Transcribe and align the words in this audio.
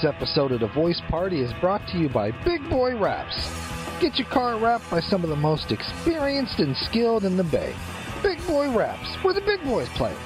This 0.00 0.14
episode 0.14 0.52
of 0.52 0.60
The 0.60 0.68
Voice 0.68 1.00
Party 1.10 1.42
is 1.42 1.52
brought 1.60 1.86
to 1.88 1.98
you 1.98 2.08
by 2.08 2.30
Big 2.42 2.66
Boy 2.70 2.96
Wraps. 2.96 3.52
Get 4.00 4.18
your 4.18 4.28
car 4.28 4.58
wrapped 4.58 4.90
by 4.90 5.00
some 5.00 5.22
of 5.24 5.28
the 5.28 5.36
most 5.36 5.72
experienced 5.72 6.58
and 6.58 6.74
skilled 6.74 7.26
in 7.26 7.36
the 7.36 7.44
Bay. 7.44 7.74
Big 8.22 8.38
Boy 8.46 8.74
Wraps, 8.74 9.16
where 9.16 9.34
the 9.34 9.42
big 9.42 9.62
boys 9.62 9.90
play. 9.90 10.16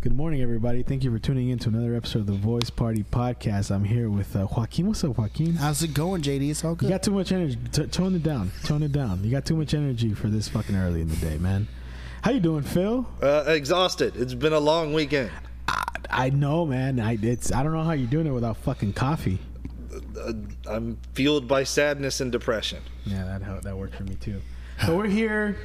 Good 0.00 0.16
morning, 0.16 0.42
everybody. 0.42 0.82
Thank 0.82 1.04
you 1.04 1.12
for 1.12 1.20
tuning 1.20 1.50
in 1.50 1.60
to 1.60 1.68
another 1.68 1.94
episode 1.94 2.20
of 2.20 2.26
the 2.26 2.32
Voice 2.32 2.70
Party 2.70 3.04
Podcast. 3.04 3.70
I'm 3.70 3.84
here 3.84 4.10
with 4.10 4.34
uh, 4.34 4.48
Joaquin. 4.50 4.88
What's 4.88 5.04
up, 5.04 5.16
Joaquin? 5.16 5.54
How's 5.54 5.80
it 5.84 5.94
going, 5.94 6.22
JD? 6.22 6.50
It's 6.50 6.64
all 6.64 6.74
good. 6.74 6.86
You 6.86 6.94
got 6.94 7.04
too 7.04 7.12
much 7.12 7.30
energy. 7.30 7.56
T- 7.70 7.86
tone 7.86 8.16
it 8.16 8.24
down. 8.24 8.50
Tone 8.64 8.82
it 8.82 8.90
down. 8.90 9.22
You 9.22 9.30
got 9.30 9.44
too 9.44 9.54
much 9.54 9.74
energy 9.74 10.12
for 10.12 10.26
this 10.26 10.48
fucking 10.48 10.74
early 10.74 11.02
in 11.02 11.08
the 11.08 11.16
day, 11.16 11.38
man. 11.38 11.68
How 12.22 12.32
you 12.32 12.40
doing, 12.40 12.62
Phil? 12.64 13.06
Uh, 13.22 13.44
exhausted. 13.46 14.16
It's 14.16 14.34
been 14.34 14.54
a 14.54 14.58
long 14.58 14.92
weekend. 14.92 15.30
I, 16.14 16.26
I 16.26 16.30
know, 16.30 16.64
man. 16.64 17.00
I 17.00 17.18
it's 17.20 17.52
I 17.52 17.62
don't 17.62 17.72
know 17.72 17.82
how 17.82 17.92
you're 17.92 18.08
doing 18.08 18.26
it 18.26 18.32
without 18.32 18.56
fucking 18.58 18.92
coffee. 18.94 19.38
Uh, 20.18 20.32
I'm 20.66 20.98
fueled 21.12 21.46
by 21.46 21.64
sadness 21.64 22.20
and 22.20 22.32
depression. 22.32 22.82
Yeah, 23.04 23.24
that 23.24 23.42
how, 23.42 23.60
that 23.60 23.76
worked 23.76 23.96
for 23.96 24.04
me 24.04 24.14
too. 24.16 24.40
So 24.86 24.96
we're 24.96 25.06
here. 25.06 25.56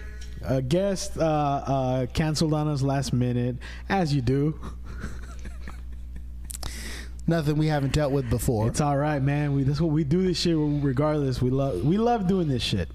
A 0.41 0.61
guest 0.61 1.17
uh, 1.17 1.21
uh, 1.21 2.05
canceled 2.07 2.53
on 2.53 2.67
us 2.67 2.81
last 2.81 3.11
minute, 3.11 3.57
as 3.89 4.13
you 4.13 4.21
do. 4.21 4.59
Nothing 7.27 7.57
we 7.57 7.67
haven't 7.67 7.93
dealt 7.93 8.11
with 8.11 8.29
before. 8.29 8.67
It's 8.67 8.81
all 8.81 8.97
right, 8.97 9.21
man. 9.21 9.53
We 9.53 9.63
that's 9.63 9.81
what 9.81 9.91
we 9.91 10.03
do. 10.03 10.23
This 10.23 10.39
shit 10.39 10.55
regardless. 10.57 11.41
We 11.41 11.49
love 11.51 11.83
we 11.83 11.97
love 11.97 12.27
doing 12.27 12.47
this 12.47 12.63
shit. 12.63 12.89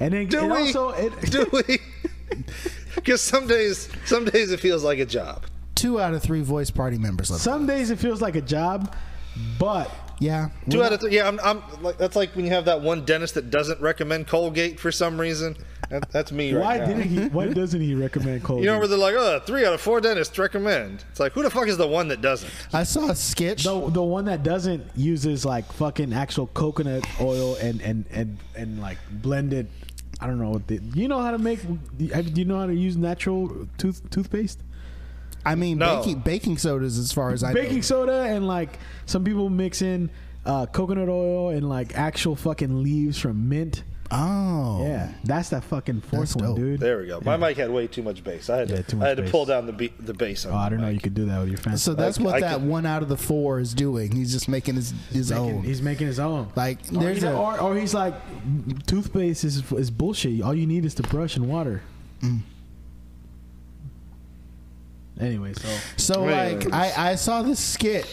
And 0.00 0.14
then 0.14 0.28
Do 0.28 0.40
and 0.40 0.52
we? 0.52 0.58
also 0.58 0.90
it, 0.90 1.12
Do 1.30 1.48
we? 1.52 1.78
Because 2.94 3.20
some 3.20 3.46
days, 3.46 3.88
some 4.04 4.24
days 4.24 4.50
it 4.52 4.60
feels 4.60 4.84
like 4.84 4.98
a 4.98 5.06
job. 5.06 5.44
Two 5.78 6.00
out 6.00 6.12
of 6.14 6.22
three 6.22 6.42
voice 6.42 6.70
party 6.70 6.98
members. 6.98 7.30
Love 7.30 7.40
some 7.40 7.66
days 7.66 7.90
it 7.90 7.98
feels 7.98 8.20
like 8.20 8.34
a 8.36 8.40
job, 8.40 8.94
but 9.58 9.90
yeah. 10.18 10.48
Two 10.68 10.82
out 10.82 10.92
of 10.92 11.00
three. 11.00 11.14
Yeah, 11.14 11.28
I'm. 11.28 11.38
I'm 11.40 11.62
like, 11.82 11.96
that's 11.98 12.16
like 12.16 12.34
when 12.34 12.44
you 12.44 12.50
have 12.50 12.64
that 12.64 12.80
one 12.80 13.04
dentist 13.04 13.34
that 13.34 13.50
doesn't 13.50 13.80
recommend 13.80 14.26
Colgate 14.26 14.80
for 14.80 14.90
some 14.90 15.20
reason. 15.20 15.56
That, 15.90 16.10
that's 16.10 16.32
me 16.32 16.52
right 16.52 16.62
why 16.62 16.78
now. 16.78 16.86
didn't 16.86 17.02
he? 17.04 17.28
Why 17.28 17.46
doesn't 17.46 17.80
he 17.80 17.94
recommend 17.94 18.42
Colgate? 18.44 18.64
You 18.64 18.70
know 18.72 18.78
where 18.78 18.88
they're 18.88 18.98
like, 18.98 19.14
oh, 19.16 19.40
three 19.46 19.64
out 19.64 19.72
of 19.72 19.80
four 19.80 20.00
dentists 20.02 20.36
recommend. 20.38 21.04
It's 21.10 21.20
like, 21.20 21.32
who 21.32 21.42
the 21.42 21.48
fuck 21.50 21.66
is 21.68 21.76
the 21.78 21.86
one 21.86 22.08
that 22.08 22.20
doesn't? 22.20 22.52
I 22.74 22.82
saw 22.82 23.08
a 23.08 23.14
sketch. 23.14 23.62
the 23.64 23.88
the 23.88 24.02
one 24.02 24.24
that 24.26 24.42
doesn't 24.42 24.84
uses 24.96 25.44
like 25.46 25.70
fucking 25.72 26.12
actual 26.12 26.48
coconut 26.48 27.06
oil 27.20 27.54
and 27.56 27.80
and 27.80 28.04
and 28.10 28.36
and 28.56 28.80
like 28.82 28.98
blended. 29.10 29.68
I 30.20 30.26
don't 30.26 30.40
know. 30.40 30.50
what 30.50 30.66
the- 30.66 30.80
You 30.94 31.06
know 31.06 31.20
how 31.22 31.30
to 31.30 31.38
make? 31.38 31.60
have- 31.60 32.34
Do 32.34 32.40
you 32.40 32.44
know 32.44 32.58
how 32.58 32.66
to 32.66 32.74
use 32.74 32.96
natural 32.96 33.68
tooth 33.78 34.02
toothpaste? 34.10 34.58
I 35.48 35.54
mean, 35.54 35.78
No. 35.78 35.98
baking 35.98 36.20
baking 36.20 36.58
sodas, 36.58 36.98
as 36.98 37.12
far 37.12 37.30
as 37.30 37.42
I 37.42 37.52
baking 37.52 37.76
know. 37.76 37.82
soda 37.82 38.22
and 38.22 38.46
like 38.46 38.78
some 39.06 39.24
people 39.24 39.48
mix 39.50 39.82
in 39.82 40.10
uh, 40.46 40.66
coconut 40.66 41.08
oil 41.08 41.50
and 41.50 41.68
like 41.68 41.96
actual 41.96 42.36
fucking 42.36 42.82
leaves 42.82 43.18
from 43.18 43.48
mint. 43.48 43.82
Oh, 44.10 44.82
Yeah, 44.86 45.12
that's 45.22 45.50
that 45.50 45.64
fucking 45.64 46.00
fourth 46.00 46.34
one, 46.34 46.54
dude. 46.54 46.80
There 46.80 46.96
we 47.00 47.08
go. 47.08 47.20
My 47.22 47.36
mic 47.36 47.58
had 47.58 47.70
way 47.70 47.86
too 47.88 48.02
much 48.02 48.24
bass. 48.24 48.48
I 48.48 48.56
had 48.60 48.68
to. 48.68 48.74
Yeah, 48.76 48.80
too 48.82 48.96
much 48.96 49.04
I 49.04 49.08
had 49.10 49.18
to 49.18 49.24
pull 49.30 49.44
down 49.44 49.66
the 49.66 49.72
be- 49.74 49.92
the 50.00 50.14
bass. 50.14 50.46
On 50.46 50.52
Oh, 50.54 50.56
I 50.56 50.70
don't 50.70 50.80
know. 50.80 50.86
mic. 50.86 50.94
You 50.94 51.00
could 51.00 51.12
do 51.14 51.26
that 51.26 51.40
with 51.40 51.50
your 51.50 51.58
fans. 51.58 51.82
So 51.82 51.92
that's 51.92 52.18
I- 52.18 52.22
what 52.22 52.34
I 52.36 52.40
that 52.40 52.58
can- 52.60 52.68
one 52.70 52.86
out 52.86 53.02
of 53.02 53.10
the 53.10 53.18
four 53.18 53.60
is 53.60 53.74
doing. 53.74 54.12
He's 54.12 54.32
just 54.32 54.48
making 54.48 54.76
his 54.76 54.94
his 55.12 55.30
own. 55.30 55.62
he's 55.62 55.82
making 55.82 56.06
his 56.06 56.18
own. 56.18 56.48
like 56.56 56.78
Or, 56.90 57.00
there's 57.02 57.18
you 57.18 57.24
know, 57.28 57.36
a 57.36 57.56
or, 57.56 57.60
or 57.60 57.76
he's 57.76 57.92
like, 57.92 58.14
toothpaste 58.86 59.44
is 59.44 59.62
is 59.72 59.90
bullshit. 59.90 60.40
All 60.40 60.54
you 60.54 60.66
need 60.66 60.86
is 60.86 60.94
to 60.94 61.02
brush 61.02 61.36
and 61.36 61.46
water. 61.46 61.82
Mm. 62.22 62.40
Anyway, 65.20 65.52
so 65.54 65.68
So 65.96 66.28
Anyways. 66.28 66.66
like 66.66 66.72
I, 66.74 67.10
I 67.10 67.14
saw 67.16 67.42
this 67.42 67.58
skit 67.58 68.06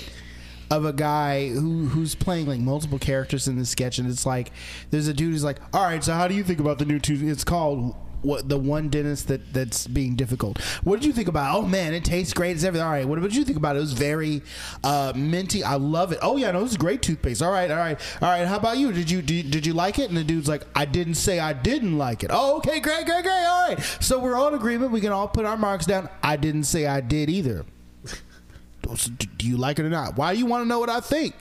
of 0.71 0.83
a 0.85 0.93
guy 0.93 1.49
who 1.49 1.85
who's 1.85 2.15
playing 2.15 2.47
like 2.47 2.59
multiple 2.59 2.97
characters 2.97 3.47
in 3.47 3.55
the 3.57 3.65
sketch 3.65 3.99
and 3.99 4.09
it's 4.09 4.25
like 4.25 4.51
there's 4.89 5.07
a 5.07 5.13
dude 5.13 5.31
who's 5.31 5.43
like, 5.43 5.59
All 5.73 5.83
right, 5.83 6.03
so 6.03 6.13
how 6.13 6.27
do 6.27 6.33
you 6.33 6.43
think 6.43 6.59
about 6.59 6.79
the 6.79 6.85
new 6.85 6.99
tooth 6.99 7.21
it's 7.21 7.43
called 7.43 7.95
what 8.25 8.49
the 8.49 8.57
one 8.57 8.89
dentist 8.89 9.27
that 9.27 9.53
that's 9.53 9.87
being 9.87 10.15
difficult. 10.15 10.59
What 10.83 10.99
did 10.99 11.05
you 11.05 11.13
think 11.13 11.27
about? 11.27 11.55
Oh 11.55 11.61
man, 11.61 11.93
it 11.93 12.03
tastes 12.03 12.33
great. 12.33 12.51
It's 12.51 12.63
everything. 12.63 12.85
All 12.85 12.91
right, 12.91 13.07
what 13.07 13.21
did 13.21 13.35
you 13.35 13.45
think 13.45 13.57
about 13.57 13.75
it? 13.75 13.79
It 13.79 13.81
was 13.81 13.93
very 13.93 14.41
uh, 14.83 15.13
minty. 15.15 15.63
I 15.63 15.75
love 15.75 16.11
it. 16.11 16.19
Oh 16.21 16.37
yeah, 16.37 16.51
no, 16.51 16.61
this 16.61 16.71
is 16.71 16.77
great 16.77 17.01
toothpaste. 17.01 17.41
All 17.41 17.51
right, 17.51 17.69
all 17.69 17.77
right, 17.77 17.99
all 18.21 18.29
right. 18.29 18.45
How 18.47 18.57
about 18.57 18.77
you? 18.77 18.91
Did 18.91 19.09
you 19.09 19.21
did, 19.21 19.51
did 19.51 19.65
you 19.65 19.73
like 19.73 19.99
it? 19.99 20.09
And 20.09 20.17
the 20.17 20.23
dude's 20.23 20.47
like, 20.47 20.63
I 20.75 20.85
didn't 20.85 21.15
say 21.15 21.39
I 21.39 21.53
didn't 21.53 21.97
like 21.97 22.23
it. 22.23 22.31
Oh, 22.33 22.57
okay, 22.57 22.79
great, 22.79 23.05
great, 23.05 23.23
great. 23.23 23.45
All 23.45 23.69
right. 23.69 23.79
So 23.99 24.19
we're 24.19 24.35
all 24.35 24.47
in 24.49 24.53
agreement. 24.55 24.91
We 24.91 25.01
can 25.01 25.11
all 25.11 25.27
put 25.27 25.45
our 25.45 25.57
marks 25.57 25.85
down. 25.85 26.09
I 26.23 26.35
didn't 26.37 26.63
say 26.63 26.87
I 26.87 27.01
did 27.01 27.29
either. 27.29 27.65
Do 29.37 29.47
you 29.47 29.57
like 29.57 29.79
it 29.79 29.85
or 29.85 29.89
not? 29.89 30.17
Why 30.17 30.33
do 30.33 30.39
you 30.39 30.45
want 30.45 30.63
to 30.63 30.67
know 30.67 30.79
what 30.79 30.89
I 30.89 30.99
think? 30.99 31.35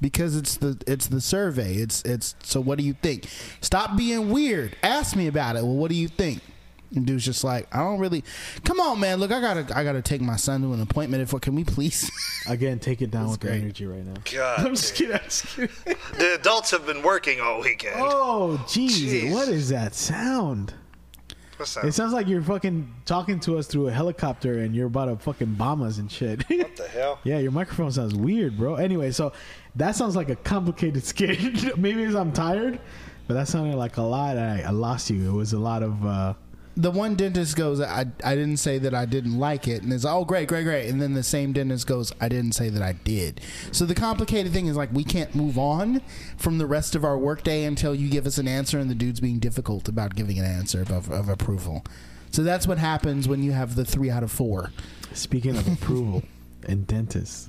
Because 0.00 0.36
it's 0.36 0.56
the 0.56 0.80
it's 0.86 1.06
the 1.06 1.20
survey. 1.20 1.76
It's 1.76 2.02
it's 2.02 2.34
so 2.42 2.60
what 2.60 2.78
do 2.78 2.84
you 2.84 2.92
think? 2.92 3.28
Stop 3.60 3.96
being 3.96 4.30
weird. 4.30 4.76
Ask 4.82 5.16
me 5.16 5.26
about 5.26 5.56
it. 5.56 5.62
Well, 5.62 5.76
what 5.76 5.90
do 5.90 5.96
you 5.96 6.08
think? 6.08 6.42
And 6.94 7.04
dude's 7.04 7.24
just 7.24 7.42
like, 7.42 7.66
I 7.74 7.78
don't 7.78 7.98
really. 7.98 8.22
Come 8.64 8.78
on, 8.78 9.00
man. 9.00 9.18
Look, 9.18 9.32
I 9.32 9.40
gotta 9.40 9.66
I 9.76 9.82
gotta 9.84 10.02
take 10.02 10.20
my 10.20 10.36
son 10.36 10.62
to 10.62 10.72
an 10.72 10.80
appointment. 10.80 11.22
If 11.22 11.38
can 11.40 11.54
we 11.54 11.64
please? 11.64 12.10
again, 12.48 12.78
take 12.78 13.02
it 13.02 13.10
down 13.10 13.28
That's 13.28 13.32
with 13.42 13.50
the 13.50 13.52
energy 13.56 13.86
right 13.86 14.04
now. 14.04 14.14
God, 14.32 14.60
I'm 14.66 14.74
just 14.74 14.94
kidding. 14.94 15.14
I'm 15.14 15.20
just 15.22 15.46
kidding. 15.56 15.70
the 16.18 16.34
adults 16.38 16.70
have 16.70 16.86
been 16.86 17.02
working 17.02 17.40
all 17.40 17.60
weekend. 17.60 17.96
Oh, 17.98 18.62
jeez, 18.68 18.90
Jeez. 18.90 19.32
what 19.32 19.48
is 19.48 19.70
that 19.70 19.94
sound? 19.94 20.74
What's 21.56 21.74
that? 21.74 21.84
It 21.84 21.92
sounds 21.92 22.12
like 22.12 22.28
you're 22.28 22.42
fucking 22.42 22.92
talking 23.04 23.40
to 23.40 23.58
us 23.58 23.66
through 23.66 23.88
a 23.88 23.92
helicopter 23.92 24.58
and 24.58 24.74
you're 24.74 24.86
about 24.86 25.06
to 25.06 25.16
fucking 25.16 25.54
bomb 25.54 25.82
us 25.82 25.98
and 25.98 26.10
shit. 26.10 26.42
what 26.48 26.76
the 26.76 26.88
hell? 26.88 27.18
yeah, 27.24 27.38
your 27.38 27.52
microphone 27.52 27.90
sounds 27.92 28.14
weird, 28.14 28.56
bro. 28.56 28.74
Anyway, 28.76 29.10
so 29.10 29.32
that 29.74 29.96
sounds 29.96 30.16
like 30.16 30.28
a 30.28 30.36
complicated 30.36 31.04
skit. 31.10 31.76
Maybe 31.78 32.02
it's 32.02 32.14
I'm 32.14 32.32
tired, 32.32 32.78
but 33.26 33.34
that 33.34 33.48
sounded 33.48 33.76
like 33.76 33.96
a 33.96 34.02
lot. 34.02 34.38
I, 34.38 34.62
I 34.62 34.70
lost 34.70 35.10
you. 35.10 35.28
It 35.28 35.32
was 35.32 35.52
a 35.52 35.58
lot 35.58 35.82
of. 35.82 36.04
uh 36.04 36.34
the 36.76 36.90
one 36.90 37.14
dentist 37.14 37.56
goes, 37.56 37.80
I 37.80 38.06
I 38.22 38.34
didn't 38.34 38.58
say 38.58 38.78
that 38.78 38.94
I 38.94 39.06
didn't 39.06 39.38
like 39.38 39.66
it, 39.66 39.82
and 39.82 39.92
it's 39.92 40.04
oh 40.04 40.24
great, 40.24 40.48
great, 40.48 40.64
great. 40.64 40.88
And 40.88 41.00
then 41.00 41.14
the 41.14 41.22
same 41.22 41.52
dentist 41.52 41.86
goes, 41.86 42.12
I 42.20 42.28
didn't 42.28 42.52
say 42.52 42.68
that 42.68 42.82
I 42.82 42.92
did. 42.92 43.40
So 43.72 43.86
the 43.86 43.94
complicated 43.94 44.52
thing 44.52 44.66
is 44.66 44.76
like 44.76 44.92
we 44.92 45.04
can't 45.04 45.34
move 45.34 45.58
on 45.58 46.02
from 46.36 46.58
the 46.58 46.66
rest 46.66 46.94
of 46.94 47.04
our 47.04 47.16
workday 47.16 47.64
until 47.64 47.94
you 47.94 48.10
give 48.10 48.26
us 48.26 48.38
an 48.38 48.46
answer, 48.46 48.78
and 48.78 48.90
the 48.90 48.94
dude's 48.94 49.20
being 49.20 49.38
difficult 49.38 49.88
about 49.88 50.14
giving 50.14 50.38
an 50.38 50.44
answer 50.44 50.82
of, 50.82 51.10
of 51.10 51.28
approval. 51.28 51.82
So 52.30 52.42
that's 52.42 52.66
what 52.66 52.78
happens 52.78 53.26
when 53.26 53.42
you 53.42 53.52
have 53.52 53.74
the 53.74 53.84
three 53.84 54.10
out 54.10 54.22
of 54.22 54.30
four. 54.30 54.72
Speaking 55.14 55.56
of 55.56 55.66
approval 55.66 56.22
and 56.64 56.86
dentists, 56.86 57.48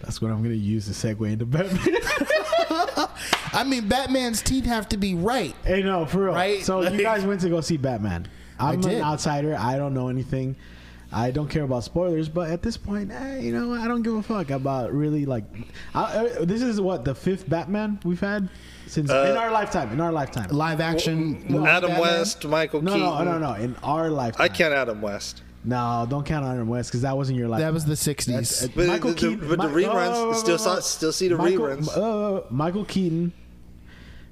that's 0.00 0.20
what 0.22 0.30
I'm 0.30 0.38
going 0.42 0.54
to 0.54 0.56
use 0.60 0.86
to 0.86 0.92
segue 0.92 1.30
into 1.30 1.46
Batman. 1.46 1.96
I 3.52 3.64
mean, 3.64 3.88
Batman's 3.88 4.42
teeth 4.42 4.64
have 4.66 4.88
to 4.90 4.96
be 4.96 5.14
right. 5.14 5.54
hey, 5.64 5.82
no, 5.82 6.06
for 6.06 6.24
real. 6.26 6.34
Right? 6.34 6.62
So 6.64 6.82
you 6.88 7.02
guys 7.02 7.24
went 7.24 7.40
to 7.42 7.48
go 7.48 7.60
see 7.60 7.76
Batman. 7.76 8.28
I'm 8.58 8.78
I 8.78 8.82
did. 8.82 8.92
an 8.98 9.02
outsider. 9.02 9.56
I 9.58 9.76
don't 9.76 9.94
know 9.94 10.08
anything. 10.08 10.56
I 11.12 11.32
don't 11.32 11.48
care 11.48 11.64
about 11.64 11.82
spoilers, 11.82 12.28
but 12.28 12.50
at 12.50 12.62
this 12.62 12.76
point, 12.76 13.10
eh, 13.10 13.40
you 13.40 13.52
know, 13.52 13.74
I 13.74 13.88
don't 13.88 14.02
give 14.02 14.14
a 14.14 14.22
fuck 14.22 14.50
about 14.50 14.92
really 14.92 15.26
like. 15.26 15.42
I, 15.92 16.02
uh, 16.04 16.44
this 16.44 16.62
is 16.62 16.80
what 16.80 17.04
the 17.04 17.16
fifth 17.16 17.48
Batman 17.50 17.98
we've 18.04 18.20
had 18.20 18.48
since 18.86 19.10
Uh, 19.10 19.26
in 19.28 19.36
our 19.36 19.50
lifetime. 19.50 19.90
In 19.90 20.00
our 20.00 20.12
lifetime. 20.12 20.50
Live 20.50 20.80
action. 20.80 21.44
movie 21.48 21.66
Adam 21.68 21.90
Batman. 21.90 22.00
West, 22.00 22.44
Michael 22.46 22.82
No, 22.82 22.92
Keaton. 22.92 23.24
no, 23.24 23.24
no, 23.24 23.38
no. 23.38 23.54
In 23.54 23.74
our 23.82 24.08
lifetime. 24.08 24.44
I 24.44 24.48
can't 24.48 24.72
Adam 24.72 25.02
West. 25.02 25.42
No, 25.62 26.06
don't 26.08 26.24
count 26.24 26.44
on 26.44 26.54
Adam 26.54 26.68
West 26.68 26.90
because 26.90 27.02
that 27.02 27.16
wasn't 27.16 27.38
your 27.38 27.48
lifetime. 27.48 27.66
That 27.68 27.74
was 27.74 27.84
the 27.84 27.94
'60s. 27.94 28.26
That's- 28.26 28.68
But 28.68 28.86
Michael 28.86 29.10
the- 29.10 29.14
the- 29.14 29.20
Keaton. 29.36 29.48
but 29.48 29.60
the 29.60 29.68
Mi- 29.68 29.84
reruns, 29.84 30.34
still 30.36 30.58
saw- 30.58 30.80
still 30.80 31.12
see 31.12 31.28
the 31.28 31.36
Michael, 31.36 31.66
reruns. 31.66 31.96
Uh, 31.96 32.42
Michael 32.50 32.84
Keaton. 32.86 33.32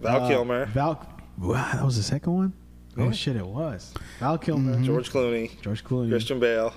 Val 0.00 0.22
uh, 0.24 0.28
Kilmer, 0.28 0.66
Val. 0.66 1.06
Wow, 1.38 1.70
that 1.74 1.84
was 1.84 1.96
the 1.96 2.02
second 2.02 2.32
one. 2.32 2.52
Oh 2.96 3.12
shit, 3.12 3.36
it 3.36 3.46
was 3.46 3.92
Val 4.20 4.38
Kilmer, 4.38 4.74
Mm-hmm. 4.74 4.84
George 4.84 5.10
Clooney, 5.12 5.60
George 5.60 5.84
Clooney, 5.84 6.08
Christian 6.10 6.40
Bale, 6.40 6.72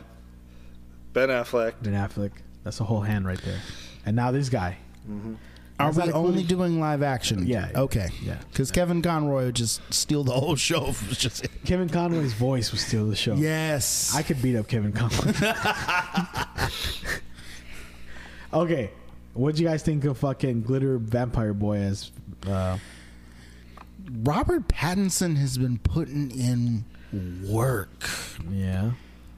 Ben 1.14 1.30
Affleck. 1.30 1.74
Ben 1.82 1.94
Affleck. 1.94 2.32
That's 2.64 2.80
a 2.80 2.84
whole 2.84 3.02
hand 3.02 3.26
right 3.26 3.42
there. 3.42 3.60
And 4.06 4.16
now 4.16 4.32
this 4.32 4.50
guy. 4.50 4.78
Are 5.82 5.92
we 5.92 6.12
only 6.12 6.44
doing 6.44 6.80
live 6.80 7.02
action? 7.04 7.46
Yeah. 7.48 7.70
Okay. 7.76 8.10
Yeah. 8.22 8.38
Because 8.50 8.72
Kevin 8.72 9.02
Conroy 9.02 9.46
would 9.46 9.56
just 9.56 9.82
steal 9.94 10.24
the 10.24 10.34
whole 10.34 10.56
show. 10.56 10.94
Just 11.12 11.46
Kevin 11.66 11.90
Conroy's 11.90 12.34
voice 12.34 12.72
would 12.72 12.82
steal 12.82 13.08
the 13.08 13.16
show. 13.16 13.36
yes. 13.36 14.14
I 14.16 14.24
could 14.24 14.42
beat 14.42 14.56
up 14.56 14.68
Kevin 14.68 14.92
Conroy. 14.94 15.34
okay, 18.54 18.92
what'd 19.34 19.60
you 19.60 19.68
guys 19.68 19.84
think 19.84 20.04
of 20.06 20.18
fucking 20.18 20.62
Glitter 20.64 20.98
Vampire 20.98 21.54
Boy 21.54 21.78
as? 21.78 22.12
Uh, 22.48 22.78
Robert 24.24 24.68
Pattinson 24.68 25.38
has 25.38 25.58
been 25.58 25.78
putting 25.80 26.32
in 26.32 26.86
work, 27.48 28.10
yeah, 28.50 28.92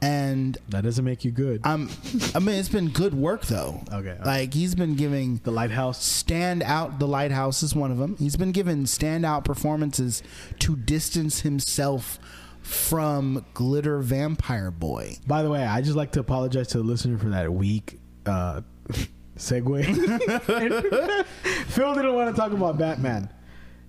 and 0.03 0.57
that 0.67 0.83
doesn't 0.83 1.05
make 1.05 1.23
you 1.23 1.31
good. 1.31 1.61
I'm. 1.63 1.89
I 2.35 2.39
mean, 2.39 2.55
it's 2.55 2.67
been 2.67 2.89
good 2.89 3.13
work 3.13 3.45
though. 3.45 3.81
Okay, 3.87 4.09
okay. 4.09 4.23
Like 4.23 4.53
he's 4.53 4.75
been 4.75 4.95
giving 4.95 5.39
the 5.43 5.51
Lighthouse. 5.51 6.03
stand 6.03 6.61
out. 6.61 6.99
The 6.99 7.07
Lighthouse 7.07 7.63
is 7.63 7.73
one 7.73 7.89
of 7.89 7.97
them. 7.97 8.17
He's 8.17 8.35
been 8.35 8.51
given 8.51 8.83
standout 8.83 9.45
performances 9.45 10.21
to 10.59 10.75
distance 10.75 11.41
himself 11.41 12.19
from 12.61 13.45
Glitter 13.53 13.99
Vampire 13.99 14.71
Boy. 14.71 15.17
By 15.25 15.41
the 15.41 15.49
way, 15.49 15.63
I 15.63 15.81
just 15.81 15.95
like 15.95 16.11
to 16.13 16.19
apologize 16.19 16.67
to 16.69 16.79
the 16.79 16.83
listener 16.83 17.17
for 17.17 17.29
that 17.29 17.53
weak 17.53 17.99
uh, 18.25 18.61
segue. 19.37 19.85
Phil 21.67 21.95
didn't 21.95 22.13
want 22.13 22.35
to 22.35 22.39
talk 22.39 22.51
about 22.51 22.77
Batman. 22.77 23.29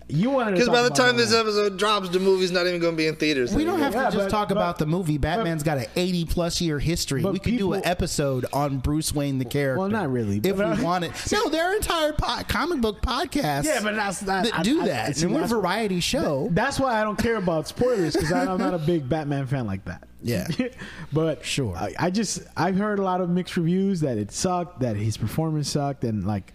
You 0.08 0.30
wanted 0.30 0.50
to 0.50 0.56
Because 0.56 0.68
by 0.68 0.82
the 0.82 0.90
time 0.90 1.16
this 1.16 1.32
episode 1.32 1.78
drops, 1.78 2.10
the 2.10 2.18
movie's 2.20 2.50
not 2.52 2.66
even 2.66 2.78
going 2.80 2.92
to 2.92 2.96
be 2.96 3.06
in 3.06 3.16
theaters. 3.16 3.54
We 3.54 3.64
don't 3.64 3.80
anymore. 3.80 4.02
have 4.02 4.12
to 4.12 4.16
just 4.18 4.28
but- 4.28 4.30
talk 4.30 4.48
but- 4.48 4.56
about 4.58 4.78
the 4.78 4.84
movie. 4.86 5.16
Batman's 5.16 5.62
got 5.62 5.78
an 5.78 5.86
80 5.96 6.26
plus 6.26 6.60
year 6.60 6.78
history. 6.78 7.24
We 7.24 7.38
could 7.38 7.56
do 7.56 7.72
an 7.72 7.80
episode 7.86 8.44
on 8.52 8.78
Bruce 8.78 9.14
Wayne 9.14 9.38
the 9.38 9.44
character. 9.46 9.80
Well, 9.80 9.88
not 9.88 10.12
really, 10.12 10.40
If 10.44 10.56
but- 10.58 10.76
we 10.78 10.84
wanted. 10.84 11.12
No, 11.32 11.48
there 11.48 11.64
are 11.70 11.74
entire 11.74 12.12
po- 12.12 12.42
comic 12.48 12.80
book 12.82 13.00
podcasts. 13.00 13.64
Yeah, 13.64 13.80
but 13.82 13.94
that's 13.96 14.20
not 14.22 14.44
that 14.44 14.58
I- 14.58 14.62
do 14.62 14.82
I- 14.82 14.86
that. 14.88 15.16
see, 15.16 15.24
and 15.26 15.34
we're 15.34 15.44
a 15.44 15.46
variety 15.48 16.00
show. 16.00 16.48
That's 16.52 16.78
why 16.78 17.00
I 17.00 17.04
don't 17.04 17.16
care 17.18 17.36
about 17.36 17.66
spoilers 17.68 18.12
because 18.14 18.30
I'm 18.30 18.58
not 18.58 18.74
a 18.74 18.78
big 18.78 19.08
Batman 19.08 19.46
fan 19.46 19.66
like 19.66 19.84
that. 19.86 20.06
Yeah. 20.22 20.46
but 21.12 21.44
Sure. 21.44 21.76
I, 21.76 21.94
I 21.98 22.10
just 22.10 22.42
I've 22.56 22.76
heard 22.76 22.98
a 22.98 23.02
lot 23.02 23.20
of 23.20 23.28
mixed 23.30 23.56
reviews 23.56 24.00
that 24.00 24.16
it 24.18 24.32
sucked, 24.32 24.80
that 24.80 24.96
his 24.96 25.16
performance 25.16 25.70
sucked, 25.70 26.04
and 26.04 26.26
like 26.26 26.52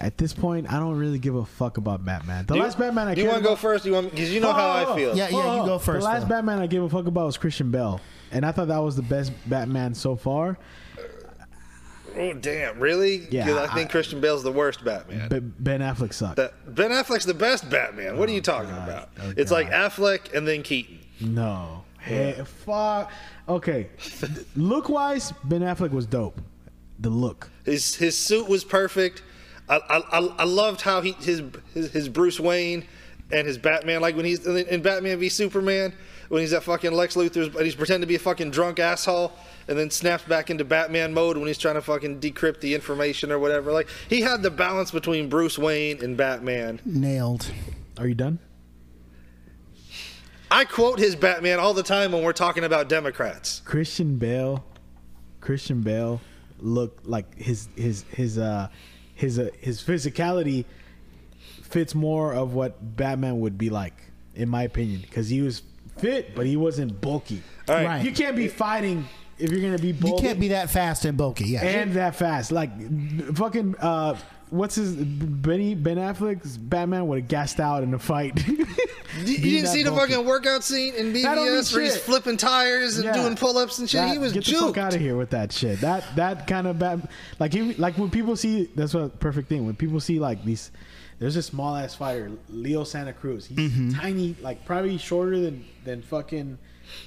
at 0.00 0.16
this 0.18 0.32
point, 0.32 0.72
I 0.72 0.78
don't 0.78 0.96
really 0.98 1.18
give 1.18 1.34
a 1.34 1.44
fuck 1.44 1.76
about 1.76 2.04
Batman. 2.04 2.46
The 2.46 2.54
Do 2.54 2.58
you- 2.58 2.64
last 2.64 2.78
Batman 2.78 3.08
I 3.08 3.14
Do 3.14 3.20
you 3.22 3.28
want 3.28 3.38
to 3.42 3.44
go 3.48 3.54
first? 3.56 3.84
You 3.84 3.92
want 3.92 4.10
because 4.10 4.32
you 4.32 4.40
know 4.40 4.52
how 4.52 4.68
Oh, 4.88 4.92
I 4.92 4.96
feel. 4.96 5.16
Yeah, 5.16 5.28
yeah, 5.28 5.60
you 5.60 5.66
go 5.66 5.78
first. 5.78 6.00
The 6.00 6.04
last 6.12 6.22
though. 6.22 6.28
Batman 6.36 6.58
I 6.58 6.66
gave 6.66 6.82
a 6.82 6.88
fuck 6.88 7.06
about 7.06 7.26
was 7.26 7.36
Christian 7.36 7.70
Bale, 7.70 8.00
and 8.32 8.44
I 8.44 8.52
thought 8.52 8.68
that 8.68 8.78
was 8.78 8.96
the 8.96 9.02
best 9.02 9.32
Batman 9.46 9.94
so 9.94 10.16
far. 10.16 10.58
Oh 12.16 12.32
damn, 12.32 12.80
really? 12.80 13.28
Yeah, 13.30 13.46
'Cause 13.46 13.56
I 13.68 13.74
think 13.74 13.88
I- 13.90 13.92
Christian 13.92 14.20
Bale's 14.20 14.42
the 14.42 14.50
worst 14.50 14.84
Batman. 14.84 15.28
But 15.28 15.62
Ben 15.62 15.80
Affleck 15.80 16.12
sucked. 16.12 16.36
That 16.36 16.74
Ben 16.74 16.90
Affleck's 16.90 17.24
the 17.24 17.34
best 17.34 17.70
Batman. 17.70 18.16
What 18.18 18.28
are 18.28 18.32
you 18.32 18.38
oh, 18.38 18.42
talking 18.42 18.70
God. 18.70 18.88
about? 18.88 19.08
Oh, 19.22 19.32
it's 19.36 19.52
like 19.52 19.70
Affleck 19.70 20.34
and 20.36 20.46
then 20.46 20.62
Keaton. 20.62 20.98
No. 21.20 21.84
Hey, 22.00 22.42
fuck. 22.64 23.12
Okay. 23.48 23.88
look 24.56 24.88
wise, 24.88 25.32
Ben 25.44 25.60
Affleck 25.60 25.90
was 25.92 26.06
dope. 26.06 26.40
The 26.98 27.10
look. 27.10 27.50
His 27.64 27.94
his 27.94 28.18
suit 28.18 28.48
was 28.48 28.64
perfect. 28.64 29.22
I 29.70 29.76
I, 29.76 30.18
I, 30.18 30.34
I 30.40 30.44
loved 30.44 30.82
how 30.82 31.00
he 31.00 31.12
his, 31.12 31.42
his 31.72 31.90
his 31.90 32.08
Bruce 32.08 32.38
Wayne 32.38 32.84
and 33.32 33.46
his 33.46 33.56
Batman 33.56 34.00
like 34.00 34.16
when 34.16 34.24
he's 34.24 34.46
in 34.46 34.56
in 34.56 34.82
Batman 34.82 35.18
v 35.18 35.28
Superman 35.28 35.94
when 36.28 36.42
he's 36.42 36.52
at 36.52 36.62
fucking 36.62 36.92
Lex 36.92 37.14
Luthor's 37.16 37.48
but 37.48 37.64
he's 37.64 37.74
pretending 37.74 38.02
to 38.02 38.06
be 38.06 38.16
a 38.16 38.18
fucking 38.18 38.50
drunk 38.50 38.78
asshole 38.78 39.32
and 39.68 39.78
then 39.78 39.90
snaps 39.90 40.24
back 40.24 40.50
into 40.50 40.64
Batman 40.64 41.14
mode 41.14 41.36
when 41.36 41.46
he's 41.46 41.58
trying 41.58 41.76
to 41.76 41.82
fucking 41.82 42.20
decrypt 42.20 42.60
the 42.60 42.74
information 42.74 43.30
or 43.30 43.38
whatever. 43.38 43.72
Like 43.72 43.88
he 44.08 44.20
had 44.20 44.42
the 44.42 44.50
balance 44.50 44.90
between 44.90 45.28
Bruce 45.28 45.58
Wayne 45.58 46.02
and 46.02 46.16
Batman. 46.16 46.80
Nailed. 46.84 47.50
Are 47.98 48.08
you 48.08 48.14
done? 48.14 48.40
I 50.50 50.64
quote 50.64 50.98
his 50.98 51.14
Batman 51.14 51.60
all 51.60 51.74
the 51.74 51.84
time 51.84 52.10
when 52.10 52.24
we're 52.24 52.32
talking 52.32 52.64
about 52.64 52.88
Democrats. 52.88 53.62
Christian 53.64 54.16
Bale. 54.16 54.64
Christian 55.40 55.82
Bale 55.82 56.20
looked 56.58 57.06
like 57.06 57.38
his 57.38 57.68
his 57.76 58.04
his 58.10 58.36
uh 58.38 58.68
his 59.20 59.38
uh, 59.38 59.50
his 59.60 59.82
physicality 59.82 60.64
fits 61.62 61.94
more 61.94 62.32
of 62.32 62.54
what 62.54 62.96
Batman 62.96 63.40
would 63.40 63.58
be 63.58 63.68
like 63.70 63.94
in 64.34 64.48
my 64.48 64.62
opinion 64.62 65.02
because 65.02 65.28
he 65.28 65.42
was 65.42 65.62
fit 65.98 66.34
but 66.34 66.46
he 66.46 66.56
wasn't 66.56 67.00
bulky. 67.00 67.42
All 67.68 67.74
right. 67.74 67.84
Right. 67.84 68.04
You 68.04 68.12
can't 68.12 68.34
be 68.34 68.48
fighting 68.48 69.06
if 69.38 69.50
you're 69.50 69.60
gonna 69.60 69.78
be 69.78 69.88
You 69.92 70.16
can't 70.18 70.40
be 70.40 70.48
that 70.48 70.70
fast 70.70 71.04
and 71.04 71.18
bulky. 71.18 71.44
Yeah. 71.48 71.64
and 71.64 71.92
that 71.94 72.16
fast. 72.16 72.50
Like 72.50 72.70
fucking 73.36 73.76
uh 73.78 74.16
what's 74.48 74.74
his 74.76 74.96
Benny 74.96 75.74
Ben 75.74 75.98
Affleck's 75.98 76.56
Batman 76.56 77.06
would 77.08 77.20
have 77.20 77.28
gassed 77.28 77.60
out 77.60 77.82
in 77.82 77.92
a 77.92 77.98
fight. 77.98 78.42
You, 79.18 79.24
you 79.34 79.38
didn't 79.56 79.68
see 79.68 79.82
the 79.82 79.90
fucking 79.92 80.24
workout 80.24 80.62
scene 80.64 80.94
in 80.94 81.12
don't 81.12 81.36
where 81.72 81.82
he's 81.82 81.96
flipping 81.96 82.36
tires 82.36 82.96
and 82.96 83.04
Yeah. 83.04 83.12
doing 83.14 83.36
pull-ups 83.36 83.78
and 83.78 83.88
shit? 83.90 84.00
That- 84.00 84.12
he 84.12 84.18
was 84.18 84.32
get 84.32 84.44
the 84.44 84.52
fuck 84.52 84.78
out 84.78 84.94
of 84.94 85.00
here 85.00 85.16
with 85.16 85.30
that 85.30 85.52
shit. 85.52 85.80
That 85.80 86.04
that 86.16 86.46
kind 86.46 86.66
of 86.66 86.78
bad. 86.78 87.08
Like 87.38 87.52
he, 87.52 87.74
like 87.74 87.98
when 87.98 88.10
people 88.10 88.36
see 88.36 88.70
that's 88.76 88.94
what 88.94 89.18
perfect 89.20 89.48
thing. 89.48 89.66
When 89.66 89.74
people 89.76 90.00
see 90.00 90.18
like 90.20 90.44
these, 90.44 90.70
there's 91.18 91.36
a 91.36 91.42
small 91.42 91.76
ass 91.76 91.94
fighter, 91.94 92.30
Leo 92.48 92.84
Santa 92.84 93.12
Cruz. 93.12 93.46
He's 93.46 93.58
Mm-hmm. 93.58 93.90
tiny, 94.00 94.36
like 94.40 94.64
probably 94.64 94.96
shorter 94.98 95.38
than 95.40 95.64
than 95.84 96.02
fucking 96.02 96.58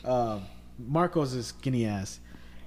um, 0.05 0.43
Marcos' 0.79 1.47
skinny 1.47 1.85
ass. 1.85 2.19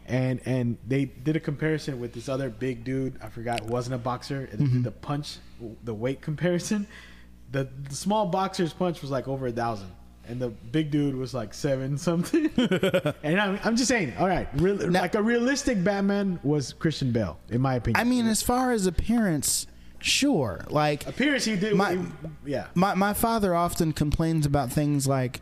And 0.08 0.40
and 0.46 0.78
they 0.86 1.06
did 1.06 1.34
a 1.34 1.40
comparison 1.40 1.98
with 2.00 2.12
this 2.14 2.28
other 2.28 2.48
big 2.48 2.84
dude. 2.84 3.14
I 3.22 3.28
forgot 3.28 3.62
wasn't 3.64 3.96
a 3.96 3.98
boxer. 3.98 4.48
And 4.52 4.60
they 4.60 4.64
Mm-hmm. 4.64 4.74
did 4.76 4.84
the 4.84 4.90
punch, 4.92 5.38
the 5.82 5.94
weight 5.94 6.20
comparison. 6.20 6.86
The, 7.52 7.68
the 7.88 7.94
small 7.94 8.26
boxer's 8.26 8.72
punch 8.72 9.00
was 9.02 9.10
like 9.10 9.28
over 9.28 9.46
a 9.46 9.52
thousand, 9.52 9.90
and 10.28 10.40
the 10.40 10.48
big 10.48 10.90
dude 10.90 11.14
was 11.14 11.32
like 11.32 11.54
seven 11.54 11.96
something. 11.98 12.46
and 13.22 13.40
I'm, 13.40 13.58
I'm 13.64 13.76
just 13.76 13.88
saying, 13.88 14.14
all 14.18 14.26
right, 14.26 14.48
real, 14.56 14.76
like 14.90 15.14
a 15.14 15.22
realistic 15.22 15.82
Batman 15.84 16.40
was 16.42 16.72
Christian 16.72 17.12
Bale, 17.12 17.38
in 17.48 17.60
my 17.60 17.76
opinion. 17.76 18.00
I 18.00 18.04
mean, 18.04 18.26
as 18.26 18.42
far 18.42 18.72
as 18.72 18.86
appearance, 18.86 19.66
sure. 20.00 20.64
Like 20.68 21.06
appearance 21.06 21.44
he 21.44 21.56
did, 21.56 21.74
My- 21.76 21.94
he- 21.96 22.02
yeah. 22.46 22.66
my 22.74 22.94
my 22.94 23.12
father 23.12 23.54
often 23.54 23.92
complains 23.92 24.44
about 24.44 24.70
things 24.72 25.06
like, 25.06 25.40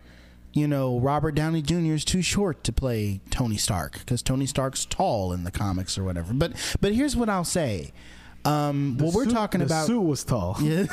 you 0.52 0.68
know, 0.68 1.00
Robert 1.00 1.34
Downey 1.34 1.62
Jr. 1.62 1.94
is 1.94 2.04
too 2.04 2.22
short 2.22 2.62
to 2.64 2.72
play 2.72 3.20
Tony 3.30 3.56
Stark 3.56 3.98
because 4.00 4.22
Tony 4.22 4.46
Stark's 4.46 4.84
tall 4.84 5.32
in 5.32 5.44
the 5.44 5.50
comics 5.50 5.96
or 5.98 6.04
whatever. 6.04 6.32
But 6.34 6.52
but 6.80 6.92
here's 6.92 7.16
what 7.16 7.28
I'll 7.30 7.44
say. 7.44 7.92
Um, 8.44 8.98
what 8.98 9.14
we're 9.14 9.24
talking 9.24 9.60
the 9.60 9.66
about 9.66 9.86
suit 9.86 10.00
was 10.00 10.22
tall. 10.22 10.56
Yeah. 10.62 10.86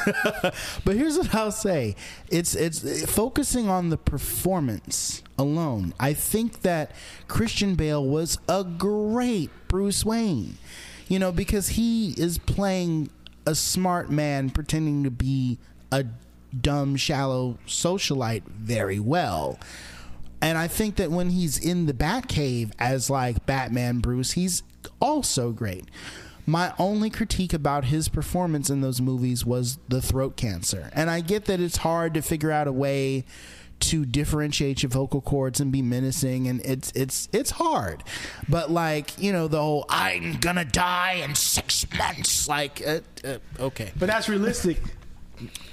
but 0.85 0.95
here's 0.95 1.17
what 1.17 1.33
I'll 1.35 1.51
say: 1.51 1.95
it's 2.29 2.55
it's 2.55 3.09
focusing 3.11 3.67
on 3.69 3.89
the 3.89 3.97
performance 3.97 5.21
alone. 5.37 5.93
I 5.99 6.13
think 6.13 6.61
that 6.61 6.91
Christian 7.27 7.75
Bale 7.75 8.05
was 8.05 8.37
a 8.47 8.63
great 8.63 9.49
Bruce 9.67 10.05
Wayne, 10.05 10.57
you 11.07 11.19
know, 11.19 11.31
because 11.31 11.69
he 11.69 12.11
is 12.17 12.37
playing 12.37 13.09
a 13.45 13.55
smart 13.55 14.09
man 14.09 14.49
pretending 14.49 15.03
to 15.03 15.11
be 15.11 15.57
a 15.91 16.05
dumb, 16.59 16.95
shallow 16.95 17.57
socialite 17.67 18.43
very 18.43 18.99
well. 18.99 19.59
And 20.41 20.57
I 20.57 20.67
think 20.67 20.95
that 20.95 21.11
when 21.11 21.29
he's 21.29 21.57
in 21.57 21.85
the 21.85 21.93
Batcave 21.93 22.71
as 22.79 23.09
like 23.09 23.45
Batman 23.45 23.99
Bruce, 23.99 24.31
he's 24.31 24.63
also 24.99 25.51
great. 25.51 25.85
My 26.45 26.73
only 26.79 27.09
critique 27.09 27.53
about 27.53 27.85
his 27.85 28.09
performance 28.09 28.69
in 28.69 28.81
those 28.81 28.99
movies 29.01 29.45
was 29.45 29.77
the 29.87 30.01
throat 30.01 30.35
cancer. 30.37 30.89
And 30.93 31.09
I 31.09 31.21
get 31.21 31.45
that 31.45 31.59
it's 31.59 31.77
hard 31.77 32.13
to 32.15 32.21
figure 32.21 32.51
out 32.51 32.67
a 32.67 32.71
way 32.71 33.25
to 33.81 34.05
differentiate 34.05 34.83
your 34.83 34.91
vocal 34.91 35.21
cords 35.21 35.59
and 35.59 35.71
be 35.71 35.81
menacing 35.81 36.47
and 36.47 36.61
it's 36.63 36.91
it's 36.91 37.27
it's 37.33 37.49
hard. 37.51 38.03
But 38.47 38.69
like, 38.69 39.19
you 39.19 39.31
know, 39.33 39.47
the 39.47 39.59
whole 39.59 39.85
I'm 39.89 40.33
going 40.39 40.57
to 40.57 40.65
die 40.65 41.13
in 41.23 41.33
6 41.33 41.87
months 41.97 42.47
like 42.47 42.81
uh, 42.85 42.99
uh, 43.25 43.37
okay. 43.59 43.91
But 43.97 44.05
that's 44.07 44.29
realistic. 44.29 44.77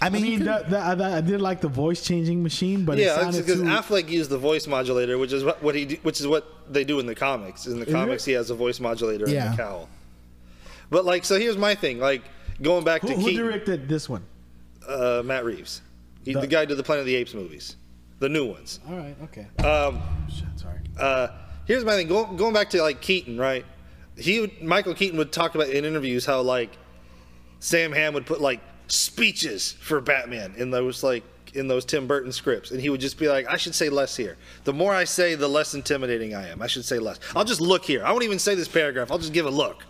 I 0.00 0.06
I 0.06 0.08
mean, 0.08 0.22
mean, 0.22 0.32
you 0.32 0.38
the, 0.38 0.64
the, 0.70 0.78
I, 0.78 1.18
I 1.18 1.20
did 1.20 1.42
like 1.42 1.60
the 1.60 1.68
voice 1.68 2.02
changing 2.02 2.42
machine, 2.42 2.86
but 2.86 2.96
Yeah, 2.96 3.20
sounded 3.20 3.44
because 3.44 3.60
too. 3.60 3.66
Affleck 3.66 4.08
used 4.08 4.30
the 4.30 4.38
voice 4.38 4.66
modulator, 4.66 5.18
which 5.18 5.34
is 5.34 5.44
what, 5.44 5.62
what 5.62 5.74
he 5.74 5.84
do, 5.84 5.96
which 6.02 6.20
is 6.20 6.26
what 6.26 6.72
they 6.72 6.84
do 6.84 7.00
in 7.00 7.06
the 7.06 7.14
comics. 7.14 7.66
In 7.66 7.78
the 7.78 7.84
Is 7.86 7.92
comics, 7.92 8.26
it? 8.26 8.30
he 8.30 8.34
has 8.36 8.48
a 8.48 8.54
voice 8.54 8.80
modulator 8.80 9.28
Yeah. 9.28 9.50
and 9.50 9.54
a 9.60 9.62
cowl. 9.62 9.88
But 10.90 11.04
like, 11.04 11.24
so 11.24 11.38
here's 11.38 11.56
my 11.56 11.74
thing. 11.74 11.98
Like 11.98 12.22
going 12.62 12.84
back 12.84 13.02
who, 13.02 13.08
to 13.08 13.14
who 13.14 13.24
Keaton, 13.26 13.44
directed 13.46 13.88
this 13.88 14.08
one? 14.08 14.24
uh, 14.88 15.22
Matt 15.24 15.44
Reeves, 15.44 15.82
he, 16.24 16.32
the, 16.32 16.40
The- 16.40 16.46
guy 16.46 16.60
who 16.60 16.66
did 16.66 16.76
the 16.78 16.82
Planet 16.82 17.00
of 17.00 17.06
the 17.06 17.14
Apes 17.16 17.34
movies, 17.34 17.76
the 18.20 18.28
new 18.28 18.46
ones. 18.46 18.80
All 18.88 18.96
right, 18.96 19.16
okay. 19.24 19.46
Um, 19.66 20.00
Shit, 20.34 20.46
sorry. 20.56 20.78
uh, 20.98 21.28
here's 21.66 21.84
my 21.84 21.92
thing. 21.92 22.08
Go, 22.08 22.24
going 22.26 22.54
back 22.54 22.70
to 22.70 22.82
like 22.82 23.00
Keaton, 23.00 23.38
right? 23.38 23.64
He 24.16 24.40
would, 24.40 24.62
Michael 24.62 24.94
Keaton 24.94 25.18
would 25.18 25.30
talk 25.30 25.54
about 25.54 25.68
in 25.68 25.84
interviews 25.84 26.24
how 26.26 26.40
like 26.40 26.76
Sam 27.60 27.92
Hamm 27.92 28.14
would 28.14 28.26
put 28.26 28.40
like 28.40 28.60
speeches 28.88 29.72
for 29.72 30.00
Batman 30.00 30.54
in 30.56 30.70
those 30.70 31.02
like 31.04 31.22
in 31.54 31.66
those 31.68 31.84
Tim 31.84 32.06
Burton 32.06 32.30
scripts, 32.32 32.70
and 32.72 32.80
he 32.80 32.88
would 32.90 33.00
just 33.00 33.18
be 33.18 33.28
like, 33.28 33.46
"I 33.48 33.56
should 33.56 33.74
say 33.74 33.88
less 33.88 34.16
here. 34.16 34.36
The 34.64 34.72
more 34.72 34.92
I 34.94 35.04
say, 35.04 35.34
the 35.34 35.48
less 35.48 35.74
intimidating 35.74 36.34
I 36.34 36.48
am. 36.48 36.60
I 36.60 36.66
should 36.66 36.84
say 36.84 36.98
less. 36.98 37.20
I'll 37.36 37.44
just 37.44 37.60
look 37.60 37.84
here. 37.84 38.04
I 38.04 38.10
won't 38.10 38.24
even 38.24 38.38
say 38.38 38.54
this 38.54 38.68
paragraph. 38.68 39.10
I'll 39.10 39.18
just 39.18 39.32
give 39.32 39.46
a 39.46 39.50
look." 39.50 39.84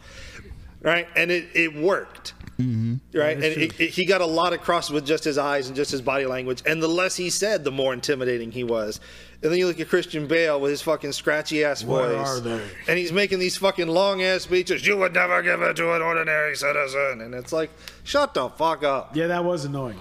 Right, 0.81 1.09
and 1.17 1.31
it, 1.31 1.49
it 1.55 1.75
worked. 1.75 2.35
Mm-hmm. 2.59 3.17
Right, 3.17 3.37
and 3.37 3.45
it, 3.45 3.81
it, 3.81 3.91
he 3.91 4.05
got 4.05 4.21
a 4.21 4.27
lot 4.27 4.53
across 4.53 4.91
with 4.91 5.07
just 5.07 5.25
his 5.25 5.39
eyes 5.39 5.69
and 5.69 5.77
just 5.77 5.91
his 5.91 6.03
body 6.03 6.27
language. 6.27 6.63
And 6.67 6.83
the 6.83 6.89
less 6.89 7.17
he 7.17 7.31
said, 7.31 7.65
the 7.65 7.71
more 7.71 7.93
intimidating 7.93 8.51
he 8.51 8.65
was. 8.65 9.01
And 9.43 9.53
then 9.53 9.59
you 9.59 9.69
look 9.69 9.79
at 9.79 9.89
Christian 9.89 10.27
Bale 10.27 10.61
with 10.61 10.73
his 10.73 10.83
fucking 10.83 11.13
scratchy 11.13 11.65
ass 11.65 11.85
Where 11.85 12.17
voice, 12.17 12.29
are 12.29 12.41
they? 12.41 12.61
and 12.89 12.99
he's 12.99 13.13
making 13.13 13.39
these 13.39 13.57
fucking 13.57 13.87
long 13.87 14.23
ass 14.23 14.43
speeches. 14.43 14.85
You 14.85 14.97
would 14.97 15.15
never 15.15 15.41
give 15.43 15.63
it 15.63 15.77
to 15.77 15.95
an 15.95 16.03
ordinary 16.03 16.57
citizen, 16.57 17.21
and 17.21 17.35
it's 17.35 17.53
like, 17.53 17.71
shut 18.03 18.35
the 18.35 18.49
fuck 18.49 18.83
up. 18.83 19.15
Yeah, 19.15 19.29
that 19.29 19.45
was 19.45 19.65
annoying. 19.65 20.01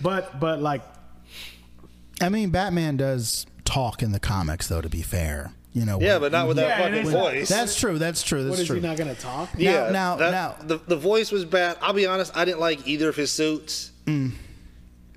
But 0.00 0.40
but 0.40 0.62
like 0.62 0.82
I 2.22 2.30
mean, 2.30 2.50
Batman 2.50 2.96
does 2.96 3.46
talk 3.66 4.02
in 4.02 4.12
the 4.12 4.20
comics 4.20 4.66
though 4.68 4.80
to 4.80 4.88
be 4.88 5.02
fair. 5.02 5.52
You 5.72 5.84
know. 5.84 6.00
Yeah, 6.00 6.18
but 6.18 6.32
not 6.32 6.48
with 6.48 6.56
that 6.56 6.80
Yeah, 6.80 6.88
fucking 7.04 7.10
voice. 7.12 7.48
That's 7.48 7.78
true. 7.78 7.98
That's 7.98 8.22
true. 8.24 8.42
That's 8.42 8.50
what 8.50 8.58
is 8.60 8.66
true. 8.66 8.76
he 8.76 8.82
not 8.82 8.96
gonna 8.96 9.14
talk? 9.14 9.50
yeah, 9.56 9.90
now- 9.90 10.16
that- 10.16 10.32
now- 10.32 10.56
the 10.66 10.78
the 10.88 10.96
voice 10.96 11.30
was 11.30 11.44
bad. 11.44 11.76
I'll 11.80 11.92
be 11.92 12.06
honest, 12.06 12.36
I 12.36 12.44
didn't 12.44 12.60
like 12.60 12.88
either 12.88 13.08
of 13.08 13.16
his 13.16 13.30
suits. 13.30 13.92
Mm. 14.06 14.32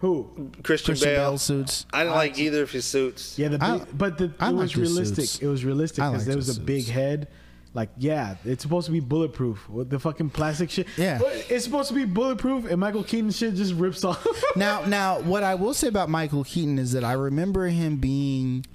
Who? 0.01 0.51
Christian, 0.63 0.91
Christian 0.93 0.95
Bale. 1.09 1.29
Bale 1.31 1.37
suits. 1.37 1.85
I 1.93 2.03
didn't 2.03 2.15
like 2.15 2.37
either 2.37 2.61
of 2.63 2.71
his 2.71 2.83
suits. 2.85 3.39
Yeah, 3.39 3.47
the 3.47 3.57
big, 3.57 3.67
I- 3.69 3.85
but 3.93 4.17
the, 4.17 4.31
I 4.39 4.49
it 4.49 4.51
liked 4.51 4.55
was 4.55 4.71
his 4.73 4.91
realistic. 4.91 5.15
suits. 5.25 5.39
It 5.39 5.47
was 5.47 5.63
realistic 5.65 6.03
I 6.03 6.09
because 6.09 6.21
liked 6.23 6.27
there 6.27 6.35
was 6.37 6.47
his 6.47 6.57
a 6.57 6.61
big 6.61 6.81
suits. 6.81 6.91
head, 6.91 7.27
Like, 7.73 7.89
yeah, 7.97 8.35
it's 8.45 8.61
supposed 8.61 8.85
to 8.85 8.91
be 8.91 8.99
bulletproof. 8.99 9.67
With 9.69 9.89
the 9.89 9.97
fucking 9.97 10.29
plastic 10.31 10.69
shit. 10.69 10.85
Yeah. 10.97 11.17
But 11.19 11.45
it's 11.49 11.63
supposed 11.63 11.87
to 11.89 11.95
be 11.95 12.05
bulletproof, 12.05 12.65
and 12.69 12.79
Michael 12.79 13.03
Keaton 13.03 13.31
shit 13.31 13.55
just 13.55 13.73
rips 13.73 14.03
off. 14.03 14.23
now, 14.55 14.85
now, 14.85 15.21
what 15.21 15.41
I 15.41 15.55
will 15.55 15.73
say 15.73 15.87
about 15.87 16.09
Michael 16.09 16.43
Keaton 16.43 16.77
is 16.77 16.91
that 16.91 17.03
I 17.03 17.13
remember 17.13 17.65
him 17.67 17.95
being 17.95 18.65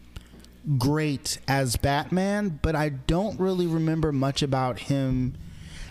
great 0.76 1.38
as 1.46 1.76
Batman, 1.76 2.58
but 2.62 2.74
I 2.74 2.88
don't 2.90 3.38
really 3.38 3.66
remember 3.66 4.12
much 4.12 4.42
about 4.42 4.80
him. 4.80 5.34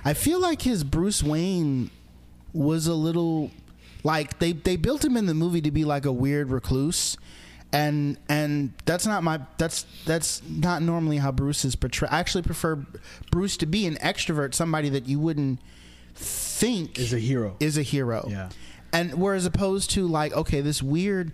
I 0.03 0.13
feel 0.13 0.39
like 0.39 0.61
his 0.61 0.83
Bruce 0.83 1.23
Wayne 1.23 1.89
was 2.53 2.87
a 2.87 2.93
little 2.93 3.51
like 4.03 4.39
they 4.39 4.53
they 4.53 4.75
built 4.75 5.03
him 5.03 5.17
in 5.17 5.25
the 5.25 5.33
movie 5.33 5.61
to 5.61 5.71
be 5.71 5.85
like 5.85 6.05
a 6.05 6.11
weird 6.11 6.49
recluse. 6.49 7.17
And 7.73 8.17
and 8.29 8.71
that's 8.85 9.05
not 9.05 9.23
my 9.23 9.41
that's 9.57 9.85
that's 10.05 10.41
not 10.47 10.81
normally 10.81 11.17
how 11.17 11.31
Bruce 11.31 11.65
is 11.65 11.75
portrayed. 11.75 12.11
I 12.11 12.19
actually 12.19 12.43
prefer 12.43 12.85
Bruce 13.31 13.57
to 13.57 13.65
be 13.65 13.85
an 13.85 13.95
extrovert, 13.95 14.53
somebody 14.53 14.87
that 14.89 15.07
you 15.07 15.19
wouldn't 15.19 15.59
think 16.15 16.97
Is 16.97 17.13
a 17.13 17.19
hero. 17.19 17.57
Is 17.59 17.77
a 17.77 17.81
hero. 17.81 18.27
Yeah. 18.29 18.49
And 18.93 19.15
whereas 19.15 19.45
opposed 19.45 19.91
to 19.91 20.07
like, 20.07 20.33
okay, 20.33 20.61
this 20.61 20.81
weird 20.81 21.33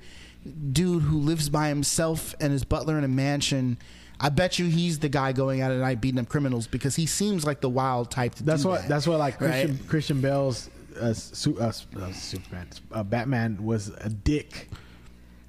dude 0.72 1.04
who 1.04 1.18
lives 1.20 1.50
by 1.50 1.70
himself 1.70 2.36
and 2.40 2.52
his 2.52 2.64
butler 2.64 2.98
in 2.98 3.04
a 3.04 3.08
mansion. 3.10 3.78
I 4.20 4.30
bet 4.30 4.58
you 4.60 4.66
he's 4.68 5.00
the 5.00 5.10
guy 5.10 5.32
going 5.34 5.62
out 5.62 5.72
at 5.72 5.78
night 5.80 6.00
beating 6.00 6.20
up 6.20 6.30
criminals 6.30 6.68
because 6.68 6.96
he 6.96 7.06
seems 7.06 7.46
like 7.46 7.62
the 7.62 7.70
wild 7.70 8.10
type. 8.12 8.36
To 8.36 8.44
That's 8.44 8.64
do 8.64 8.70
what. 8.70 8.82
that, 8.82 8.90
That's 8.90 9.08
what. 9.08 9.20
Like 9.20 9.38
Christian 9.38 9.72
right? 9.78 9.88
Christian 9.90 10.22
Bale's 10.22 10.70
uh, 11.00 11.14
su- 11.14 11.58
uh, 11.60 11.72
uh, 12.00 12.12
Superman, 12.14 12.68
uh, 12.92 13.04
Batman 13.04 13.64
was 13.66 13.90
a 13.90 14.10
dick. 14.10 14.70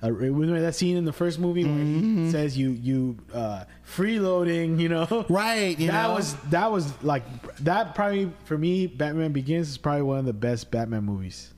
Uh, 0.02 0.10
remember 0.12 0.60
that 0.60 0.74
scene 0.74 0.96
in 0.96 1.04
the 1.04 1.12
first 1.12 1.38
movie 1.38 1.64
where 1.64 1.72
Mm-hmm. 1.74 2.24
he 2.26 2.30
says 2.32 2.58
you 2.58 2.70
you 2.70 3.16
uh, 3.32 3.64
freeloading, 3.86 4.78
you 4.80 4.88
know? 4.88 5.24
Right, 5.28 5.78
you 5.78 5.86
that 5.90 6.08
know? 6.08 6.14
was 6.14 6.34
that 6.50 6.70
was 6.72 6.92
like 7.02 7.22
that 7.64 7.94
probably 7.94 8.30
for 8.44 8.58
me. 8.58 8.86
Batman 8.86 9.32
Begins 9.32 9.68
is 9.70 9.78
probably 9.78 10.02
one 10.02 10.18
of 10.18 10.24
the 10.24 10.32
best 10.32 10.70
Batman 10.70 11.04
movies, 11.04 11.52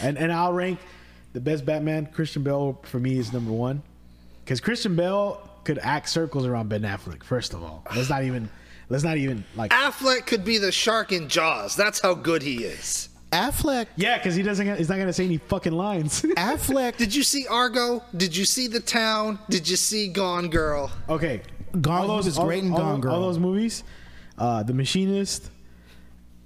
and 0.00 0.16
and 0.16 0.32
I'll 0.32 0.52
rank 0.52 0.78
the 1.34 1.40
best 1.40 1.66
Batman. 1.66 2.06
Christian 2.06 2.42
Bale 2.42 2.80
for 2.84 2.98
me 2.98 3.18
is 3.18 3.32
number 3.32 3.52
one 3.52 3.82
because 4.44 4.60
Christian 4.60 4.96
Bale 4.96 5.46
could 5.64 5.78
act 5.78 6.08
circles 6.08 6.46
around 6.46 6.68
Ben 6.70 6.82
Affleck. 6.82 7.22
First 7.22 7.52
of 7.52 7.62
all, 7.62 7.84
let's 7.94 8.08
not 8.08 8.24
even 8.24 8.48
let's 8.88 9.04
not 9.04 9.18
even 9.18 9.44
like 9.54 9.70
Affleck 9.72 10.24
could 10.26 10.44
be 10.44 10.56
the 10.58 10.72
shark 10.72 11.12
in 11.12 11.28
Jaws. 11.28 11.76
That's 11.76 12.00
how 12.00 12.14
good 12.14 12.42
he 12.42 12.64
is. 12.64 13.10
Affleck. 13.32 13.86
Yeah, 13.96 14.16
because 14.16 14.36
he 14.36 14.42
doesn't. 14.44 14.76
He's 14.76 14.88
not 14.88 14.98
gonna 14.98 15.12
say 15.12 15.24
any 15.24 15.38
fucking 15.38 15.72
lines. 15.72 16.22
Affleck. 16.36 16.96
Did 16.96 17.14
you 17.14 17.24
see 17.24 17.46
Argo? 17.48 18.02
Did 18.16 18.34
you 18.36 18.44
see 18.44 18.68
The 18.68 18.80
Town? 18.80 19.38
Did 19.50 19.68
you 19.68 19.76
see 19.76 20.08
Gone 20.08 20.48
Girl? 20.48 20.90
okay, 21.08 21.42
Gone- 21.80 22.08
he 22.08 22.26
was 22.28 22.38
great 22.38 22.62
in 22.62 22.70
all, 22.72 22.78
Gone 22.78 23.00
Girl. 23.00 23.14
All 23.14 23.20
those 23.22 23.40
movies, 23.40 23.82
uh, 24.38 24.62
The 24.62 24.72
Machinist, 24.72 25.50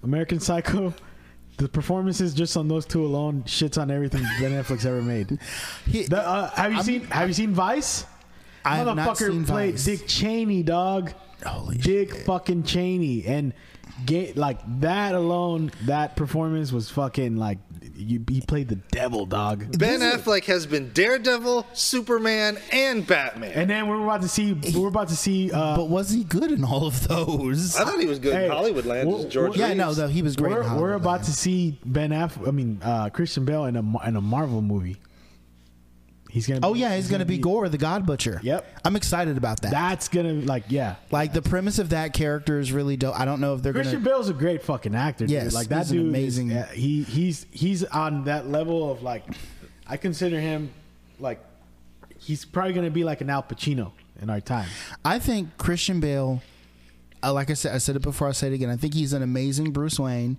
American 0.02 0.40
Psycho, 0.40 0.94
the 1.58 1.68
performances 1.68 2.32
just 2.34 2.56
on 2.56 2.68
those 2.68 2.86
two 2.86 3.04
alone 3.04 3.42
shits 3.44 3.80
on 3.80 3.90
everything 3.90 4.22
Ben 4.40 4.52
Netflix 4.52 4.86
ever 4.86 5.02
made. 5.02 5.38
He- 5.86 6.04
The, 6.06 6.26
uh, 6.26 6.50
have 6.50 6.70
you 6.72 6.76
I'm- 6.78 6.84
seen 6.86 7.00
Have 7.10 7.28
you 7.28 7.34
seen 7.34 7.52
Vice? 7.52 8.04
I 8.72 8.76
have 8.76 8.86
not 8.86 8.96
Motherfucker 8.98 9.30
seen 9.30 9.44
played 9.44 9.72
Vice. 9.72 9.84
Dick 9.84 10.06
Cheney, 10.06 10.62
dog. 10.62 11.12
Holy 11.44 11.76
Dick 11.78 12.12
shit. 12.12 12.26
fucking 12.26 12.64
Cheney, 12.64 13.24
and 13.24 13.52
ga- 14.06 14.32
like 14.34 14.58
that 14.80 15.14
alone, 15.14 15.70
that 15.82 16.16
performance 16.16 16.72
was 16.72 16.90
fucking 16.90 17.36
like 17.36 17.58
you, 17.94 18.24
he 18.28 18.40
played 18.40 18.68
the 18.68 18.76
devil, 18.90 19.24
dog. 19.26 19.78
Ben 19.78 20.00
Affleck 20.00 20.44
has 20.46 20.66
been 20.66 20.90
Daredevil, 20.92 21.64
Superman, 21.72 22.58
and 22.72 23.06
Batman. 23.06 23.52
And 23.52 23.70
then 23.70 23.88
we're 23.88 24.02
about 24.02 24.22
to 24.22 24.28
see. 24.28 24.52
We're 24.74 24.88
about 24.88 25.08
to 25.08 25.16
see. 25.16 25.50
Uh, 25.52 25.76
But 25.76 25.88
was 25.88 26.10
he 26.10 26.24
good 26.24 26.50
in 26.52 26.64
all 26.64 26.86
of 26.86 27.06
those? 27.08 27.76
I 27.76 27.84
thought 27.84 28.00
he 28.00 28.06
was 28.06 28.18
good 28.18 28.34
Hey, 28.34 28.46
in 28.46 28.50
Hollywoodland 28.52 29.04
we're- 29.06 29.28
George. 29.28 29.56
we're- 29.56 29.68
yeah, 29.68 29.74
no, 29.74 29.94
though 29.94 30.08
he 30.08 30.22
was 30.22 30.34
great. 30.36 30.52
we're, 30.52 30.76
we're 30.76 30.94
about 30.94 31.24
to 31.24 31.32
see 31.32 31.78
Ben 31.84 32.10
Affleck. 32.10 32.48
I 32.48 32.50
mean, 32.50 32.80
uh, 32.82 33.10
Christian 33.10 33.44
Bale 33.44 33.64
in 33.66 33.76
a 33.76 34.06
in 34.08 34.16
a 34.16 34.20
Marvel 34.20 34.60
movie. 34.62 34.96
He's 36.30 36.46
gonna. 36.46 36.60
Be, 36.60 36.66
Oh 36.66 36.74
yeah, 36.74 36.94
he's 36.94 37.10
gonna 37.10 37.24
be 37.24 37.38
Gorr, 37.38 37.68
the 37.68 37.78
God 37.78 38.04
Butcher. 38.04 38.40
Yep. 38.42 38.80
I'm 38.84 38.96
excited 38.96 39.36
about 39.38 39.62
that. 39.62 39.70
That's 39.70 40.08
gonna 40.08 40.34
like 40.34 40.64
yeah. 40.68 40.96
like 41.10 41.32
the 41.32 41.40
premise 41.42 41.78
of 41.78 41.90
that 41.90 42.12
character 42.12 42.58
is 42.60 42.70
really 42.70 42.96
dope. 42.96 43.18
I 43.18 43.24
don't 43.24 43.40
know 43.40 43.54
if 43.54 43.62
they're 43.62 43.72
Christian 43.72 44.02
gonna. 44.02 44.16
Bale's 44.16 44.28
a 44.28 44.34
great 44.34 44.62
fucking 44.62 44.94
actor. 44.94 45.24
Dude. 45.24 45.32
Yes, 45.32 45.54
like 45.54 45.68
that 45.68 45.86
an 45.90 45.92
dude. 45.96 46.02
is- 46.02 46.08
amazing- 46.08 46.50
yeah, 46.50 46.66
he 46.72 47.02
he's 47.02 47.46
he's 47.50 47.82
on 47.84 48.24
that 48.24 48.48
level 48.48 48.90
of 48.92 49.02
like, 49.02 49.24
I 49.86 49.96
consider 49.96 50.38
him 50.38 50.70
like, 51.18 51.42
he's 52.18 52.44
probably 52.44 52.74
gonna 52.74 52.90
be 52.90 53.04
like 53.04 53.20
an 53.22 53.30
Al 53.30 53.42
Pacino 53.42 53.92
in 54.20 54.28
our 54.28 54.40
time. 54.40 54.68
I 55.04 55.18
think 55.18 55.56
Christian 55.56 56.00
Bale. 56.00 56.42
Uh, 57.22 57.32
like 57.32 57.50
I 57.50 57.54
said, 57.54 57.74
I 57.74 57.78
said 57.78 57.96
it 57.96 58.02
before. 58.02 58.28
I 58.28 58.32
say 58.32 58.48
it 58.48 58.52
again. 58.52 58.70
I 58.70 58.76
think 58.76 58.94
he's 58.94 59.12
an 59.12 59.22
amazing 59.22 59.72
Bruce 59.72 59.98
Wayne. 59.98 60.36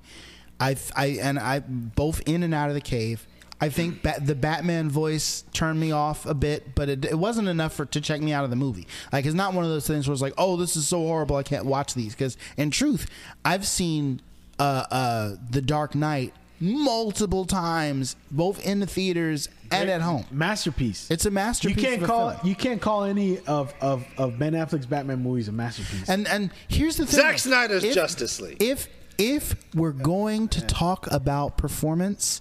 I, 0.62 0.78
I 0.96 1.08
and 1.22 1.40
I 1.40 1.60
both 1.60 2.22
in 2.28 2.44
and 2.44 2.54
out 2.54 2.70
of 2.70 2.76
the 2.76 2.82
cave. 2.82 3.26
I 3.62 3.70
think 3.70 4.02
ba- 4.04 4.20
the 4.22 4.36
Batman 4.36 4.90
voice 4.90 5.44
turned 5.54 5.80
me 5.80 5.92
off 5.92 6.26
a 6.26 6.34
bit, 6.34 6.76
but 6.76 6.88
it, 6.90 7.06
it 7.06 7.20
wasn't 7.20 7.48
enough 7.50 7.74
for 7.74 7.86
to 7.86 8.00
check 8.02 8.22
me 8.22 8.32
out 8.32 8.44
of 8.44 8.50
the 8.50 8.56
movie. 8.56 8.88
Like 9.12 9.26
it's 9.26 9.36
not 9.36 9.54
one 9.54 9.66
of 9.66 9.70
those 9.70 9.86
things 9.86 10.08
where 10.08 10.14
it's 10.14 10.22
like, 10.22 10.34
oh, 10.38 10.56
this 10.58 10.76
is 10.76 10.88
so 10.88 11.00
horrible, 11.00 11.36
I 11.36 11.44
can't 11.44 11.66
watch 11.66 11.94
these. 11.94 12.14
Because 12.14 12.38
in 12.58 12.72
truth, 12.72 13.08
I've 13.44 13.68
seen 13.68 14.22
uh, 14.60 14.86
uh, 14.92 15.36
the 15.50 15.62
Dark 15.62 15.94
Knight 15.96 16.34
multiple 16.62 17.46
times, 17.46 18.16
both 18.32 18.66
in 18.66 18.80
the 18.80 18.88
theaters 18.88 19.50
and 19.72 19.90
at 19.90 20.02
home. 20.02 20.26
Masterpiece. 20.32 21.10
It's 21.10 21.26
a 21.26 21.32
masterpiece. 21.32 21.78
you 21.78 21.82
masterpiece. 21.84 22.00
can't 22.00 22.08
call 22.08 22.32
film. 22.32 22.48
you 22.48 22.56
can't 22.56 22.82
call 22.82 23.04
any 23.04 23.40
of, 23.40 23.74
of, 23.82 24.06
of 24.18 24.40
Ben 24.40 24.54
Affleck's 24.54 24.86
Batman 24.86 25.22
movies 25.22 25.48
a 25.48 25.52
masterpiece. 25.52 26.10
And 26.10 26.28
and 26.28 26.52
here's 26.68 26.98
the 26.98 27.06
thing: 27.06 27.20
Zack 27.20 27.40
Snyder's 27.40 27.84
If- 27.84 27.94
Justice 27.96 28.40
League. 28.42 28.62
If 28.62 28.88
if 29.18 29.56
we're 29.76 29.92
going 29.92 30.48
to 30.50 30.62
talk 30.66 31.08
about 31.12 31.58
performance, 31.58 32.40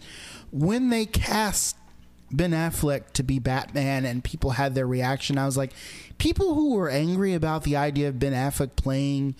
when 0.50 0.90
they 0.90 1.06
cast 1.06 1.76
Ben 2.30 2.50
Affleck 2.52 3.12
to 3.14 3.22
be 3.22 3.38
Batman 3.38 4.04
and 4.04 4.22
people 4.22 4.50
had 4.50 4.74
their 4.74 4.86
reaction, 4.86 5.38
I 5.38 5.46
was 5.46 5.56
like, 5.56 5.72
people 6.18 6.54
who 6.54 6.74
were 6.74 6.88
angry 6.90 7.34
about 7.34 7.64
the 7.64 7.76
idea 7.76 8.08
of 8.08 8.18
Ben 8.18 8.32
Affleck 8.32 8.76
playing 8.76 9.34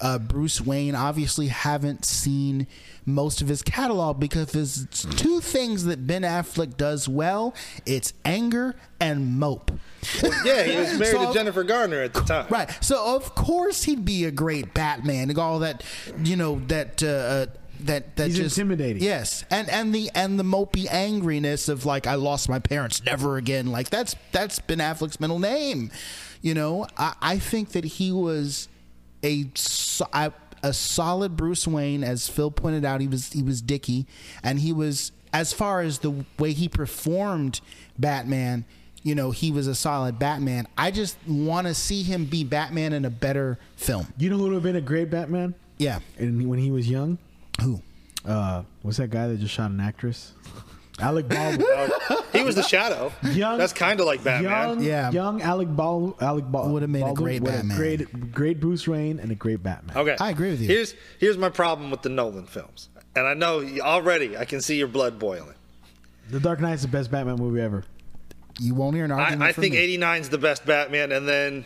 uh, 0.00 0.18
Bruce 0.18 0.60
Wayne 0.60 0.94
obviously 0.94 1.46
haven't 1.46 2.04
seen 2.04 2.66
most 3.06 3.40
of 3.40 3.48
his 3.48 3.62
catalog 3.62 4.18
because 4.18 4.48
there's 4.52 4.86
two 5.16 5.40
things 5.40 5.84
that 5.84 6.06
Ben 6.06 6.22
Affleck 6.22 6.76
does 6.76 7.08
well: 7.08 7.54
it's 7.86 8.12
anger 8.24 8.74
and 9.00 9.38
mope. 9.38 9.70
yeah, 10.44 10.64
he 10.64 10.76
was 10.76 10.98
married 10.98 11.12
So- 11.12 11.28
to 11.28 11.32
Jennifer 11.32 11.62
Garner 11.62 12.00
at 12.00 12.12
the 12.12 12.22
time. 12.22 12.46
Right. 12.50 12.68
So 12.84 13.14
of 13.16 13.34
course 13.36 13.84
he'd 13.84 14.04
be 14.04 14.24
a 14.24 14.30
great 14.32 14.74
Batman. 14.74 15.36
All 15.38 15.60
that, 15.60 15.84
you 16.22 16.36
know, 16.36 16.60
that 16.66 17.02
uh, 17.02 17.06
uh, 17.06 17.46
that 17.80 18.16
that 18.16 18.28
He's 18.28 18.36
just 18.36 18.58
intimidating. 18.58 19.02
Yes, 19.02 19.44
and 19.50 19.68
and 19.68 19.94
the 19.94 20.10
and 20.14 20.38
the 20.38 20.44
mopey 20.44 20.86
angriness 20.86 21.68
of 21.68 21.84
like 21.86 22.06
I 22.06 22.14
lost 22.14 22.48
my 22.48 22.58
parents, 22.58 23.04
never 23.04 23.36
again. 23.36 23.66
Like 23.72 23.90
that's 23.90 24.14
that's 24.32 24.58
Ben 24.58 24.78
Affleck's 24.78 25.20
middle 25.20 25.38
name. 25.38 25.90
You 26.42 26.54
know, 26.54 26.86
I, 26.96 27.14
I 27.22 27.38
think 27.38 27.70
that 27.72 27.84
he 27.84 28.12
was 28.12 28.68
a 29.22 29.46
so- 29.54 30.08
I- 30.12 30.32
a 30.62 30.72
solid 30.72 31.36
Bruce 31.36 31.66
Wayne, 31.66 32.02
as 32.02 32.26
Phil 32.28 32.50
pointed 32.50 32.84
out. 32.86 33.00
He 33.02 33.08
was 33.08 33.32
he 33.32 33.42
was 33.42 33.60
Dicky, 33.60 34.06
and 34.42 34.58
he 34.60 34.72
was 34.72 35.12
as 35.32 35.52
far 35.52 35.80
as 35.82 35.98
the 35.98 36.24
way 36.38 36.52
he 36.52 36.68
performed 36.68 37.60
Batman. 37.98 38.64
You 39.02 39.14
know, 39.14 39.30
he 39.32 39.50
was 39.50 39.66
a 39.66 39.74
solid 39.74 40.18
Batman. 40.18 40.66
I 40.78 40.90
just 40.90 41.18
want 41.28 41.66
to 41.66 41.74
see 41.74 42.02
him 42.02 42.24
be 42.24 42.42
Batman 42.44 42.94
in 42.94 43.04
a 43.04 43.10
better 43.10 43.58
film. 43.76 44.06
you 44.16 44.30
know 44.30 44.38
who 44.38 44.44
would 44.44 44.54
have 44.54 44.62
been 44.62 44.76
a 44.76 44.80
great 44.80 45.10
Batman? 45.10 45.54
Yeah. 45.76 45.98
And 46.18 46.48
when 46.48 46.58
he 46.58 46.70
was 46.70 46.88
young, 46.88 47.18
Who? 47.62 47.80
uh, 48.24 48.62
what's 48.82 48.96
that 48.98 49.10
guy 49.10 49.28
that 49.28 49.38
just 49.38 49.52
shot 49.54 49.70
an 49.70 49.80
actress? 49.80 50.32
Alec 51.00 51.28
Baldwin. 51.28 51.66
He 52.32 52.42
was 52.44 52.54
the 52.54 52.62
Shadow. 52.62 53.12
Young- 53.32 53.58
That's 53.58 53.72
kind 53.72 53.98
of 53.98 54.06
like 54.06 54.22
Batman. 54.22 54.50
young, 54.78 54.82
Yeah. 54.82 55.10
young 55.10 55.42
Alec 55.42 55.74
Bal- 55.74 56.16
Alec 56.20 56.44
Bal- 56.50 56.68
Would've 56.70 56.88
made 56.88 57.00
a 57.02 57.06
Baldwin 57.06 57.24
great 57.24 57.42
would 57.42 57.50
have 57.50 57.60
Batman. 57.68 57.76
Great, 57.76 58.32
great 58.32 58.60
Bruce 58.60 58.86
Wayne 58.86 59.18
and 59.18 59.32
a 59.32 59.34
great 59.34 59.60
Batman. 59.62 59.96
Okay, 59.96 60.16
I 60.20 60.30
agree 60.30 60.50
with 60.50 60.60
you. 60.60 60.68
Here's 60.68 60.94
here's 61.18 61.36
my 61.36 61.48
problem 61.48 61.90
with 61.90 62.02
the 62.02 62.10
Nolan 62.10 62.46
films, 62.46 62.90
and 63.16 63.26
I 63.26 63.34
know 63.34 63.66
already 63.80 64.36
I 64.36 64.44
can 64.44 64.60
see 64.60 64.76
your 64.78 64.86
blood 64.88 65.18
boiling. 65.18 65.54
The 66.30 66.38
Dark 66.40 66.60
Knight 66.60 66.74
is 66.74 66.82
the 66.82 66.88
best 66.88 67.10
Batman 67.10 67.36
movie 67.36 67.60
ever. 67.60 67.82
You 68.60 68.74
won't 68.76 68.94
hear 68.94 69.04
an 69.04 69.10
argument. 69.10 69.42
I, 69.42 69.48
I 69.48 69.52
think 69.52 69.74
'89 69.74 70.20
is 70.20 70.28
the 70.28 70.38
best 70.38 70.64
Batman, 70.64 71.10
and 71.10 71.26
then 71.28 71.64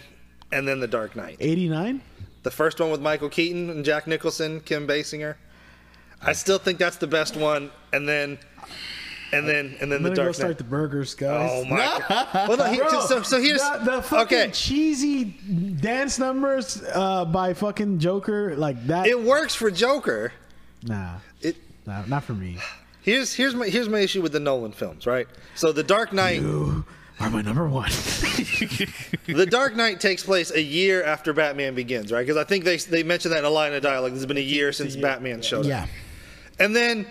and 0.51 0.67
then 0.67 0.81
the 0.81 0.89
Dark 0.89 1.15
Knight. 1.17 1.37
Eighty 1.41 1.69
nine. 1.69 2.01
The 2.45 2.51
first 2.51 2.81
one 2.81 2.91
with 2.91 3.03
Michael 3.03 3.29
Keaton 3.29 3.69
and 3.69 3.85
Jack 3.85 4.07
Nicholson, 4.07 4.61
Kim 4.61 4.87
Basinger. 4.87 5.35
I 6.23 6.33
still 6.33 6.59
think 6.59 6.79
that's 6.79 6.97
the 6.97 7.07
best 7.07 7.37
one, 7.37 7.71
and 7.93 8.09
then 8.09 8.39
and 9.33 9.49
then 9.49 9.77
and 9.81 9.93
then 9.93 9.99
I'm 9.99 10.03
the 10.03 10.09
gonna 10.11 10.17
go 10.17 10.23
Dark 10.25 10.35
start 10.35 10.59
the 10.59 10.65
burgers, 10.65 11.15
guys. 11.15 11.51
Oh 11.53 11.65
my! 11.65 11.77
God. 12.09 12.49
Well, 12.49 12.57
no, 12.57 12.65
he, 12.65 12.79
Bro, 12.79 13.01
so, 13.03 13.23
so 13.23 13.41
here's 13.41 13.61
the, 13.61 13.81
the 13.85 14.03
fucking 14.03 14.39
okay. 14.39 14.51
cheesy 14.51 15.25
dance 15.25 16.19
numbers 16.19 16.83
uh, 16.95 17.25
by 17.25 17.55
fucking 17.55 17.99
Joker 17.99 18.57
like 18.57 18.87
that. 18.87 19.07
It 19.07 19.21
works 19.21 19.55
for 19.55 19.71
Joker. 19.71 20.33
nah, 20.83 21.17
It 21.41 21.57
nah, 21.87 22.05
not 22.07 22.25
for 22.25 22.33
me. 22.33 22.59
here's 23.03 23.35
here's 23.35 23.55
my 23.55 23.69
here's 23.69 23.89
my 23.89 24.01
issue 24.01 24.23
with 24.23 24.33
the 24.33 24.41
Nolan 24.41 24.73
films, 24.73 25.07
right? 25.07 25.29
So 25.55 25.73
the 25.73 25.85
Dark 25.85 26.13
Knight. 26.13 26.43
are 27.21 27.31
my 27.31 27.43
number 27.43 27.69
one. 27.69 27.91
the 29.27 29.47
Dark 29.49 29.77
Knight 29.77 30.01
takes 30.01 30.23
place 30.23 30.51
a 30.51 30.63
year 30.63 31.05
after 31.05 31.33
Batman 31.33 31.75
Begins, 31.75 32.11
right? 32.13 32.23
Because 32.27 32.37
I 32.37 32.45
think 32.45 32.65
they 32.65 32.79
they 32.79 33.03
mentioned 33.03 33.33
that 33.35 33.41
in 33.41 33.45
a 33.45 33.51
line 33.51 33.75
of 33.75 33.83
dialogue. 33.83 34.15
It's 34.15 34.25
been 34.25 34.37
a 34.37 34.41
year 34.41 34.73
since 34.73 34.97
Batman 34.97 35.43
showed 35.43 35.67
up. 35.67 35.67
Yeah. 35.67 35.87
And 36.59 36.75
then 36.75 37.07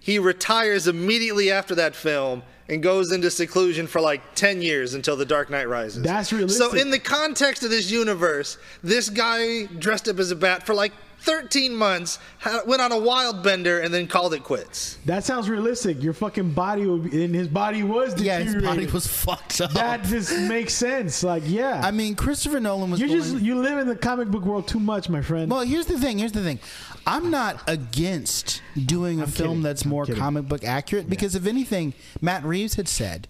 he 0.00 0.18
retires 0.18 0.88
immediately 0.88 1.50
after 1.50 1.74
that 1.76 1.94
film 1.94 2.42
and 2.68 2.82
goes 2.82 3.12
into 3.12 3.30
seclusion 3.30 3.86
for 3.86 4.00
like 4.00 4.34
10 4.34 4.60
years 4.62 4.94
until 4.94 5.16
The 5.16 5.24
Dark 5.24 5.50
Knight 5.50 5.68
Rises. 5.68 6.02
That's 6.02 6.32
realistic. 6.32 6.70
So, 6.70 6.76
in 6.76 6.90
the 6.90 6.98
context 6.98 7.62
of 7.62 7.70
this 7.70 7.90
universe, 7.90 8.58
this 8.82 9.08
guy 9.08 9.64
dressed 9.66 10.08
up 10.08 10.18
as 10.18 10.30
a 10.30 10.36
bat 10.36 10.66
for 10.66 10.74
like 10.74 10.92
13 11.20 11.74
months, 11.74 12.18
ha- 12.38 12.62
went 12.66 12.80
on 12.80 12.92
a 12.92 12.98
wild 12.98 13.42
bender, 13.42 13.80
and 13.80 13.92
then 13.92 14.06
called 14.06 14.34
it 14.34 14.44
quits. 14.44 14.98
that 15.04 15.24
sounds 15.24 15.48
realistic. 15.48 16.02
Your 16.02 16.12
fucking 16.12 16.52
body 16.52 16.86
would 16.86 17.10
be, 17.10 17.24
and 17.24 17.34
his 17.34 17.48
body 17.48 17.82
was 17.82 18.20
Yeah, 18.20 18.38
his 18.38 18.62
body 18.62 18.86
was 18.86 19.06
fucked 19.06 19.60
up. 19.60 19.72
That 19.72 20.04
just 20.04 20.36
makes 20.48 20.74
sense. 20.74 21.22
Like, 21.22 21.42
yeah. 21.46 21.80
I 21.84 21.90
mean, 21.90 22.14
Christopher 22.14 22.60
Nolan 22.60 22.90
was. 22.90 23.00
you 23.00 23.08
just 23.08 23.36
you 23.36 23.60
live 23.60 23.78
in 23.78 23.86
the 23.88 23.96
comic 23.96 24.28
book 24.28 24.44
world 24.44 24.68
too 24.68 24.80
much, 24.80 25.08
my 25.08 25.20
friend. 25.20 25.50
Well, 25.50 25.60
here's 25.60 25.86
the 25.86 25.98
thing. 25.98 26.18
Here's 26.18 26.32
the 26.32 26.42
thing. 26.42 26.58
I'm 27.06 27.30
not 27.30 27.62
against 27.66 28.62
doing 28.86 29.20
a 29.20 29.26
film 29.26 29.48
kidding. 29.48 29.62
that's 29.62 29.84
more 29.84 30.06
comic 30.06 30.46
book 30.48 30.62
accurate 30.64 31.08
because 31.10 31.34
if 31.34 31.46
anything, 31.46 31.94
Matt 32.20 32.44
Reeves 32.44 32.74
had 32.74 32.86
said 32.88 33.28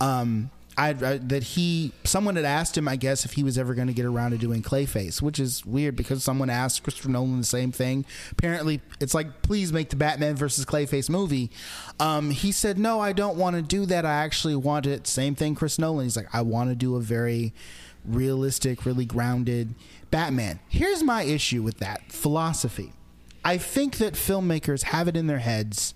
um, 0.00 0.50
I, 0.78 0.90
I, 0.90 0.92
that 1.18 1.42
he 1.42 1.92
someone 2.04 2.36
had 2.36 2.44
asked 2.44 2.76
him, 2.76 2.86
I 2.86 2.96
guess, 2.96 3.24
if 3.24 3.32
he 3.32 3.42
was 3.42 3.56
ever 3.56 3.74
going 3.74 3.86
to 3.86 3.94
get 3.94 4.04
around 4.04 4.32
to 4.32 4.38
doing 4.38 4.62
Clayface, 4.62 5.22
which 5.22 5.38
is 5.38 5.64
weird 5.64 5.96
because 5.96 6.22
someone 6.22 6.50
asked 6.50 6.82
Christopher 6.82 7.08
Nolan 7.08 7.38
the 7.38 7.46
same 7.46 7.72
thing. 7.72 8.04
Apparently, 8.30 8.82
it's 9.00 9.14
like, 9.14 9.42
please 9.42 9.72
make 9.72 9.88
the 9.88 9.96
Batman 9.96 10.36
versus 10.36 10.66
Clayface 10.66 11.08
movie. 11.08 11.50
Um, 11.98 12.30
he 12.30 12.52
said, 12.52 12.78
no, 12.78 13.00
I 13.00 13.12
don't 13.12 13.38
want 13.38 13.56
to 13.56 13.62
do 13.62 13.86
that. 13.86 14.04
I 14.04 14.14
actually 14.24 14.56
want 14.56 14.86
it. 14.86 15.06
Same 15.06 15.34
thing, 15.34 15.54
Chris 15.54 15.78
Nolan. 15.78 16.04
He's 16.04 16.16
like, 16.16 16.34
I 16.34 16.42
want 16.42 16.68
to 16.70 16.76
do 16.76 16.96
a 16.96 17.00
very 17.00 17.54
realistic, 18.04 18.84
really 18.84 19.06
grounded 19.06 19.74
Batman. 20.10 20.60
Here's 20.68 21.02
my 21.02 21.22
issue 21.22 21.62
with 21.62 21.78
that 21.78 22.12
philosophy. 22.12 22.92
I 23.44 23.58
think 23.58 23.96
that 23.98 24.14
filmmakers 24.14 24.84
have 24.84 25.08
it 25.08 25.16
in 25.16 25.26
their 25.26 25.38
heads 25.38 25.94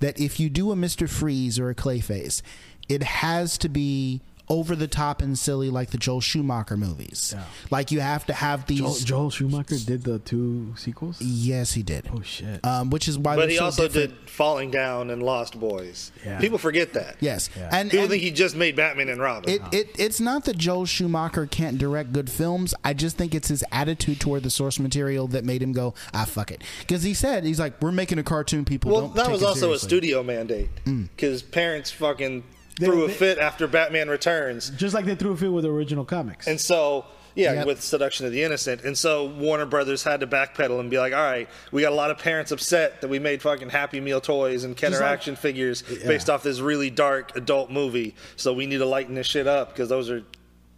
that 0.00 0.18
if 0.20 0.38
you 0.40 0.48
do 0.50 0.72
a 0.72 0.74
Mr. 0.74 1.08
Freeze 1.08 1.58
or 1.58 1.70
a 1.70 1.74
Clayface, 1.74 2.42
it 2.88 3.02
has 3.02 3.58
to 3.58 3.68
be 3.68 4.20
over 4.48 4.76
the 4.76 4.86
top 4.86 5.22
and 5.22 5.36
silly 5.38 5.70
like 5.70 5.90
the 5.90 5.98
Joel 5.98 6.20
Schumacher 6.20 6.76
movies. 6.76 7.32
Yeah. 7.34 7.44
Like 7.70 7.90
you 7.90 8.00
have 8.00 8.26
to 8.26 8.32
have 8.32 8.66
these. 8.66 8.78
Joel, 8.78 8.94
Joel 8.94 9.30
Schumacher 9.30 9.76
did 9.84 10.04
the 10.04 10.18
two 10.20 10.74
sequels. 10.76 11.20
Yes, 11.20 11.72
he 11.72 11.82
did. 11.82 12.08
Oh 12.14 12.22
shit. 12.22 12.64
Um, 12.64 12.90
which 12.90 13.08
is 13.08 13.18
why. 13.18 13.34
But 13.34 13.42
they're 13.42 13.48
he 13.50 13.56
so 13.56 13.64
also 13.64 13.88
different. 13.88 14.20
did 14.20 14.30
Falling 14.30 14.70
Down 14.70 15.10
and 15.10 15.22
Lost 15.22 15.58
Boys. 15.58 16.12
Yeah. 16.24 16.38
People 16.38 16.58
forget 16.58 16.92
that. 16.92 17.16
Yes, 17.20 17.50
Yeah. 17.56 17.70
and, 17.72 17.90
People 17.90 18.04
and 18.04 18.10
think 18.12 18.22
he 18.22 18.30
just 18.30 18.54
made 18.54 18.76
Batman 18.76 19.08
and 19.08 19.20
Robin. 19.20 19.50
it, 19.50 19.62
it 19.72 19.90
it's 19.98 20.20
not 20.20 20.44
that 20.44 20.56
Joel 20.56 20.86
Schumacher 20.86 21.46
can't 21.46 21.78
direct 21.78 22.12
good 22.12 22.30
films. 22.30 22.74
I 22.84 22.94
just 22.94 23.16
think 23.16 23.34
it's 23.34 23.48
his 23.48 23.64
attitude 23.72 24.20
toward 24.20 24.42
the 24.44 24.50
source 24.50 24.78
material 24.78 25.26
that 25.28 25.44
made 25.44 25.62
him 25.62 25.72
go, 25.72 25.94
ah, 26.14 26.24
fuck 26.24 26.52
it. 26.52 26.62
Because 26.80 27.02
he 27.02 27.14
said 27.14 27.44
he's 27.44 27.58
like, 27.58 27.82
we're 27.82 27.92
making 27.92 28.18
a 28.18 28.22
cartoon. 28.22 28.64
People 28.64 28.92
well, 28.92 29.00
don't. 29.02 29.16
that 29.16 29.22
take 29.24 29.32
was 29.32 29.42
it 29.42 29.46
also 29.46 29.72
a 29.72 29.78
studio 29.78 30.22
mandate 30.22 30.68
because 30.84 31.42
parents 31.42 31.90
fucking 31.90 32.44
They- 32.80 32.86
threw 32.86 33.04
a 33.04 33.08
they- 33.08 33.12
fit 33.14 33.38
after 33.38 33.66
Batman 33.66 34.08
Returns. 34.08 34.70
Just 34.70 34.94
like 34.94 35.04
they 35.06 35.14
threw 35.14 35.32
a 35.32 35.36
fit 35.36 35.52
with 35.52 35.64
the 35.64 35.70
original 35.70 36.04
comics. 36.04 36.46
And 36.46 36.60
so, 36.60 37.06
yeah, 37.34 37.52
Yep. 37.54 37.66
with 37.66 37.82
Seduction 37.82 38.26
of 38.26 38.32
the 38.32 38.42
Innocent. 38.42 38.82
And 38.82 38.96
so 38.96 39.24
Warner 39.26 39.66
Brothers 39.66 40.02
had 40.02 40.20
to 40.20 40.26
backpedal 40.26 40.78
and 40.80 40.90
be 40.90 40.98
like, 40.98 41.12
all 41.12 41.22
right, 41.22 41.48
we 41.72 41.82
got 41.82 41.92
a 41.92 41.94
lot 41.94 42.10
of 42.10 42.18
parents 42.18 42.50
upset 42.52 43.00
that 43.00 43.08
we 43.08 43.18
made 43.18 43.42
fucking 43.42 43.70
Happy 43.70 44.00
Meal 44.00 44.20
toys 44.20 44.64
and 44.64 44.76
Kenner 44.76 45.00
like- 45.00 45.10
action 45.10 45.36
figures 45.36 45.82
based 45.82 46.28
off 46.30 46.42
this 46.42 46.60
really 46.60 46.90
dark 46.90 47.34
adult 47.36 47.70
movie. 47.70 48.14
So 48.36 48.52
we 48.52 48.66
need 48.66 48.78
to 48.78 48.86
lighten 48.86 49.14
this 49.14 49.26
shit 49.26 49.46
up 49.46 49.70
because 49.72 49.88
those 49.88 50.10
are 50.10 50.22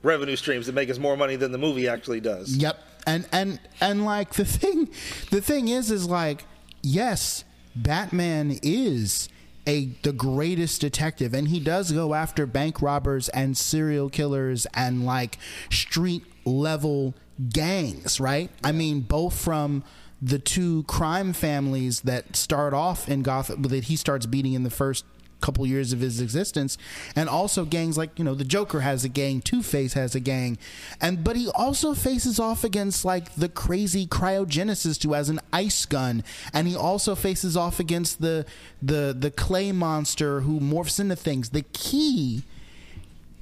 revenue 0.02 0.36
streams 0.36 0.66
that 0.66 0.74
make 0.74 0.90
us 0.90 0.98
more 0.98 1.16
money 1.16 1.34
than 1.36 1.50
the 1.52 1.58
movie 1.58 1.88
actually 1.88 2.20
does. 2.20 2.56
Yep. 2.56 2.78
And 3.06 3.26
and 3.32 3.58
and 3.80 4.04
like 4.04 4.34
the 4.34 4.44
thing 4.44 4.88
the 5.30 5.40
thing 5.40 5.68
is 5.68 5.90
is 5.90 6.06
like 6.08 6.44
yes, 6.82 7.42
Batman 7.74 8.58
is 8.62 9.28
a 9.68 9.90
the 10.02 10.12
greatest 10.12 10.80
detective 10.80 11.34
and 11.34 11.48
he 11.48 11.60
does 11.60 11.92
go 11.92 12.14
after 12.14 12.46
bank 12.46 12.80
robbers 12.80 13.28
and 13.28 13.56
serial 13.56 14.08
killers 14.08 14.66
and 14.74 15.04
like 15.04 15.36
street 15.70 16.24
level 16.44 17.14
gangs, 17.50 18.18
right? 18.18 18.50
I 18.64 18.72
mean 18.72 19.00
both 19.00 19.38
from 19.38 19.84
the 20.20 20.38
two 20.38 20.82
crime 20.84 21.32
families 21.32 22.00
that 22.00 22.34
start 22.34 22.74
off 22.74 23.08
in 23.08 23.22
Gotham 23.22 23.62
that 23.62 23.84
he 23.84 23.94
starts 23.94 24.26
beating 24.26 24.54
in 24.54 24.64
the 24.64 24.70
first 24.70 25.04
couple 25.40 25.66
years 25.66 25.92
of 25.92 26.00
his 26.00 26.20
existence. 26.20 26.78
And 27.14 27.28
also 27.28 27.64
gangs 27.64 27.96
like 27.96 28.18
you 28.18 28.24
know 28.24 28.34
the 28.34 28.44
joker 28.44 28.80
has 28.80 29.04
a 29.04 29.08
gang 29.08 29.40
two-face 29.40 29.94
has 29.94 30.14
a 30.14 30.20
gang. 30.20 30.58
And 31.00 31.22
but 31.22 31.36
he 31.36 31.48
also 31.48 31.94
faces 31.94 32.38
off 32.38 32.64
against 32.64 33.04
like 33.04 33.34
the 33.34 33.48
crazy 33.48 34.06
cryogenesis 34.06 35.02
who 35.02 35.12
has 35.12 35.28
an 35.28 35.40
ice 35.52 35.86
gun. 35.86 36.24
And 36.52 36.68
he 36.68 36.76
also 36.76 37.14
faces 37.14 37.56
off 37.56 37.80
against 37.80 38.20
the 38.20 38.46
the 38.82 39.14
the 39.18 39.30
clay 39.30 39.72
monster 39.72 40.40
who 40.40 40.60
morphs 40.60 41.00
into 41.00 41.16
things. 41.16 41.50
The 41.50 41.64
key 41.72 42.44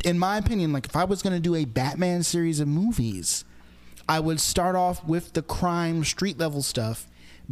in 0.05 0.19
my 0.19 0.37
opinion 0.37 0.75
like 0.75 0.85
if 0.85 0.95
i 0.95 1.03
was 1.03 1.23
going 1.23 1.33
to 1.33 1.41
do 1.41 1.55
a 1.55 1.65
batman 1.65 2.23
series 2.23 2.61
of 2.61 2.69
movies 2.69 3.47
I 4.09 4.21
would 4.21 4.41
start 4.41 4.77
off 4.77 5.05
with 5.05 5.33
the 5.33 5.43
crime 5.43 6.05
street 6.05 6.39
level 6.39 6.63
stuff, 6.63 7.09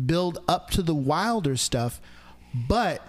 build 0.06 0.38
up 0.46 0.70
to 0.70 0.82
the 0.82 0.94
wilder 0.94 1.56
stuff, 1.56 2.00
but 2.54 3.02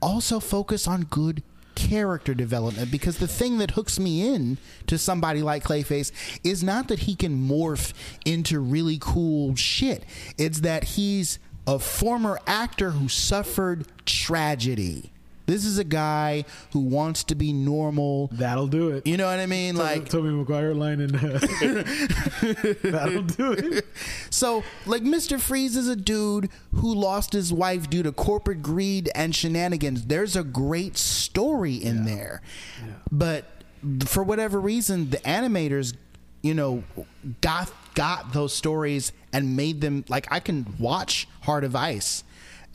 also 0.00 0.40
focus 0.40 0.86
on 0.86 1.02
good 1.04 1.42
character 1.74 2.34
development 2.34 2.90
because 2.90 3.18
the 3.18 3.28
thing 3.28 3.58
that 3.58 3.72
hooks 3.72 3.98
me 4.00 4.34
in 4.34 4.58
to 4.86 4.96
somebody 4.98 5.42
like 5.42 5.62
Clayface 5.62 6.10
is 6.42 6.64
not 6.64 6.88
that 6.88 7.00
he 7.00 7.14
can 7.14 7.48
morph 7.48 7.92
into 8.24 8.58
really 8.58 8.98
cool 9.00 9.54
shit. 9.54 10.04
It's 10.38 10.60
that 10.60 10.84
he's 10.84 11.38
a 11.66 11.78
former 11.78 12.40
actor 12.46 12.90
who 12.90 13.08
suffered 13.08 13.86
tragedy. 14.06 15.12
This 15.46 15.64
is 15.64 15.78
a 15.78 15.84
guy 15.84 16.44
who 16.72 16.80
wants 16.80 17.24
to 17.24 17.34
be 17.34 17.52
normal. 17.52 18.28
That'll 18.32 18.66
do 18.66 18.90
it. 18.90 19.06
You 19.06 19.16
know 19.16 19.26
what 19.26 19.38
I 19.38 19.46
mean? 19.46 19.76
Like 19.76 20.08
Tobey 20.08 20.28
Maguire 20.30 20.74
line 20.74 21.00
and 21.00 21.14
uh, 21.16 21.38
that'll 22.82 23.22
do 23.22 23.52
it. 23.52 23.86
So, 24.28 24.64
like, 24.84 25.02
Mr. 25.02 25.40
Freeze 25.40 25.76
is 25.76 25.88
a 25.88 25.96
dude 25.96 26.50
who 26.74 26.94
lost 26.94 27.32
his 27.32 27.52
wife 27.52 27.88
due 27.88 28.02
to 28.02 28.12
corporate 28.12 28.60
greed 28.60 29.08
and 29.14 29.34
shenanigans. 29.34 30.06
There's 30.06 30.36
a 30.36 30.42
great 30.44 30.98
story 30.98 31.74
in 31.74 32.04
there. 32.04 32.42
But 33.10 33.46
for 34.04 34.22
whatever 34.22 34.60
reason, 34.60 35.08
the 35.10 35.18
animators, 35.18 35.94
you 36.42 36.52
know, 36.52 36.84
got 37.40 37.72
got 37.94 38.34
those 38.34 38.54
stories 38.54 39.12
and 39.32 39.56
made 39.56 39.80
them 39.80 40.04
like 40.08 40.26
I 40.30 40.38
can 40.38 40.74
watch 40.78 41.26
Heart 41.42 41.64
of 41.64 41.74
Ice 41.74 42.22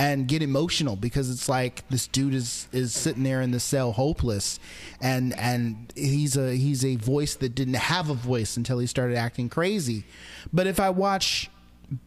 and 0.01 0.27
get 0.27 0.41
emotional 0.41 0.95
because 0.95 1.29
it's 1.29 1.47
like 1.47 1.87
this 1.89 2.07
dude 2.07 2.33
is 2.33 2.67
is 2.71 2.93
sitting 2.93 3.23
there 3.23 3.41
in 3.41 3.51
the 3.51 3.59
cell 3.59 3.91
hopeless 3.91 4.57
and 4.99 5.37
and 5.37 5.91
he's 5.95 6.35
a 6.37 6.55
he's 6.55 6.83
a 6.83 6.95
voice 6.95 7.35
that 7.35 7.53
didn't 7.53 7.75
have 7.75 8.09
a 8.09 8.13
voice 8.15 8.57
until 8.57 8.79
he 8.79 8.87
started 8.87 9.15
acting 9.15 9.47
crazy 9.49 10.03
but 10.51 10.65
if 10.65 10.79
i 10.79 10.89
watch 10.89 11.49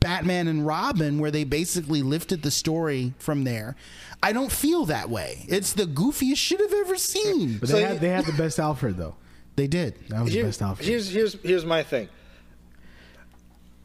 batman 0.00 0.48
and 0.48 0.66
robin 0.66 1.18
where 1.20 1.30
they 1.30 1.44
basically 1.44 2.02
lifted 2.02 2.42
the 2.42 2.50
story 2.50 3.12
from 3.18 3.44
there 3.44 3.76
i 4.22 4.32
don't 4.32 4.50
feel 4.50 4.86
that 4.86 5.08
way 5.10 5.44
it's 5.48 5.74
the 5.74 5.84
goofiest 5.84 6.38
shit 6.38 6.60
i've 6.60 6.72
ever 6.72 6.96
seen 6.96 7.58
But 7.58 7.68
So 7.68 7.74
they 7.76 7.82
you- 7.82 7.86
had 7.88 8.00
they 8.00 8.08
had 8.08 8.24
the 8.32 8.32
best 8.32 8.58
Alfred 8.58 8.96
though. 8.96 9.14
they 9.56 9.66
did 9.68 9.94
That 10.08 10.24
was 10.24 10.32
Here- 10.32 10.42
the 10.42 10.48
best 10.48 10.62
Alfred. 10.62 10.88
here's 10.88 11.10
here's 11.10 11.34
here's 11.42 11.64
my 11.66 11.82
thing. 11.82 12.08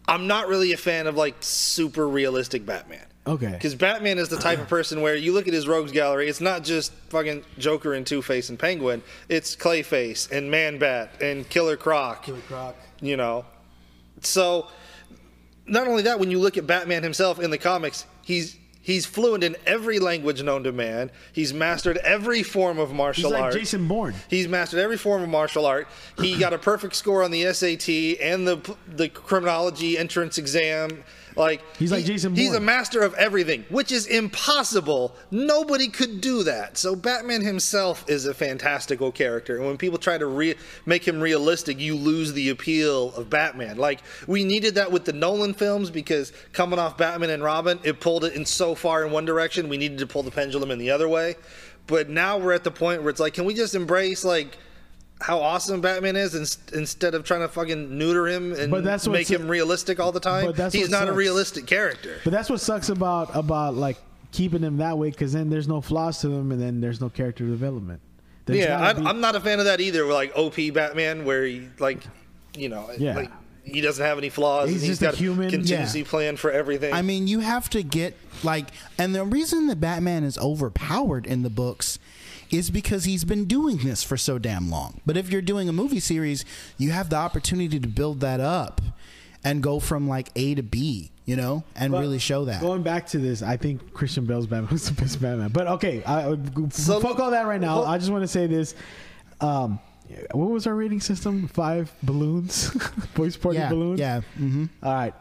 I'm 0.07 0.25
not 0.25 0.47
really 0.47 0.71
a 0.71 0.77
fan 0.77 1.05
of 1.05 1.15
like 1.15 1.35
super 1.41 2.07
realistic 2.07 2.65
Batman. 2.65 3.05
Okay. 3.27 3.51
Because 3.51 3.75
Batman 3.75 4.17
is 4.17 4.29
the 4.29 4.37
type 4.37 4.59
of 4.59 4.67
person 4.67 5.01
where 5.01 5.15
you 5.15 5.33
look 5.33 5.47
at 5.47 5.53
his 5.53 5.67
rogues 5.67 5.91
gallery, 5.91 6.29
it's 6.29 6.41
not 6.41 6.63
just 6.63 6.91
fucking 7.09 7.43
Joker 7.57 7.93
and 7.93 8.05
Two 8.05 8.21
Face 8.21 8.49
and 8.49 8.57
Penguin. 8.57 9.03
It's 9.27 9.55
Clayface 9.55 10.31
and 10.31 10.49
Man 10.49 10.79
Bat 10.79 11.21
and 11.21 11.47
Killer 11.49 11.77
Croc. 11.77 12.23
Killer 12.23 12.39
Croc. 12.47 12.75
You 13.01 13.17
know. 13.17 13.45
So 14.21 14.67
not 15.67 15.87
only 15.87 16.03
that, 16.03 16.19
when 16.19 16.31
you 16.31 16.39
look 16.39 16.57
at 16.57 16.65
Batman 16.65 17.03
himself 17.03 17.39
in 17.39 17.51
the 17.51 17.57
comics, 17.57 18.05
he's 18.23 18.57
he's 18.81 19.05
fluent 19.05 19.43
in 19.43 19.55
every 19.65 19.99
language 19.99 20.41
known 20.41 20.63
to 20.63 20.71
man. 20.71 21.11
He's 21.31 21.53
mastered 21.53 21.97
every 21.97 22.41
form 22.41 22.79
of 22.79 22.89
He's 22.89 22.97
martial 22.97 23.31
like 23.31 23.43
art. 23.43 23.53
Jason 23.53 23.87
Bourne. 23.87 24.15
He's 24.29 24.47
mastered 24.47 24.79
every 24.79 24.97
form 24.97 25.21
of 25.21 25.29
martial 25.29 25.65
art. 25.65 25.87
He 26.19 26.37
got 26.37 26.53
a 26.53 26.57
perfect 26.57 26.95
score 26.95 27.23
on 27.23 27.31
the 27.31 27.53
SAT 27.53 28.19
and 28.21 28.47
the 28.47 28.75
the 28.87 29.09
criminology 29.09 29.97
entrance 29.97 30.37
exam. 30.37 31.03
Like 31.39 31.61
He's 31.77 31.91
like 31.91 32.01
he- 32.01 32.07
Jason 32.07 32.35
He's 32.35 32.53
a 32.53 32.59
master 32.59 33.01
of 33.01 33.13
everything, 33.13 33.65
which 33.69 33.93
is 33.93 34.05
impossible. 34.05 35.15
Nobody 35.31 35.87
could 35.87 36.19
do 36.19 36.43
that. 36.43 36.77
So 36.77 36.95
Batman 36.95 37.41
himself 37.41 38.03
is 38.09 38.25
a 38.25 38.33
fantastical 38.33 39.11
character, 39.11 39.55
and 39.55 39.65
when 39.65 39.77
people 39.77 39.97
try 39.97 40.17
to 40.17 40.25
re- 40.25 40.55
make 40.85 41.07
him 41.07 41.21
realistic, 41.21 41.79
you 41.79 41.95
lose 41.95 42.33
the 42.33 42.49
appeal 42.49 43.15
of 43.15 43.29
Batman. 43.29 43.77
Like 43.77 44.01
we 44.27 44.43
needed 44.43 44.75
that 44.75 44.91
with 44.91 45.05
the 45.05 45.13
Nolan 45.13 45.53
films 45.53 45.89
because 45.89 46.33
coming 46.51 46.77
off 46.77 46.97
Batman 46.97 47.29
and 47.29 47.41
Robin, 47.41 47.79
it 47.83 48.01
pulled 48.01 48.25
it 48.25 48.33
in 48.33 48.45
so 48.45 48.75
far 48.75 49.05
in 49.05 49.11
one 49.11 49.23
direction. 49.23 49.69
We 49.69 49.77
needed 49.77 49.99
to 49.99 50.07
pull 50.07 50.23
the 50.23 50.31
pendulum 50.31 50.71
in 50.71 50.77
the 50.77 50.91
other 50.91 51.07
way. 51.07 51.35
But 51.87 52.09
now 52.09 52.37
we're 52.37 52.53
at 52.53 52.63
the 52.63 52.71
point 52.71 53.01
where 53.01 53.09
it's 53.09 53.19
like, 53.19 53.33
can 53.33 53.45
we 53.45 53.53
just 53.53 53.73
embrace 53.73 54.23
like 54.23 54.57
how 55.21 55.39
awesome 55.39 55.81
Batman 55.81 56.15
is, 56.15 56.33
in, 56.33 56.77
instead 56.79 57.13
of 57.13 57.23
trying 57.25 57.41
to 57.41 57.47
fucking 57.49 57.97
neuter 57.97 58.27
him 58.27 58.53
and 58.53 58.71
But 58.71 58.83
that's 58.83 59.05
make 59.07 59.29
what's- 59.29 59.29
him 59.29 59.47
realistic 59.49 59.99
all 59.99 60.11
the 60.11 60.19
time. 60.19 60.45
But 60.45 60.55
that's 60.55 60.73
He's 60.73 60.89
what 60.89 60.99
not 61.05 61.09
a 61.09 61.13
realistic 61.13 61.65
character. 61.67 62.17
But 62.23 62.31
that's 62.31 62.49
what 62.49 62.61
sucks 62.61 62.89
about 62.89 63.35
about 63.35 63.75
like 63.75 63.97
keeping 64.31 64.61
him 64.61 64.77
that 64.77 64.97
way 64.97 65.09
because 65.09 65.33
then 65.33 65.49
there's 65.49 65.67
no 65.67 65.81
flaws 65.81 66.19
to 66.21 66.31
him 66.31 66.51
and 66.51 66.61
then 66.61 66.79
there's 66.81 67.01
no 67.01 67.09
character 67.09 67.45
development. 67.45 67.99
There's 68.45 68.59
yeah, 68.59 68.79
gotta 68.79 68.99
I, 68.99 69.01
be- 69.01 69.05
I'm 69.07 69.19
not 69.21 69.35
a 69.35 69.39
fan 69.41 69.59
of 69.59 69.65
that 69.65 69.81
either. 69.81 70.05
Like 70.05 70.31
OP 70.37 70.55
Batman, 70.73 71.25
where 71.25 71.45
he 71.45 71.67
like, 71.79 71.99
you 72.55 72.69
know, 72.69 72.89
Yeah. 72.97 73.15
like 73.15 73.31
he 73.63 73.81
doesn't 73.81 74.03
have 74.03 74.17
any 74.17 74.29
flaws. 74.29 74.69
He's 74.69 74.81
and 74.83 74.89
just 74.89 75.01
a 75.01 75.05
got 75.05 75.15
human- 75.15 75.51
contingency 75.51 75.99
Yeah. 75.99 76.05
plan 76.05 76.37
for 76.37 76.49
everything. 76.49 76.93
I 76.93 77.01
mean, 77.01 77.27
you 77.27 77.39
have 77.41 77.69
to 77.71 77.83
get 77.83 78.15
like, 78.43 78.67
and 78.97 79.13
the 79.13 79.25
reason 79.25 79.67
that 79.67 79.79
Batman 79.81 80.23
is 80.23 80.37
overpowered 80.37 81.27
in 81.27 81.43
the 81.43 81.49
books 81.49 81.99
is 82.51 82.69
because 82.69 83.03
he's 83.05 83.23
been 83.23 83.45
doing 83.45 83.77
this 83.77 84.03
for 84.03 84.17
so 84.17 84.37
damn 84.39 84.69
long. 84.69 85.01
But 85.05 85.17
if 85.17 85.31
you're 85.31 85.41
doing 85.41 85.69
a 85.69 85.73
movie 85.73 85.99
series, 85.99 86.45
you 86.77 86.91
have 86.91 87.09
the 87.09 87.15
opportunity 87.17 87.79
to 87.79 87.87
build 87.87 88.19
that 88.21 88.39
up 88.39 88.81
and 89.43 89.63
go 89.63 89.79
from 89.79 90.07
like 90.07 90.29
A 90.35 90.55
to 90.55 90.63
B, 90.63 91.11
you 91.25 91.35
know, 91.35 91.63
and 91.75 91.91
But 91.91 92.01
really 92.01 92.19
show 92.19 92.45
that. 92.45 92.59
Going 92.61 92.83
back 92.83 93.07
to 93.07 93.17
this, 93.19 93.41
I 93.41 93.55
think 93.57 93.93
Christian 93.93 94.25
Bale's 94.25 94.47
Batman 94.47 94.71
was 94.71 94.89
the 94.89 94.99
best 95.01 95.21
Batman. 95.21 95.49
But 95.49 95.67
okay, 95.67 96.03
I, 96.05 96.35
So- 96.71 96.99
fuck 96.99 97.19
all 97.19 97.31
that 97.31 97.45
right 97.45 97.61
now. 97.61 97.79
Well- 97.81 97.85
I 97.87 97.97
just 97.97 98.11
want 98.11 98.23
to 98.23 98.27
say 98.27 98.47
this. 98.47 98.75
Um, 99.41 99.79
what 100.31 100.49
was 100.49 100.65
our 100.67 100.73
rating 100.75 100.99
system? 101.01 101.47
Five 101.47 101.91
balloons, 102.03 102.71
boys 103.13 103.37
party 103.37 103.59
yeah, 103.59 103.69
balloons. 103.69 103.99
yeah. 103.99 104.21
hmm 104.37 104.65
All 104.83 104.93
right. 104.93 105.13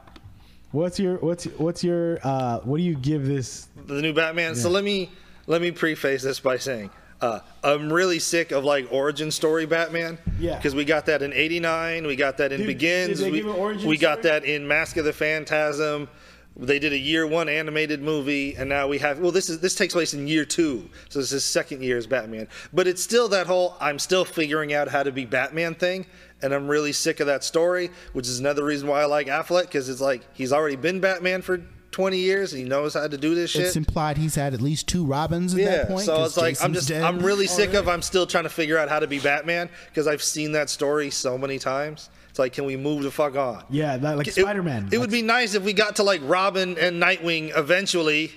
What's 0.71 0.99
your 0.99 1.17
what's 1.19 1.45
what's 1.45 1.83
your 1.85 2.19
uh 2.23 2.61
what 2.61 2.79
do 2.79 2.83
you 2.83 2.95
give 2.95 3.27
this? 3.27 3.69
the 3.87 4.03
new 4.03 4.12
Batman. 4.12 4.55
So 4.55 4.69
let 4.71 4.85
me 4.85 5.11
let 5.47 5.62
me 5.62 5.71
preface 5.71 6.23
this 6.23 6.41
by 6.41 6.57
saying 6.59 6.91
uh, 7.20 7.40
I'm 7.64 7.92
really 7.92 8.18
sick 8.18 8.52
of 8.52 8.64
like 8.64 8.87
origin 8.92 9.31
story 9.31 9.66
Batman. 9.66 10.18
Yeah. 10.38 10.57
Because 10.57 10.74
we 10.74 10.85
got 10.85 11.07
that 11.07 11.22
in 11.22 11.33
'89, 11.33 12.07
we 12.07 12.16
got 12.16 12.37
that 12.38 12.52
in 12.52 12.59
Dude, 12.59 12.66
Begins, 12.66 13.22
we, 13.22 13.31
give 13.31 13.46
an 13.46 13.52
origin 13.52 13.88
we 13.88 13.98
got 13.98 14.22
that 14.22 14.44
in 14.44 14.66
Mask 14.66 14.96
of 14.96 15.04
the 15.04 15.12
Phantasm. 15.12 16.09
They 16.57 16.81
did 16.81 16.92
a 16.92 16.98
year 16.98 17.24
one 17.24 17.48
animated 17.48 18.02
movie, 18.02 18.57
and 18.57 18.68
now 18.68 18.88
we 18.88 18.98
have. 18.98 19.20
Well, 19.20 19.31
this 19.31 19.48
is 19.48 19.61
this 19.61 19.76
takes 19.76 19.94
place 19.94 20.14
in 20.14 20.26
year 20.26 20.44
two, 20.44 20.90
so 21.09 21.20
this 21.20 21.33
is 21.33 21.44
second 21.44 21.83
year 21.83 21.96
as 21.96 22.07
Batman. 22.07 22.48
But 22.72 22.88
it's 22.88 23.02
still 23.02 23.28
that 23.28 23.46
whole 23.46 23.76
I'm 23.81 23.98
still 23.98 24.24
figuring 24.24 24.72
out 24.74 24.88
how 24.88 25.04
to 25.04 25.12
be 25.12 25.24
Batman 25.24 25.74
thing, 25.76 26.07
and 26.42 26.52
I'm 26.52 26.66
really 26.66 26.92
sick 26.92 27.20
of 27.20 27.26
that 27.28 27.44
story. 27.44 27.90
Which 28.12 28.26
is 28.26 28.40
another 28.40 28.64
reason 28.64 28.88
why 28.88 29.02
I 29.02 29.04
like 29.04 29.28
Affleck 29.28 29.62
because 29.62 29.88
it's 29.88 30.00
like 30.00 30.22
he's 30.35 30.52
already 30.52 30.76
been 30.76 30.98
Batman 30.98 31.42
for 31.42 31.62
20 31.99 32.17
years, 32.17 32.53
and 32.53 32.63
he 32.63 32.69
knows 32.69 32.95
how 32.95 33.09
to 33.09 33.19
do 33.19 33.35
this 33.35 33.51
shit. 33.51 33.63
It's 33.63 33.75
implied 33.75 34.19
he's 34.19 34.37
had 34.37 34.55
at 34.55 34.61
least 34.61 34.87
two 34.87 35.05
Robins 35.05 35.53
at 35.53 35.65
that 35.65 35.89
point. 35.89 36.07
So 36.07 36.23
it's 36.23 36.37
like 36.37 36.63
I'm 36.63 36.73
just 36.73 36.87
dead. 36.87 37.03
I'm 37.03 37.19
really 37.19 37.49
sick 37.49 37.75
of 37.75 37.89
I'm 37.89 38.03
still 38.03 38.25
trying 38.25 38.45
to 38.45 38.51
figure 38.51 38.79
out 38.79 38.89
how 38.89 39.01
to 39.01 39.09
be 39.09 39.19
Batman 39.19 39.69
because 39.89 40.07
I've 40.07 40.23
seen 40.23 40.53
that 40.53 40.71
story 40.71 41.11
so 41.11 41.37
many 41.37 41.59
times. 41.59 42.09
It's 42.31 42.39
like 42.39 42.53
can 42.53 42.67
we 42.67 42.77
move 42.77 43.03
the 43.03 43.11
fuck 43.11 43.35
on? 43.35 43.65
Yeah, 43.69 43.97
like 43.97 44.29
It- 44.29 44.35
Spider 44.35 44.63
Man. 44.63 44.91
It, 44.93 44.99
would 44.99 45.11
be 45.11 45.23
nice 45.23 45.55
if 45.55 45.65
we 45.65 45.73
got 45.73 45.97
to 45.97 46.05
like 46.05 46.21
Robin 46.23 46.79
and 46.79 47.03
Nightwing 47.03 47.51
eventually. 47.59 48.31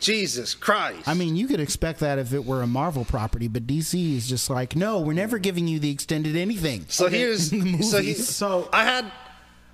Jesus 0.00 0.54
Christ. 0.54 1.06
I 1.08 1.14
mean, 1.14 1.36
you 1.36 1.46
could 1.46 1.60
expect 1.60 2.00
that 2.00 2.18
if 2.18 2.32
it 2.32 2.44
were 2.44 2.62
a 2.62 2.68
Marvel 2.68 3.04
property, 3.04 3.48
but 3.48 3.66
DC 3.66 4.16
is 4.16 4.28
just 4.28 4.48
like, 4.48 4.76
no, 4.76 5.00
we're 5.00 5.12
never 5.12 5.38
giving 5.38 5.66
you 5.66 5.78
the 5.80 5.90
extended 5.90 6.36
anything. 6.36 6.84
so 6.88 7.08
here's 7.08 7.52
In 7.52 7.78
the 7.78 7.82
so 7.84 8.00
he. 8.00 8.14
So- 8.14 8.68
I 8.72 8.84
had 8.84 9.10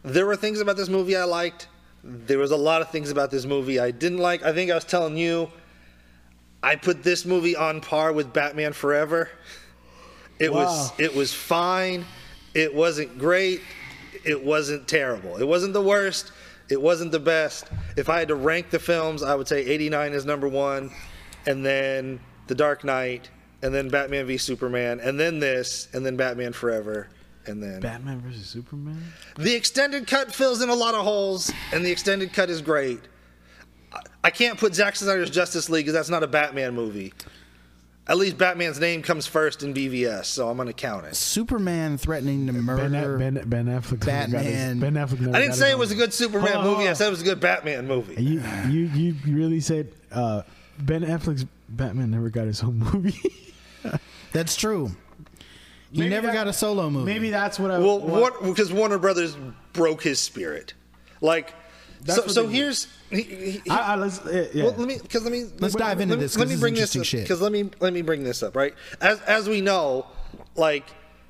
there 0.02 0.26
were 0.26 0.36
things 0.36 0.60
about 0.60 0.76
this 0.76 0.90
movie 0.90 1.16
I 1.16 1.24
liked. 1.24 1.68
There 2.06 2.38
was 2.38 2.50
a 2.50 2.56
lot 2.56 2.82
of 2.82 2.90
things 2.90 3.10
about 3.10 3.30
this 3.30 3.46
movie 3.46 3.80
I 3.80 3.90
didn't 3.90 4.18
like. 4.18 4.42
I 4.42 4.52
think 4.52 4.70
I 4.70 4.74
was 4.74 4.84
telling 4.84 5.16
you 5.16 5.50
I 6.62 6.76
put 6.76 7.02
this 7.02 7.24
movie 7.24 7.56
on 7.56 7.80
par 7.80 8.12
with 8.12 8.32
Batman 8.32 8.72
Forever. 8.72 9.30
It 10.38 10.52
was 10.52 10.92
it 10.98 11.14
was 11.14 11.32
fine. 11.32 12.04
It 12.54 12.74
wasn't 12.74 13.18
great. 13.18 13.60
It 14.24 14.42
wasn't 14.42 14.86
terrible. 14.86 15.36
It 15.36 15.46
wasn't 15.46 15.72
the 15.72 15.82
worst. 15.82 16.32
It 16.68 16.80
wasn't 16.80 17.12
the 17.12 17.20
best. 17.20 17.66
If 17.96 18.08
I 18.08 18.18
had 18.18 18.28
to 18.28 18.34
rank 18.34 18.70
the 18.70 18.78
films, 18.78 19.22
I 19.22 19.34
would 19.34 19.48
say 19.48 19.64
89 19.64 20.12
is 20.12 20.24
number 20.24 20.48
1 20.48 20.90
and 21.46 21.64
then 21.64 22.20
The 22.46 22.54
Dark 22.54 22.84
Knight 22.84 23.28
and 23.62 23.74
then 23.74 23.88
Batman 23.88 24.26
v 24.26 24.38
Superman 24.38 25.00
and 25.00 25.18
then 25.20 25.38
this 25.38 25.88
and 25.92 26.04
then 26.04 26.16
Batman 26.16 26.52
Forever 26.52 27.08
and 27.46 27.62
then 27.62 27.80
Batman 27.80 28.20
versus 28.20 28.46
Superman. 28.46 29.02
the 29.36 29.54
extended 29.54 30.06
cut 30.06 30.32
fills 30.34 30.62
in 30.62 30.68
a 30.68 30.74
lot 30.74 30.94
of 30.94 31.02
holes, 31.04 31.52
and 31.72 31.84
the 31.84 31.90
extended 31.90 32.32
cut 32.32 32.50
is 32.50 32.60
great. 32.62 33.00
I- 33.92 34.00
I 34.24 34.30
can't 34.30 34.58
put 34.58 34.74
Zack 34.74 34.96
Snyder's 34.96 35.30
Justice 35.30 35.68
League 35.68 35.84
because 35.84 35.94
that's 35.94 36.08
not 36.10 36.22
a 36.22 36.26
Batman 36.26 36.74
movie. 36.74 37.12
At 38.06 38.18
least 38.18 38.36
Batman's 38.36 38.78
name 38.78 39.00
comes 39.00 39.26
first 39.26 39.62
in 39.62 39.72
BVS, 39.72 40.26
so 40.26 40.50
I'm 40.50 40.56
going 40.56 40.66
to 40.66 40.74
count 40.74 41.06
it. 41.06 41.16
Superman 41.16 41.96
threatening 41.96 42.46
to 42.48 42.52
murder. 42.52 43.16
ben, 43.16 43.42
ben 43.46 43.64
Affleck. 43.64 43.64
never 43.66 43.96
got 43.96 44.42
his- 44.44 44.54
Batman. 44.54 44.78
Ben 44.80 44.94
Affleck. 44.94 45.34
I 45.34 45.40
didn't 45.40 45.54
say 45.54 45.70
it 45.70 45.78
was 45.78 45.90
a 45.90 45.94
good 45.94 46.12
Superman 46.12 46.52
Hold 46.52 46.56
on, 46.58 46.64
movie. 46.64 46.76
hold 46.84 46.88
I 46.88 46.92
said 46.92 47.06
it 47.06 47.10
was 47.10 47.22
a 47.22 47.24
good 47.24 47.40
Batman 47.40 47.86
movie. 47.88 48.22
You 48.22 48.42
you 48.68 48.86
you 48.90 49.16
really 49.36 49.60
said 49.60 49.90
uh, 50.12 50.42
Ben 50.78 51.00
Affleck's 51.02 51.46
Batman 51.70 52.10
never 52.10 52.28
got 52.28 52.46
his 52.46 52.62
own 52.62 52.78
movie. 52.78 53.18
That's 54.32 54.54
true. 54.56 54.90
He 55.94 56.00
Maybe 56.00 56.10
never 56.10 56.26
that- 56.26 56.32
got 56.34 56.48
a 56.48 56.52
solo 56.52 56.90
movie. 56.90 57.06
Maybe 57.12 57.30
that's 57.30 57.56
what 57.56 57.70
I. 57.70 57.78
Well, 57.78 58.00
what, 58.00 58.42
what? 58.42 58.42
Because 58.42 58.72
Warner 58.72 58.98
Brothers 58.98 59.36
broke 59.72 60.02
his 60.02 60.18
spirit. 60.18 60.74
Like, 61.20 61.54
That's 62.02 62.20
so, 62.24 62.26
so 62.26 62.46
here's. 62.48 62.88
He, 63.10 63.22
he, 63.22 63.50
he- 63.64 63.70
I, 63.70 63.92
I, 63.92 63.94
let's, 63.94 64.18
uh, 64.26 64.48
yeah. 64.52 64.64
Well, 64.64 64.74
let 64.76 64.88
me 64.88 64.98
because 65.00 65.22
let 65.22 65.30
me 65.30 65.44
Let's 65.60 65.74
let- 65.74 65.78
dive 65.78 66.00
into 66.00 66.14
let 66.14 66.18
me- 66.18 66.24
this, 66.24 66.32
'cause 66.36 66.40
Let 66.40 66.48
me 66.48 66.56
bring 66.56 66.74
this 66.74 66.96
up 66.96 67.02
because 67.22 67.40
let 67.40 67.52
me 67.52 67.70
let 67.78 67.92
me 67.92 68.02
bring 68.02 68.24
this 68.24 68.42
up 68.42 68.56
right 68.56 68.74
as 69.00 69.20
as 69.20 69.48
we 69.48 69.60
know, 69.60 70.06
like 70.56 70.84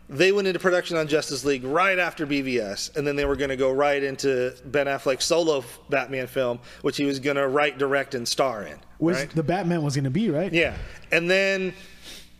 they 0.09 0.33
went 0.33 0.47
into 0.49 0.59
production 0.61 0.97
on 0.97 1.09
Justice 1.09 1.45
League 1.45 1.65
right 1.65 1.99
after 1.99 2.27
BVS, 2.27 2.97
and 2.97 3.07
then 3.07 3.17
they 3.17 3.27
were 3.27 3.37
going 3.37 3.51
to 3.51 3.57
go 3.57 3.71
right 3.71 4.03
into 4.03 4.55
Ben 4.65 4.87
Affleck's 4.87 5.25
solo 5.27 5.63
Batman 5.91 6.27
film, 6.27 6.59
which 6.83 6.97
he 6.97 7.05
was 7.05 7.19
going 7.19 7.37
to 7.37 7.49
write, 7.49 7.77
direct, 7.79 8.15
and 8.15 8.27
star 8.29 8.63
in. 8.65 8.79
which 8.99 9.17
right? 9.17 9.31
the 9.31 9.43
Batman 9.43 9.83
was 9.83 9.95
going 9.95 10.05
to 10.05 10.11
be, 10.11 10.29
right? 10.31 10.53
Yeah, 10.53 10.77
and 11.13 11.31
then 11.31 11.73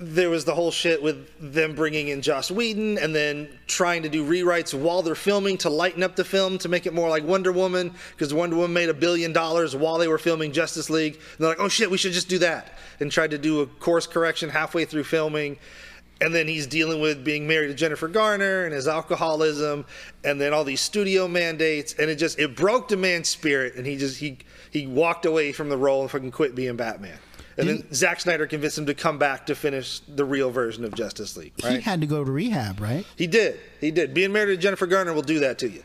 there 0.07 0.31
was 0.31 0.45
the 0.45 0.55
whole 0.55 0.71
shit 0.71 1.03
with 1.03 1.27
them 1.41 1.75
bringing 1.75 2.09
in 2.09 2.21
Joss 2.21 2.51
Whedon 2.51 2.99
and 2.99 3.15
then 3.15 3.49
trying 3.67 4.03
to 4.03 4.09
do 4.09 4.25
rewrites 4.29 4.75
while 4.75 5.03
they're 5.03 5.15
filming 5.15 5.57
to 5.59 5.71
lighten 5.71 6.03
up 6.03 6.17
the 6.17 6.25
film 6.25 6.59
to 6.59 6.69
make 6.69 6.87
it 6.87 6.93
more 6.93 7.09
like 7.09 7.25
Wonder 7.25 7.53
Woman 7.53 7.93
because 8.11 8.35
Wonder 8.35 8.57
Woman 8.57 8.75
made 8.75 8.89
a 8.89 8.95
billion 8.95 9.33
dollars 9.33 9.75
while 9.75 9.99
they 9.99 10.09
were 10.09 10.19
filming 10.19 10.53
Justice 10.53 10.91
League. 10.91 11.15
And 11.15 11.39
they're 11.39 11.49
like, 11.49 11.61
oh 11.61 11.69
shit, 11.69 11.91
we 11.91 11.99
should 11.99 12.13
just 12.13 12.29
do 12.29 12.39
that, 12.39 12.79
and 13.01 13.11
tried 13.11 13.31
to 13.31 13.39
do 13.39 13.61
a 13.61 13.67
course 13.67 14.07
correction 14.07 14.51
halfway 14.51 14.85
through 14.85 15.05
filming. 15.05 15.57
And 16.21 16.35
then 16.35 16.47
he's 16.47 16.67
dealing 16.67 17.01
with 17.01 17.25
being 17.25 17.47
married 17.47 17.69
to 17.69 17.75
Jennifer 17.75 18.07
Garner 18.07 18.65
and 18.65 18.73
his 18.73 18.87
alcoholism, 18.87 19.85
and 20.23 20.41
then 20.41 20.53
all 20.53 20.65
these 20.65 20.81
studio 20.81 21.27
mandates, 21.27 21.95
and 21.95 22.09
it 22.09 22.17
just 22.17 22.39
it 22.39 22.55
broke 22.55 22.89
the 22.89 22.97
man's 22.97 23.29
spirit, 23.29 23.75
and 23.75 23.85
he 23.85 23.97
just 23.97 24.19
he 24.19 24.39
he 24.71 24.87
walked 24.87 25.27
away 25.27 25.53
from 25.53 25.69
the 25.69 25.77
role 25.77 26.03
and 26.03 26.11
fucking 26.11 26.31
quit 26.31 26.55
being 26.55 26.77
Batman. 26.77 27.19
And 27.57 27.69
then 27.69 27.95
Zack 27.95 28.21
Snyder 28.21 28.47
convinced 28.47 28.79
him 28.79 28.87
to 28.87 28.95
come 28.95 29.19
back 29.19 29.47
to 29.47 29.55
finish 29.55 30.01
the 30.01 30.25
real 30.25 30.51
version 30.51 30.85
of 30.85 30.95
Justice 30.95 31.37
League. 31.37 31.53
he 31.63 31.81
had 31.81 32.01
to 32.01 32.07
go 32.07 32.25
to 32.25 32.31
rehab, 32.31 32.81
right? 32.81 33.07
He 33.17 33.27
did. 33.27 33.61
He 33.81 33.91
did. 33.91 34.13
Being 34.15 34.33
married 34.33 34.57
to 34.57 34.57
Jennifer 34.57 34.87
Garner 34.87 35.13
will 35.13 35.23
do 35.23 35.41
that 35.41 35.59
to 35.61 35.69
you. 35.69 35.83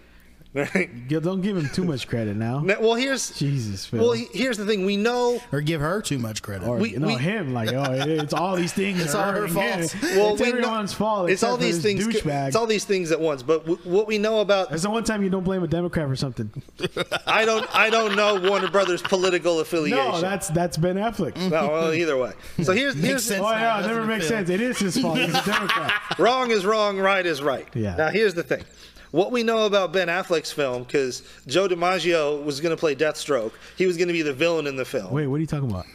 Right? 0.52 1.08
Don't 1.08 1.42
give 1.42 1.56
him 1.56 1.70
too 1.70 1.84
much 1.84 2.08
credit 2.08 2.36
now. 2.36 2.60
Now, 2.62 2.78
well, 2.82 2.96
here's 2.96 3.38
Jesus, 3.38 3.86
Phil. 3.86 4.00
well, 4.00 4.14
he- 4.14 4.28
here's 4.34 4.58
the 4.58 4.66
thing. 4.66 4.84
We 4.84 4.98
know. 4.98 5.40
Or 5.52 5.62
give 5.62 5.80
her 5.80 6.02
too 6.02 6.18
much 6.18 6.42
credit. 6.42 6.68
or 6.68 6.78
we- 6.78 6.94
no, 6.94 7.06
we- 7.06 7.14
him 7.18 7.54
like 7.54 7.72
oh, 7.72 7.84
it's 7.92 8.34
all 8.34 8.56
these 8.56 8.74
things. 8.74 9.00
It's 9.04 9.14
all 9.14 9.32
her 9.32 9.48
fault. 9.48 9.96
Well, 10.02 10.34
it's 10.34 10.42
we 10.42 10.52
know- 10.52 10.58
everyone's 10.58 10.92
fault. 10.94 11.30
It's 11.30 11.44
all 11.44 11.56
these 11.56 11.84
things. 11.84 12.08
Douchebag. 12.08 12.48
It's 12.48 12.56
all 12.56 12.66
these 12.66 12.84
things 12.84 13.12
at 13.12 13.20
once. 13.22 13.44
But 13.44 13.68
w- 13.68 13.80
what 13.84 14.08
we 14.08 14.18
know 14.18 14.40
about 14.40 14.72
That's 14.72 14.82
the 14.82 14.90
one 14.90 15.04
time 15.04 15.22
you 15.24 15.30
don't 15.30 15.44
blame 15.44 15.62
a 15.62 15.68
Democrat 15.68 16.08
for 16.08 16.16
something. 16.16 16.52
I 17.28 17.46
don't 17.46 17.68
I 17.76 17.92
don't 17.92 18.16
know 18.16 18.40
Warner 18.50 18.72
Brothers 18.72 19.04
political 19.04 19.60
affiliation. 19.60 20.14
No, 20.14 20.20
that's 20.20 20.48
that's 20.48 20.78
Ben 20.78 20.96
Affleck. 20.96 21.38
no. 21.38 21.68
Well, 21.70 21.94
either 21.94 22.18
way. 22.18 22.32
So 22.64 22.74
here's 22.74 22.96
here's 22.96 23.24
sense. 23.24 23.44
Oh 23.46 23.52
yeah, 23.52 23.84
it 23.84 23.88
never 23.88 24.04
makes 24.04 24.28
sense. 24.28 24.50
It 24.50 24.62
is 24.62 24.80
his 24.80 24.98
fault. 25.00 25.20
He's 25.20 25.30
a 25.30 25.46
Democrat. 25.46 25.94
wrong 26.18 26.50
is 26.50 26.66
wrong, 26.66 26.98
right 26.98 27.24
is 27.24 27.44
right. 27.44 27.68
Yeah. 27.76 27.96
Now 27.96 28.10
here's 28.10 28.34
the 28.34 28.42
thing. 28.42 28.64
What 29.12 29.32
we 29.32 29.44
know 29.44 29.66
about 29.66 29.92
Ben 29.92 30.08
Affleck's 30.08 30.52
film, 30.52 30.84
because 30.84 31.24
Joe 31.48 31.68
DiMaggio 31.68 32.44
was 32.44 32.60
going 32.62 32.76
to 32.76 32.80
play 32.80 32.96
Deathstroke, 32.96 33.54
he 33.76 33.86
was 33.88 33.98
going 33.98 34.08
to 34.08 34.14
be 34.14 34.22
the 34.22 34.34
villain 34.34 34.68
in 34.68 34.76
the 34.76 34.86
film. 34.86 35.12
Wait, 35.12 35.28
what 35.28 35.38
are 35.38 35.40
you 35.40 35.48
talking 35.48 35.70
about? 35.70 35.86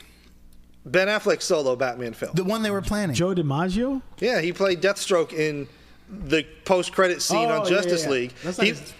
Ben 0.87 1.09
Affleck's 1.09 1.45
solo 1.45 1.77
Batman 1.77 2.13
film. 2.13 2.33
The 2.35 2.45
one 2.45 2.63
they 2.63 2.71
were 2.71 2.83
planning. 2.83 3.15
Joe 3.15 3.35
DiMaggio? 3.35 4.03
Yeah, 4.19 4.41
he 4.41 4.53
played 4.53 4.83
Deathstroke 4.83 5.33
in 5.33 5.69
the 6.11 6.45
post-credit 6.65 7.23
scene 7.23 7.49
Oh, 7.49 7.61
on 7.61 7.65
yeah, 7.65 7.71
Justice 7.71 8.03
yeah, 8.03 8.07
yeah. 8.09 8.13
League. 8.15 8.33
That's 8.43 8.59
not, 8.59 8.65
He- 8.67 8.73
his, 8.73 8.93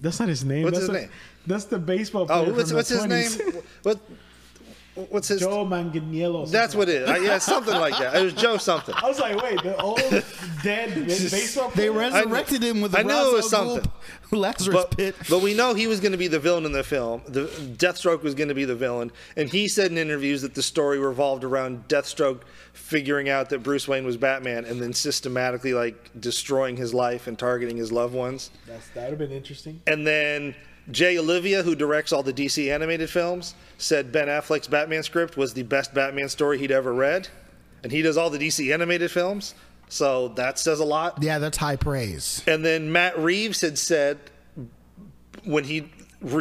that's 0.00 0.20
not 0.20 0.28
his 0.28 0.44
name. 0.44 0.64
What's 0.64 0.78
that's 0.78 0.86
his 0.88 0.94
the, 0.94 1.00
name? 1.00 1.10
That's 1.46 1.64
the 1.64 1.78
baseball 1.78 2.22
oh, 2.22 2.26
player 2.26 2.46
oh, 2.48 2.52
what's, 2.52 2.68
from 2.70 2.76
what's 2.76 2.88
the 2.90 3.06
his 3.08 3.36
20s. 3.36 3.54
name? 3.54 3.62
What? 3.82 3.98
What's 5.10 5.28
his? 5.28 5.40
Joe 5.40 5.64
Manganiello. 5.66 6.50
That's 6.50 6.74
what 6.74 6.88
it 6.88 7.02
is. 7.02 7.08
Uh, 7.08 7.14
Yeah, 7.20 7.38
something 7.38 7.74
like 7.74 7.96
that. 7.98 8.14
It 8.16 8.22
was 8.24 8.32
Joe 8.34 8.56
something. 8.56 8.94
I 9.02 9.08
was 9.08 9.18
like, 9.18 9.40
wait, 9.42 9.62
the 9.62 9.76
old 9.80 10.00
dead 10.62 10.94
baseball 11.06 11.68
They 11.70 11.88
player? 11.88 11.92
resurrected 11.92 12.62
him 12.62 12.80
with 12.80 12.94
I 12.96 13.02
knew 13.02 13.10
it 13.12 13.32
was 13.34 13.44
Ra's 13.44 13.54
al 13.54 13.64
Ghul 13.66 13.72
something. 13.74 13.92
Lazarus 14.40 14.74
But, 14.76 14.96
pit. 14.96 15.14
but 15.30 15.42
we 15.42 15.54
know 15.54 15.74
he 15.74 15.86
was 15.86 16.00
going 16.00 16.12
to 16.12 16.18
be 16.18 16.26
the 16.28 16.38
villain 16.40 16.64
in 16.64 16.72
the 16.72 16.82
film. 16.82 17.22
The 17.26 17.44
Deathstroke 17.76 18.22
was 18.22 18.34
going 18.34 18.48
to 18.48 18.54
be 18.54 18.64
the 18.64 18.74
villain, 18.74 19.12
and 19.36 19.48
he 19.48 19.68
said 19.68 19.90
in 19.92 19.98
interviews 19.98 20.42
that 20.42 20.54
the 20.54 20.62
story 20.62 20.98
revolved 20.98 21.44
around 21.44 21.86
Deathstroke 21.88 22.40
figuring 22.72 23.28
out 23.28 23.48
that 23.50 23.62
Bruce 23.62 23.86
Wayne 23.86 24.04
was 24.04 24.16
Batman, 24.16 24.64
and 24.64 24.80
then 24.80 24.92
systematically 24.92 25.72
like 25.74 26.10
destroying 26.20 26.76
his 26.76 26.92
life 26.92 27.26
and 27.28 27.38
targeting 27.38 27.76
his 27.76 27.92
loved 27.92 28.14
ones. 28.14 28.50
That's, 28.66 28.88
that 28.90 29.02
would 29.10 29.10
have 29.10 29.18
been 29.30 29.36
interesting. 29.36 29.80
And 29.86 30.04
then 30.06 30.54
Jay 30.90 31.16
Oliva, 31.18 31.62
who 31.62 31.74
directs 31.74 32.12
all 32.12 32.22
the 32.22 32.32
DC 32.32 32.72
animated 32.72 33.08
films, 33.08 33.54
said 33.78 34.12
Ben 34.12 34.28
Affleck's 34.28 34.68
Batman 34.68 35.02
script 35.02 35.36
was 35.36 35.54
the 35.54 35.62
best 35.62 35.94
Batman 35.94 36.28
story 36.28 36.58
he'd 36.58 36.70
ever 36.70 36.92
read, 36.92 37.28
and 37.82 37.90
he 37.90 38.02
does 38.02 38.16
all 38.16 38.30
the 38.30 38.38
DC 38.38 38.72
animated 38.72 39.10
films. 39.10 39.54
So 39.88 40.28
that 40.28 40.58
says 40.58 40.80
a 40.80 40.84
lot. 40.84 41.22
Yeah, 41.22 41.38
that's 41.38 41.58
high 41.58 41.76
praise. 41.76 42.42
And 42.46 42.64
then 42.64 42.90
Matt 42.90 43.18
Reeves 43.18 43.60
had 43.60 43.78
said 43.78 44.18
when 45.44 45.64
he 45.64 45.90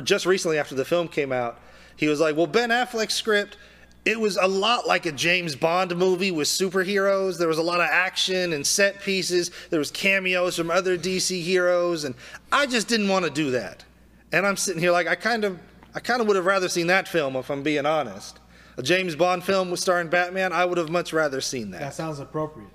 just 0.04 0.26
recently 0.26 0.58
after 0.58 0.76
the 0.76 0.86
film 0.86 1.08
came 1.08 1.32
out, 1.32 1.60
he 1.96 2.08
was 2.08 2.20
like, 2.20 2.36
"Well, 2.36 2.48
Ben 2.48 2.70
Affleck's 2.70 3.14
script, 3.14 3.58
it 4.06 4.20
was 4.20 4.38
a 4.38 4.48
lot 4.48 4.88
like 4.88 5.06
a 5.06 5.12
James 5.12 5.56
Bond 5.56 5.96
movie 5.96 6.32
with 6.32 6.48
superheroes. 6.48 7.38
There 7.38 7.48
was 7.48 7.58
a 7.58 7.64
lot 7.64 7.80
of 7.80 7.88
action 7.90 8.54
and 8.54 8.66
set 8.66 9.02
pieces. 9.02 9.52
There 9.70 9.80
was 9.80 9.92
cameos 9.92 10.58
from 10.58 10.72
other 10.72 10.98
DC 10.98 11.42
heroes, 11.42 12.04
and 12.04 12.16
I 12.52 12.66
just 12.66 12.88
didn't 12.88 13.08
want 13.08 13.26
to 13.26 13.32
do 13.32 13.52
that." 13.52 13.86
And 14.34 14.46
I'm 14.46 14.58
sitting 14.58 14.82
here 14.82 14.92
like, 14.92 15.08
I 15.08 15.16
kind 15.16 15.46
of, 15.46 15.60
I 15.96 16.00
kind 16.00 16.20
of 16.20 16.28
would 16.28 16.36
have 16.36 16.46
rather 16.46 16.68
seen 16.68 16.88
that 16.88 17.08
film 17.08 17.36
if 17.36 17.50
I'm 17.50 17.64
being 17.64 17.86
honest. 17.86 18.40
A 18.78 18.84
James 18.84 19.16
Bond 19.16 19.44
film 19.44 19.70
with 19.70 19.80
starring 19.80 20.10
Batman, 20.10 20.52
I 20.52 20.66
would 20.66 20.80
have 20.80 20.90
much 20.90 21.14
rather 21.14 21.40
seen 21.40 21.72
that. 21.72 21.80
That 21.80 21.94
sounds 21.94 22.20
appropriate. 22.20 22.70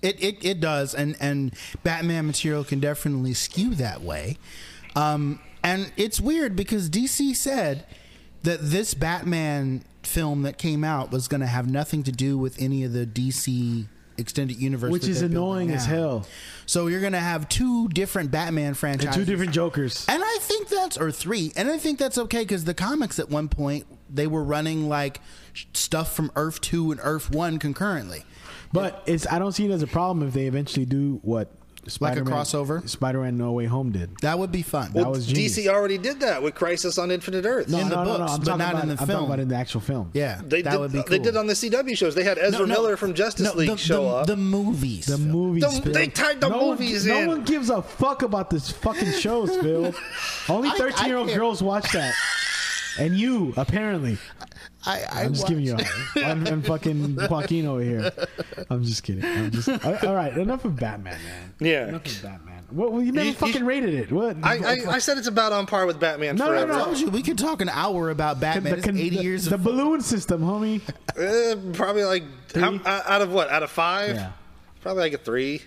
It, 0.00 0.22
it 0.22 0.44
it 0.44 0.60
does, 0.60 0.94
and 0.94 1.16
and 1.20 1.54
Batman 1.82 2.26
material 2.26 2.64
can 2.64 2.80
definitely 2.80 3.34
skew 3.34 3.74
that 3.74 4.00
way. 4.00 4.38
Um, 4.96 5.40
and 5.62 5.92
it's 5.96 6.20
weird 6.20 6.56
because 6.56 6.88
DC 6.88 7.36
said 7.36 7.86
that 8.42 8.60
this 8.62 8.94
Batman 8.94 9.82
film 10.02 10.42
that 10.42 10.58
came 10.58 10.84
out 10.84 11.10
was 11.10 11.28
going 11.28 11.40
to 11.40 11.46
have 11.46 11.68
nothing 11.68 12.02
to 12.04 12.12
do 12.12 12.36
with 12.38 12.60
any 12.60 12.84
of 12.84 12.92
the 12.92 13.06
DC 13.06 13.86
extended 14.18 14.56
universe, 14.58 14.90
Which 14.90 15.06
is 15.08 15.22
annoying 15.22 15.70
as 15.70 15.86
hell. 15.86 16.26
So 16.66 16.86
you're 16.86 17.00
going 17.00 17.12
to 17.12 17.18
have 17.18 17.48
two 17.48 17.88
different 17.88 18.30
Batman 18.30 18.68
And 18.68 18.76
franchises, 18.76 19.14
two 19.14 19.24
different 19.24 19.52
Jokers. 19.52 20.06
and 20.08 20.22
I 20.24 20.38
think 20.40 20.68
that's 20.68 20.96
or 20.98 21.10
three, 21.10 21.52
and 21.56 21.68
I 21.70 21.78
think 21.78 21.98
that's 21.98 22.18
okay 22.18 22.40
because 22.42 22.64
the 22.64 22.74
comics 22.74 23.18
at 23.18 23.28
one 23.30 23.48
point 23.48 23.86
they 24.08 24.26
were 24.26 24.42
running 24.44 24.88
like 24.88 25.20
stuff 25.72 26.14
from 26.14 26.30
Earth 26.36 26.60
two 26.60 26.90
and 26.90 27.00
Earth 27.02 27.30
one 27.30 27.58
concurrently. 27.58 28.24
But 28.72 29.02
it's 29.06 29.26
I 29.26 29.38
don't 29.38 29.52
see 29.52 29.66
it 29.66 29.70
as 29.70 29.82
a 29.82 29.86
problem 29.86 30.26
if 30.26 30.34
they 30.34 30.46
eventually 30.46 30.86
do 30.86 31.20
what 31.22 31.50
Spider-Man, 31.90 32.32
crossover? 32.32 32.88
Spider-Man 32.88 33.36
No 33.36 33.52
Way 33.52 33.66
Home 33.66 33.90
did. 33.92 34.16
That 34.22 34.38
would 34.38 34.52
be 34.52 34.62
fun. 34.62 34.92
That 34.92 35.08
was 35.10 35.26
genius. 35.26 35.58
DC 35.58 35.66
already 35.68 35.98
did 35.98 36.20
that 36.20 36.42
with 36.42 36.54
Crisis 36.54 36.98
on 36.98 37.10
Infinite 37.10 37.44
Earth. 37.44 37.66
in 37.66 37.72
the 37.72 37.78
no, 37.84 37.88
no, 37.88 38.04
no, 38.04 38.18
books, 38.18 38.32
I'm 38.32 38.40
but 38.40 38.56
not 38.56 38.70
about, 38.70 38.82
in 38.82 38.88
the 38.88 38.92
I'm 38.94 38.96
film. 38.98 39.08
talking 39.08 39.26
about 39.26 39.40
in 39.40 39.48
the 39.48 39.54
actual 39.56 39.80
film. 39.80 40.10
yeah, 40.14 40.40
They 40.46 40.62
that 40.62 40.70
did, 40.72 40.80
would 40.80 40.92
be 40.92 40.98
cool. 41.02 41.08
They 41.10 41.18
did 41.18 41.36
on 41.36 41.46
the 41.46 41.54
CW 41.54 41.96
shows. 41.96 42.14
They 42.14 42.24
had 42.24 42.38
Ezra 42.38 42.60
No, 42.60 42.64
no. 42.66 42.74
Miller 42.74 42.96
from 42.96 43.14
Justice 43.14 43.46
No, 43.46 43.54
League 43.58 43.70
the, 43.70 43.76
show 43.76 44.02
the, 44.04 44.08
up. 44.16 44.26
The 44.26 44.36
movies. 44.36 45.06
The 45.06 45.18
movies. 45.18 45.80
The- 45.80 45.90
they 45.90 46.06
tied 46.08 46.40
the 46.40 46.48
no 46.48 46.70
movies 46.70 47.06
one, 47.08 47.16
in. 47.16 47.22
No 47.24 47.28
one 47.30 47.44
gives 47.44 47.70
a 47.70 47.82
fuck 47.82 48.22
about 48.22 48.50
this 48.50 48.70
fucking 48.70 49.12
shows, 49.12 49.54
Phil. 49.56 49.94
Only 50.48 50.68
I- 50.70 50.74
I 50.74 50.76
13 50.78 51.06
year 51.06 51.16
old 51.18 51.28
girls 51.34 51.62
watch 51.62 51.90
that. 51.92 52.14
And 52.98 53.16
you, 53.16 53.52
apparently. 53.56 54.18
I, 54.86 55.02
I 55.10 55.24
I'm 55.24 55.34
just 55.34 55.46
giving 55.48 55.64
you 55.64 55.74
a 55.76 55.82
hard. 55.82 56.16
I'm, 56.24 56.46
I'm 56.46 56.62
fucking 56.62 57.16
Joaquin 57.30 57.66
over 57.66 57.82
here. 57.82 58.12
I'm 58.70 58.84
just 58.84 59.02
kidding. 59.02 59.24
I'm 59.24 59.50
just. 59.50 59.68
all 59.68 59.96
all 60.06 60.14
right, 60.14 60.36
enough 60.36 60.64
of 60.64 60.76
Batman, 60.76 61.18
man. 61.24 61.54
Yeah. 61.58 61.88
Enough 61.88 62.06
of 62.06 62.22
Batman. 62.22 62.64
What? 62.70 62.92
Well, 62.92 63.02
you 63.02 63.12
never 63.12 63.24
You- 63.26 63.30
you 63.32 63.36
fucking 63.36 63.62
sh- 63.62 63.64
rated 63.64 63.94
it. 63.94 64.12
What? 64.12 64.36
I, 64.42 64.56
I, 64.58 64.92
I 64.94 64.98
said 64.98 65.16
it's 65.18 65.26
about 65.28 65.52
on 65.52 65.66
par 65.66 65.86
with 65.86 65.98
Batman 66.00 66.36
No, 66.36 66.46
no, 66.46 66.50
Forever. 66.52 66.72
no. 66.72 66.84
told 66.84 66.98
you 67.00 67.08
we 67.08 67.22
could 67.22 67.38
talk 67.38 67.60
an 67.62 67.68
hour 67.68 68.10
about 68.10 68.40
Batman. 68.40 68.74
It's 68.74 68.84
con- 68.84 68.96
80 68.98 69.16
the, 69.16 69.22
years 69.22 69.44
The 69.46 69.54
of 69.56 69.62
balloon 69.64 70.00
system, 70.00 70.42
homie. 70.42 70.80
Uh, 71.16 71.56
probably 71.74 72.04
like 72.04 72.22
how, 72.54 72.70
Three? 72.70 72.80
uh, 72.84 73.02
out 73.06 73.22
of 73.22 73.32
what? 73.32 73.48
Out 73.50 73.62
of 73.62 73.70
five? 73.70 74.16
Yeah. 74.16 74.32
Probably 74.82 75.02
like 75.02 75.12
a 75.14 75.18
three. 75.18 75.62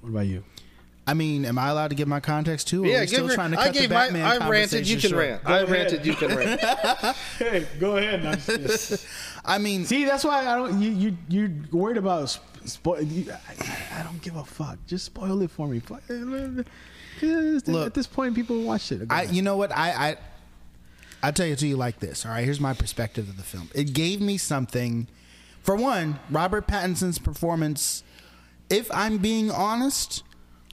What 0.00 0.10
about 0.10 0.26
you? 0.26 0.44
I 1.06 1.12
mean, 1.12 1.44
am 1.44 1.58
I 1.58 1.68
allowed 1.68 1.88
to 1.88 1.94
give 1.94 2.08
my 2.08 2.20
context 2.20 2.68
too? 2.68 2.82
Or 2.82 2.86
are 2.86 2.90
yeah, 2.90 3.00
we 3.02 3.06
still 3.08 3.20
give 3.20 3.26
your, 3.28 3.34
trying 3.34 3.50
to 3.50 3.60
I 3.60 3.64
cut 3.66 3.74
gave 3.74 3.88
the 3.90 3.94
my. 3.94 4.04
Batman 4.06 4.42
I 4.42 4.48
ranted. 4.48 4.88
You 4.88 4.96
can 4.98 5.10
short? 5.10 5.20
rant. 5.22 5.42
I 5.44 5.58
ahead. 5.58 5.70
ranted. 5.70 6.06
You 6.06 6.14
can 6.14 6.34
rant. 6.34 6.60
Hey, 7.38 7.66
go 7.78 7.96
ahead. 7.98 8.24
I'm 8.24 8.38
just- 8.38 9.06
I 9.44 9.58
mean, 9.58 9.84
See, 9.84 10.04
that's 10.06 10.24
why 10.24 10.46
I 10.46 10.56
don't. 10.56 10.80
You 10.80 10.90
you 10.90 11.16
you're 11.28 11.50
worried 11.72 11.98
about 11.98 12.30
sp- 12.32 12.40
spoil. 12.64 13.02
You, 13.02 13.30
I, 13.30 14.00
I 14.00 14.02
don't 14.02 14.22
give 14.22 14.36
a 14.36 14.44
fuck. 14.44 14.78
Just 14.86 15.04
spoil 15.04 15.42
it 15.42 15.50
for 15.50 15.68
me. 15.68 15.80
Fuck, 15.80 16.02
uh, 16.08 16.62
'cause 17.20 17.68
Look, 17.68 17.86
at 17.88 17.92
this 17.94 18.06
point, 18.06 18.34
people 18.34 18.62
watch 18.62 18.90
it. 18.90 19.02
I 19.10 19.24
you 19.24 19.42
know 19.42 19.58
what 19.58 19.70
I 19.76 19.90
I 20.10 20.16
I 21.22 21.30
tell 21.32 21.46
you 21.46 21.56
to 21.56 21.66
you 21.66 21.76
like 21.76 22.00
this. 22.00 22.24
All 22.24 22.32
right, 22.32 22.44
here's 22.44 22.60
my 22.60 22.72
perspective 22.72 23.28
of 23.28 23.36
the 23.36 23.42
film. 23.42 23.68
It 23.74 23.92
gave 23.92 24.22
me 24.22 24.38
something. 24.38 25.06
For 25.60 25.76
one, 25.76 26.18
Robert 26.30 26.66
Pattinson's 26.66 27.18
performance, 27.18 28.02
if 28.70 28.90
I'm 28.92 29.18
being 29.18 29.50
honest, 29.50 30.22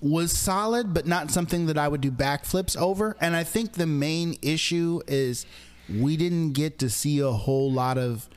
was 0.02 0.32
solid, 0.32 0.94
but 0.94 1.06
not 1.06 1.32
something 1.32 1.68
that 1.68 1.78
I 1.78 1.88
would 1.88 2.02
do 2.02 2.12
backflips 2.12 2.76
over. 2.76 3.16
And 3.22 3.36
I 3.36 3.44
think 3.44 3.74
the 3.74 3.88
main 3.88 4.36
issue 4.42 5.02
is 5.08 5.46
we 5.90 6.18
didn't 6.18 6.54
get 6.54 6.80
to 6.80 6.90
see 6.90 7.20
a 7.20 7.32
whole 7.32 7.72
lot 7.72 7.98
of 7.98 8.28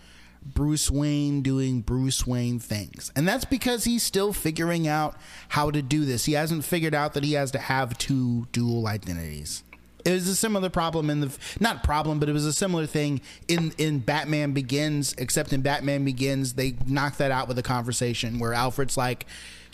Bruce 0.45 0.91
Wayne 0.91 1.41
doing 1.41 1.81
Bruce 1.81 2.27
Wayne 2.27 2.59
things. 2.59 3.11
And 3.17 3.27
that's 3.27 3.47
because 3.47 3.85
he's 3.85 4.03
still 4.03 4.33
figuring 4.33 4.87
out 4.87 5.17
how 5.49 5.71
to 5.71 5.81
do 5.81 6.05
this. 6.05 6.27
He 6.27 6.35
hasn't 6.35 6.65
figured 6.65 6.95
out 6.95 7.15
that 7.15 7.25
he 7.25 7.33
has 7.33 7.51
to 7.53 7.59
have 7.59 7.97
two 7.97 8.47
dual 8.53 8.87
identities. 8.87 9.63
It 10.05 10.13
was 10.13 10.29
a 10.29 10.37
similar 10.37 10.69
problem 10.69 11.09
in 11.09 11.21
the 11.21 11.35
not 11.61 11.83
problem, 11.83 12.21
but 12.21 12.29
it 12.29 12.33
was 12.33 12.45
a 12.45 12.53
similar 12.53 12.85
thing 12.85 13.23
in 13.49 13.73
in 13.79 14.01
Batman 14.01 14.53
Begins. 14.53 15.15
Except 15.17 15.51
in 15.55 15.63
Batman 15.63 16.05
Begins, 16.05 16.55
they 16.55 16.77
knocked 16.87 17.17
that 17.19 17.31
out 17.31 17.49
with 17.49 17.59
a 17.59 17.63
conversation 17.63 18.39
where 18.39 18.53
Alfred's 18.53 18.99
like, 18.99 19.25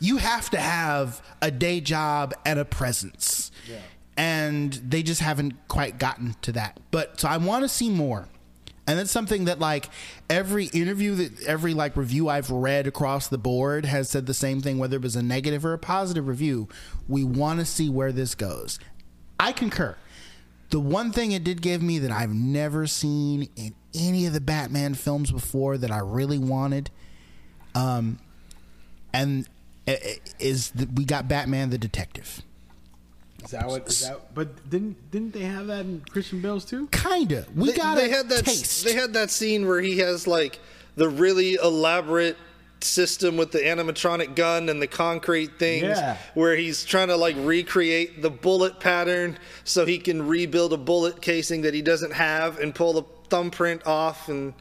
"You 0.01 0.17
have 0.17 0.51
to 0.51 0.59
have 0.59 1.23
a 1.41 1.51
day 1.51 1.81
job 1.81 2.35
and 2.45 2.59
a 2.59 2.65
presence," 2.65 3.51
and 4.17 4.73
they 4.73 5.03
just 5.03 5.21
haven't 5.21 5.55
quite 5.69 5.99
gotten 5.99 6.35
to 6.43 6.53
that. 6.53 6.81
But 6.91 7.21
so 7.21 7.29
I 7.29 7.37
want 7.37 7.63
to 7.65 7.69
see 7.69 7.91
more. 7.91 8.29
And 8.87 8.99
that's 8.99 9.13
something 9.13 9.45
that 9.45 9.61
like 9.61 9.89
every 10.29 10.65
interview 10.67 11.15
that 11.15 11.45
every 11.45 11.75
like 11.75 11.97
review 11.97 12.29
I've 12.29 12.51
read 12.51 12.89
across 12.89 13.29
the 13.29 13.39
board 13.39 13.85
has 13.85 14.11
said 14.11 14.27
the 14.27 14.35
same 14.35 14.61
thing, 14.61 14.79
whether 14.79 14.97
it 14.97 15.03
was 15.03 15.15
a 15.15 15.23
negative 15.23 15.65
or 15.65 15.75
a 15.75 15.79
positive 15.79 16.27
review. 16.27 16.69
We 17.07 17.23
want 17.23 17.61
to 17.61 17.67
see 17.67 17.89
where 17.89 18.11
this 18.11 18.35
goes. 18.35 18.81
I 19.39 19.53
concur. 19.53 19.97
The 20.71 20.81
one 20.81 21.13
thing 21.13 21.31
it 21.31 21.45
did 21.45 21.63
give 21.63 21.83
me 21.83 22.01
that 22.01 22.11
I've 22.11 22.35
never 22.35 22.89
seen 22.89 23.49
in 23.55 23.75
any 23.95 24.27
of 24.27 24.33
the 24.33 24.41
Batman 24.41 24.95
films 24.95 25.31
before 25.31 25.79
that 25.79 25.91
I 25.91 25.99
really 25.99 26.39
wanted, 26.39 26.91
um, 27.77 28.19
and 29.13 29.49
is 29.87 30.71
that 30.73 30.93
we 30.93 31.05
got 31.05 31.29
Batman 31.29 31.71
the 31.71 31.79
detective. 31.79 32.43
Is 33.45 33.51
that 33.53 33.67
what? 33.67 33.87
Is 33.89 34.07
that, 34.07 34.35
but 34.35 34.69
didn't 34.69 35.11
didn't 35.11 35.33
they 35.33 35.41
have 35.41 35.67
that 35.69 35.81
in 35.81 36.03
Christian 36.11 36.41
Bale's 36.41 36.65
too? 36.65 36.87
Kinda. 36.89 37.47
We 37.55 37.71
they, 37.71 37.77
got 37.77 37.97
they 37.97 38.11
a 38.11 38.15
had 38.17 38.29
that. 38.29 38.45
taste. 38.45 38.85
They 38.85 38.93
had 38.93 39.15
that 39.15 39.31
scene 39.31 39.67
where 39.67 39.81
he 39.81 39.99
has 39.99 40.27
like 40.27 40.59
the 40.97 41.09
really 41.09 41.55
elaborate 41.55 42.37
system 42.83 43.37
with 43.37 43.53
the 43.53 43.59
animatronic 43.59 44.35
gun 44.35 44.69
and 44.69 44.81
the 44.81 44.87
concrete 44.87 45.59
things 45.59 45.83
Yeah. 45.85 46.17
where 46.35 46.57
he's 46.57 46.85
trying 46.85 47.09
to 47.09 47.17
like 47.17 47.37
recreate 47.39 48.23
the 48.23 48.31
bullet 48.31 48.81
pattern 48.81 49.39
so 49.65 49.85
he 49.85 49.99
can 49.99 50.27
rebuild 50.27 50.73
a 50.73 50.79
bullet 50.79 51.21
casing 51.21 51.61
that 51.63 51.75
he 51.75 51.83
doesn't 51.83 52.13
have 52.15 52.59
and 52.59 52.75
pull 52.75 52.95
the 52.95 53.03
thumbprint 53.29 53.87
off 53.87 54.31
and 54.31 54.55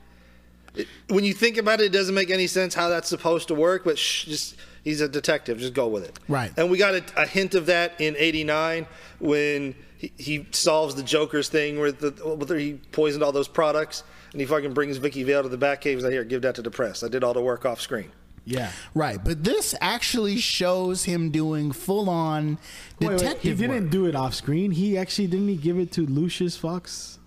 it, 0.75 0.87
when 1.07 1.23
you 1.23 1.33
think 1.33 1.55
about 1.55 1.79
it 1.79 1.85
it 1.85 1.91
doesn't 1.93 2.13
make 2.13 2.29
any 2.29 2.45
sense 2.45 2.73
how 2.73 2.89
that's 2.89 3.07
supposed 3.07 3.47
to 3.47 3.55
work 3.55 3.85
but 3.85 3.97
shh, 3.97 4.25
just 4.25 4.55
he's 4.83 5.01
a 5.01 5.07
detective 5.09 5.57
just 5.59 5.73
go 5.73 5.87
with 5.87 6.03
it 6.03 6.17
Right. 6.27 6.51
and 6.57 6.69
we 6.71 6.77
got 6.77 6.93
a, 6.95 7.03
a 7.21 7.25
hint 7.25 7.55
of 7.55 7.65
that 7.67 7.99
in 7.99 8.15
89 8.17 8.85
when 9.19 9.75
he, 9.97 10.11
he 10.17 10.47
solves 10.51 10.95
the 10.95 11.03
Joker's 11.03 11.49
thing 11.49 11.79
where, 11.79 11.91
the, 11.91 12.11
where 12.11 12.57
he 12.59 12.73
poisoned 12.91 13.23
all 13.23 13.31
those 13.31 13.47
products 13.47 14.03
and 14.31 14.39
he 14.39 14.45
fucking 14.47 14.73
brings 14.73 14.97
Vicky 14.97 15.23
Vale 15.23 15.43
to 15.43 15.49
the 15.49 15.57
Batcave. 15.57 15.95
He's 15.95 16.03
like, 16.03 16.13
here, 16.13 16.23
give 16.23 16.43
that 16.43 16.55
to 16.55 16.61
the 16.61 16.71
press. 16.71 17.03
I 17.03 17.07
did 17.09 17.23
all 17.23 17.33
the 17.33 17.41
work 17.41 17.65
off 17.65 17.81
screen. 17.81 18.11
Yeah. 18.45 18.71
Right, 18.95 19.19
but 19.23 19.43
this 19.43 19.75
actually 19.81 20.37
shows 20.37 21.03
him 21.03 21.29
doing 21.31 21.71
full 21.71 22.09
on 22.09 22.57
Wait, 23.01 23.09
wait, 23.09 23.17
detective 23.19 23.59
he 23.59 23.67
didn't 23.67 23.83
work. 23.85 23.91
do 23.91 24.05
it 24.05 24.15
off 24.15 24.33
screen. 24.33 24.71
He 24.71 24.97
actually 24.97 25.27
didn't 25.27 25.49
he 25.49 25.55
give 25.57 25.77
it 25.77 25.91
to 25.93 26.05
Lucius 26.05 26.55
Fox? 26.55 27.19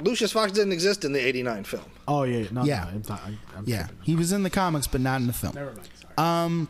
Lucius 0.00 0.30
Fox 0.32 0.52
didn't 0.52 0.72
exist 0.72 1.04
in 1.04 1.12
the 1.12 1.18
89 1.26 1.64
film. 1.64 1.84
Oh 2.06 2.22
yeah, 2.24 2.46
no, 2.52 2.62
Yeah. 2.64 2.84
no, 2.84 2.88
I'm, 2.90 3.02
not- 3.08 3.20
I'm, 3.24 3.38
I'm 3.56 3.64
yeah, 3.66 3.78
tripping. 3.86 3.96
he 4.04 4.14
was 4.14 4.32
in 4.32 4.42
the 4.42 4.50
comics, 4.50 4.86
but 4.86 5.00
not 5.00 5.20
in 5.20 5.26
the 5.26 5.32
film. 5.32 5.54
Never 5.54 5.72
mind. 5.72 5.88
Sorry. 6.00 6.14
Um, 6.44 6.68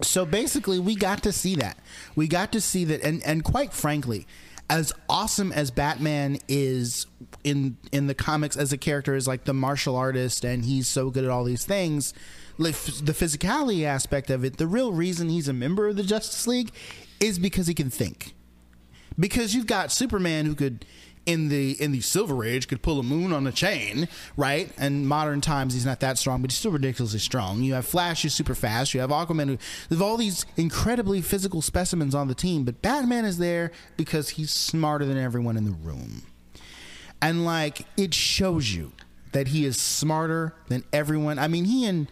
So 0.00 0.24
basically, 0.24 0.78
we 0.78 0.94
got 0.94 1.22
to 1.24 1.32
see 1.32 1.54
that. 1.56 1.76
We 2.16 2.26
got 2.26 2.52
to 2.52 2.60
see 2.60 2.84
that, 2.86 3.02
and 3.02 3.22
and 3.24 3.44
quite 3.44 3.72
frankly, 3.72 4.26
as 4.70 4.92
awesome 5.08 5.52
as 5.52 5.70
Batman 5.70 6.38
is 6.48 7.06
in 7.44 7.76
in 7.92 8.06
the 8.06 8.14
comics 8.14 8.56
as 8.56 8.72
a 8.72 8.78
character 8.78 9.14
is 9.14 9.28
like 9.28 9.44
the 9.44 9.52
martial 9.52 9.96
artist 9.96 10.44
and 10.44 10.64
he's 10.64 10.88
so 10.88 11.10
good 11.10 11.24
at 11.24 11.30
all 11.30 11.44
these 11.44 11.64
things 11.64 12.14
like 12.58 12.74
the 12.74 13.12
physicality 13.12 13.84
aspect 13.84 14.30
of 14.30 14.44
it 14.44 14.58
the 14.58 14.66
real 14.66 14.92
reason 14.92 15.28
he's 15.28 15.48
a 15.48 15.52
member 15.52 15.88
of 15.88 15.96
the 15.96 16.02
Justice 16.02 16.46
League 16.46 16.70
is 17.20 17.38
because 17.38 17.66
he 17.66 17.74
can 17.74 17.90
think 17.90 18.34
because 19.18 19.54
you've 19.54 19.66
got 19.66 19.92
Superman 19.92 20.46
who 20.46 20.54
could 20.54 20.86
in 21.26 21.48
the 21.48 21.80
in 21.80 21.92
the 21.92 22.00
Silver 22.00 22.44
Age 22.44 22.68
could 22.68 22.82
pull 22.82 22.98
a 22.98 23.02
moon 23.02 23.32
on 23.32 23.46
a 23.46 23.52
chain, 23.52 24.08
right? 24.36 24.70
And 24.76 25.08
modern 25.08 25.40
times 25.40 25.74
he's 25.74 25.86
not 25.86 26.00
that 26.00 26.18
strong, 26.18 26.42
but 26.42 26.50
he's 26.50 26.58
still 26.58 26.72
ridiculously 26.72 27.20
strong. 27.20 27.62
You 27.62 27.74
have 27.74 27.86
Flash 27.86 28.22
who's 28.22 28.34
super 28.34 28.54
fast. 28.54 28.94
You 28.94 29.00
have 29.00 29.10
Aquaman 29.10 29.48
who 29.48 29.58
there's 29.88 30.00
all 30.00 30.16
these 30.16 30.44
incredibly 30.56 31.20
physical 31.20 31.62
specimens 31.62 32.14
on 32.14 32.28
the 32.28 32.34
team, 32.34 32.64
but 32.64 32.82
Batman 32.82 33.24
is 33.24 33.38
there 33.38 33.70
because 33.96 34.30
he's 34.30 34.50
smarter 34.50 35.04
than 35.04 35.18
everyone 35.18 35.56
in 35.56 35.64
the 35.64 35.70
room. 35.70 36.22
And 37.20 37.44
like 37.44 37.86
it 37.96 38.14
shows 38.14 38.74
you 38.74 38.92
that 39.32 39.48
he 39.48 39.64
is 39.64 39.80
smarter 39.80 40.54
than 40.68 40.84
everyone. 40.92 41.38
I 41.38 41.48
mean, 41.48 41.64
he 41.64 41.86
and 41.86 42.08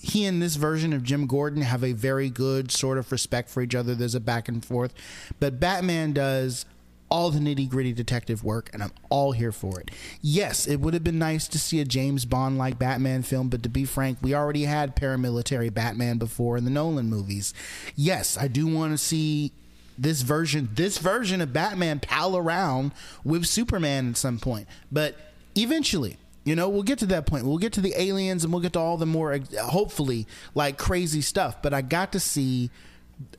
he 0.00 0.26
and 0.26 0.42
this 0.42 0.56
version 0.56 0.92
of 0.92 1.02
Jim 1.02 1.26
Gordon 1.26 1.62
have 1.62 1.82
a 1.82 1.92
very 1.92 2.28
good 2.28 2.70
sort 2.70 2.98
of 2.98 3.10
respect 3.10 3.48
for 3.48 3.62
each 3.62 3.74
other. 3.74 3.94
There's 3.94 4.14
a 4.14 4.20
back 4.20 4.48
and 4.48 4.62
forth, 4.64 4.92
but 5.40 5.58
Batman 5.58 6.12
does 6.12 6.66
all 7.14 7.30
the 7.30 7.38
nitty 7.38 7.68
gritty 7.68 7.92
detective 7.92 8.42
work, 8.42 8.68
and 8.72 8.82
I'm 8.82 8.90
all 9.08 9.30
here 9.30 9.52
for 9.52 9.78
it. 9.78 9.92
Yes, 10.20 10.66
it 10.66 10.80
would 10.80 10.94
have 10.94 11.04
been 11.04 11.16
nice 11.16 11.46
to 11.46 11.60
see 11.60 11.80
a 11.80 11.84
James 11.84 12.24
Bond 12.24 12.58
like 12.58 12.76
Batman 12.76 13.22
film, 13.22 13.50
but 13.50 13.62
to 13.62 13.68
be 13.68 13.84
frank, 13.84 14.18
we 14.20 14.34
already 14.34 14.64
had 14.64 14.96
paramilitary 14.96 15.72
Batman 15.72 16.18
before 16.18 16.56
in 16.56 16.64
the 16.64 16.72
Nolan 16.72 17.08
movies. 17.08 17.54
Yes, 17.94 18.36
I 18.36 18.48
do 18.48 18.66
want 18.66 18.94
to 18.94 18.98
see 18.98 19.52
this 19.96 20.22
version 20.22 20.70
this 20.74 20.98
version 20.98 21.40
of 21.40 21.52
Batman 21.52 22.00
pal 22.00 22.36
around 22.36 22.90
with 23.22 23.46
Superman 23.46 24.10
at 24.10 24.16
some 24.16 24.40
point. 24.40 24.66
But 24.90 25.14
eventually, 25.54 26.16
you 26.42 26.56
know, 26.56 26.68
we'll 26.68 26.82
get 26.82 26.98
to 26.98 27.06
that 27.06 27.26
point. 27.26 27.46
We'll 27.46 27.58
get 27.58 27.72
to 27.74 27.80
the 27.80 27.94
aliens 27.96 28.42
and 28.42 28.52
we'll 28.52 28.60
get 28.60 28.72
to 28.72 28.80
all 28.80 28.96
the 28.96 29.06
more 29.06 29.38
hopefully 29.62 30.26
like 30.56 30.78
crazy 30.78 31.20
stuff. 31.20 31.62
But 31.62 31.72
I 31.72 31.80
got 31.80 32.10
to 32.10 32.18
see 32.18 32.70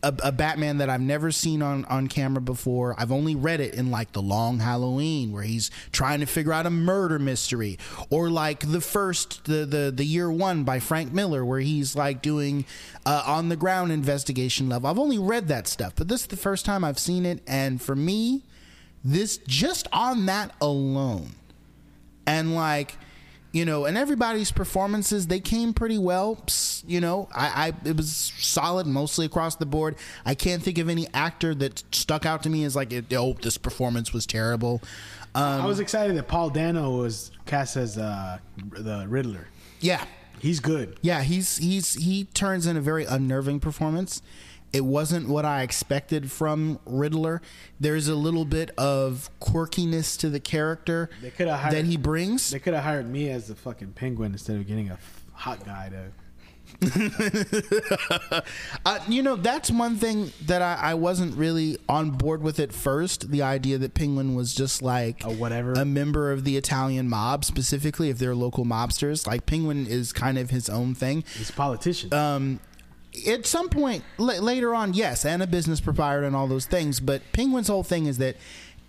a, 0.04 0.14
a, 0.24 0.32
Batman 0.32 0.78
that 0.78 0.90
I've 0.90 1.02
never 1.02 1.32
seen 1.32 1.62
on, 1.62 1.86
on 1.86 2.08
camera 2.08 2.42
before. 2.42 2.96
I've 2.98 3.12
only 3.12 3.36
read 3.36 3.60
it 3.60 3.74
in 3.74 3.92
like 3.92 4.12
The 4.12 4.22
Long 4.22 4.60
Halloween, 4.60 5.32
where 5.32 5.44
he's 5.44 5.72
trying 5.92 6.20
to 6.20 6.26
figure 6.26 6.54
out 6.54 6.66
a 6.66 6.70
murder 6.70 7.20
mystery, 7.20 7.78
or 8.10 8.30
like 8.30 8.72
the 8.72 8.82
first, 8.82 9.46
the 9.46 9.66
the, 9.66 9.92
the 9.96 10.06
year 10.06 10.32
one 10.32 10.64
by 10.64 10.80
Frank 10.80 11.14
Miller, 11.14 11.44
where 11.44 11.60
he's 11.60 11.96
like 11.96 12.22
doing 12.22 12.66
uh, 13.06 13.24
on 13.26 13.50
the 13.50 13.56
ground 13.56 13.92
investigation 13.92 14.70
level. 14.70 14.90
I've 14.90 15.00
only 15.00 15.18
read 15.18 15.48
that 15.50 15.68
stuff, 15.68 15.94
but 15.96 16.08
this 16.08 16.22
is 16.22 16.28
the 16.28 16.38
first 16.38 16.66
time 16.66 16.84
I've 16.84 17.00
seen 17.00 17.26
it, 17.26 17.42
and 17.48 17.82
for 17.82 17.96
me, 17.96 18.44
this 19.04 19.38
just 19.48 19.88
on 19.92 20.26
that 20.28 20.54
alone, 20.62 21.32
and 22.26 22.56
like 22.56 22.98
you 23.56 23.64
know, 23.64 23.86
and 23.86 23.98
everybody's 23.98 24.52
performances 24.52 25.28
they 25.28 25.40
came 25.40 25.74
pretty 25.74 25.98
well. 25.98 26.38
You 26.86 27.00
know, 27.00 27.30
I, 27.34 27.68
I 27.68 27.88
it 27.88 27.96
was 27.96 28.34
solid 28.38 28.86
mostly 28.86 29.26
across 29.26 29.56
the 29.56 29.66
board. 29.66 29.96
I 30.26 30.36
can't 30.36 30.62
think 30.62 30.78
of 30.78 30.90
any 30.90 31.08
actor 31.14 31.56
that 31.56 31.82
stuck 31.96 32.26
out 32.26 32.44
to 32.44 32.50
me 32.50 32.66
as 32.66 32.76
like, 32.76 32.94
oh, 33.14 33.32
this 33.42 33.58
performance 33.58 34.12
was 34.12 34.26
terrible. 34.26 34.82
Um, 35.36 35.62
I 35.62 35.66
was 35.68 35.80
excited 35.80 36.18
that 36.18 36.28
Paul 36.28 36.50
Dano 36.50 36.98
was 36.98 37.32
cast 37.46 37.78
as 37.78 37.98
uh, 37.98 38.40
the 38.58 39.06
Riddler. 39.08 39.48
Yeah, 39.80 40.04
he's 40.40 40.60
good. 40.60 41.00
Yeah, 41.02 41.24
he's 41.24 41.56
he's 41.56 41.94
he 41.94 42.26
turns 42.26 42.68
in 42.68 42.76
a 42.76 42.82
very 42.82 43.06
unnerving 43.06 43.62
performance. 43.62 44.22
It 44.76 44.84
wasn't 44.84 45.30
what 45.30 45.46
I 45.46 45.62
expected 45.62 46.30
from 46.30 46.80
Riddler. 46.86 47.42
There's 47.80 48.10
a 48.10 48.16
little 48.16 48.44
bit 48.44 48.72
of 48.78 49.30
quirkiness 49.40 50.20
to 50.20 50.30
the 50.30 50.42
character 50.42 51.10
hired, 51.22 51.74
that 51.74 51.86
he 51.86 51.96
brings. 51.96 52.50
They 52.50 52.60
could 52.60 52.74
have 52.74 52.84
hired 52.84 53.10
me 53.10 53.30
as 53.30 53.48
the 53.48 53.56
fucking 53.56 53.94
penguin 53.94 54.34
instead 54.34 54.58
of 54.58 54.68
getting 54.68 54.90
a 54.90 55.00
hot 55.32 55.66
guy 55.66 55.90
to. 55.90 56.12
uh, 58.86 59.00
you 59.08 59.24
know, 59.24 59.38
that's 59.38 59.72
one 59.72 59.96
thing 59.96 60.34
that 60.46 60.62
I, 60.62 60.90
I, 60.92 60.94
wasn't 60.96 61.38
really 61.38 61.78
on 61.88 62.12
board 62.12 62.42
with 62.42 62.60
at 62.60 62.74
first. 62.74 63.32
The 63.32 63.44
idea 63.44 63.78
that 63.78 63.94
Penguin 63.94 64.36
was 64.36 64.54
just 64.54 64.82
like 64.82 65.24
a 65.24 65.32
whatever, 65.32 65.74
a 65.74 65.86
member 65.86 66.32
of 66.32 66.44
the 66.44 66.58
Italian 66.58 67.08
mob, 67.08 67.46
specifically 67.46 68.10
if 68.10 68.18
they're 68.18 68.36
local 68.36 68.66
mobsters. 68.66 69.26
Like 69.26 69.46
Penguin 69.46 69.88
is 69.88 70.12
kind 70.12 70.38
of 70.38 70.50
his 70.50 70.68
own 70.68 70.96
thing. 70.96 71.24
He's 71.38 71.50
a 71.50 71.54
politician. 71.54 72.14
Um, 72.14 72.60
at 73.28 73.46
some 73.46 73.70
point 73.70 74.04
l- 74.20 74.42
later 74.42 74.74
on, 74.76 74.94
yes, 74.94 75.26
and 75.26 75.42
a 75.42 75.48
business 75.48 75.80
proprietor 75.80 76.24
and 76.24 76.36
all 76.36 76.48
those 76.48 76.66
things. 76.66 77.00
But 77.00 77.22
Penguin's 77.34 77.68
whole 77.68 77.84
thing 77.84 78.06
is 78.06 78.18
that, 78.20 78.38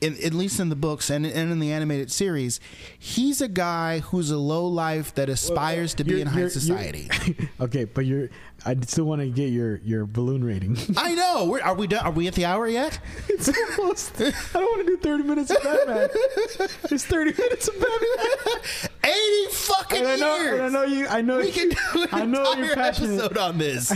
in, 0.01 0.17
at 0.23 0.35
least 0.35 0.61
in 0.61 0.69
the 0.69 0.77
books 0.77 1.09
and, 1.09 1.25
and, 1.25 1.51
in 1.51 1.59
the 1.59 1.73
animated 1.73 2.13
series, 2.13 2.61
he's 2.99 3.41
a 3.41 3.49
guy 3.49 4.01
who's 4.01 4.31
a 4.31 4.37
low 4.37 4.67
life 4.67 5.15
that 5.15 5.29
aspires 5.29 5.93
well, 5.93 5.97
to 5.97 6.05
be 6.05 6.21
in 6.21 6.27
high 6.27 6.49
society. 6.49 7.09
okay, 7.61 7.85
but 7.85 8.05
you're 8.05 8.29
I 8.67 8.75
still 8.85 9.05
want 9.05 9.21
to 9.21 9.29
get 9.29 9.51
your 9.51 9.77
your 9.77 10.07
balloon 10.07 10.43
rating. 10.43 10.77
I 10.97 11.15
know. 11.15 11.47
We're, 11.47 11.63
are 11.63 11.75
we 11.75 11.87
done? 11.87 12.05
Are 12.05 12.11
we 12.11 12.27
at 12.27 12.35
the 12.35 12.45
hour 12.47 12.67
yet? 12.67 12.99
it's 13.29 13.49
almost. 13.79 14.21
I 14.21 14.33
don't 14.55 14.65
want 14.65 14.85
to 14.85 14.87
do 14.87 14.97
thirty 14.97 15.23
minutes 15.23 15.51
of 15.53 15.63
Batman. 15.63 16.09
it's 16.91 17.07
thirty 17.07 17.33
minutes 17.33 17.69
of 17.69 17.75
Batman. 17.75 18.89
Eighty 19.05 19.47
fucking 19.53 19.99
and 19.99 20.09
I 20.09 20.17
know, 20.17 20.37
years. 20.37 20.53
And 20.55 20.63
I 20.63 20.69
know 20.69 20.85
you. 20.85 21.07
I 21.07 21.21
know. 21.23 21.39
We 21.39 21.53
can 21.53 21.69
do 21.69 22.03
an 22.03 22.09
I 22.11 22.25
know 22.25 22.53
entire 22.53 22.87
episode 22.87 23.39
on 23.39 23.57
this. 23.57 23.93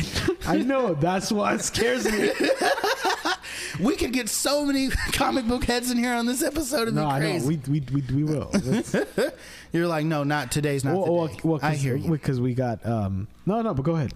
I, 0.47 0.55
I 0.55 0.57
know. 0.59 0.95
That's 0.95 1.33
why 1.33 1.55
it 1.55 1.63
scares 1.63 2.05
me. 2.11 2.31
we 3.81 3.97
could 3.97 4.13
get 4.13 4.29
so 4.29 4.65
many 4.65 4.91
comic 5.13 5.49
book 5.49 5.65
heads 5.65 5.91
in 5.91 5.99
here 5.99 6.15
on 6.15 6.27
this 6.27 6.45
episode. 6.45 6.83
It'd 6.83 6.95
no, 6.95 7.07
be 7.09 7.17
crazy. 7.17 7.35
I 7.35 7.39
know. 7.39 7.47
We 7.67 7.81
we 7.81 8.03
we, 8.03 8.15
we 8.15 8.25
will. 8.25 8.53
You're 9.73 9.89
like, 9.89 10.07
no, 10.07 10.23
not 10.23 10.53
today's 10.53 10.85
not 10.85 10.97
well, 10.97 11.27
today. 11.27 11.41
Well, 11.43 11.59
I 11.61 11.75
hear 11.75 11.97
you 11.97 12.13
because 12.13 12.41
we 12.41 12.55
got. 12.55 12.87
um 12.87 13.27
No, 13.51 13.63
no, 13.63 13.75
but 13.75 13.83
go 13.83 13.97
ahead. 13.97 14.13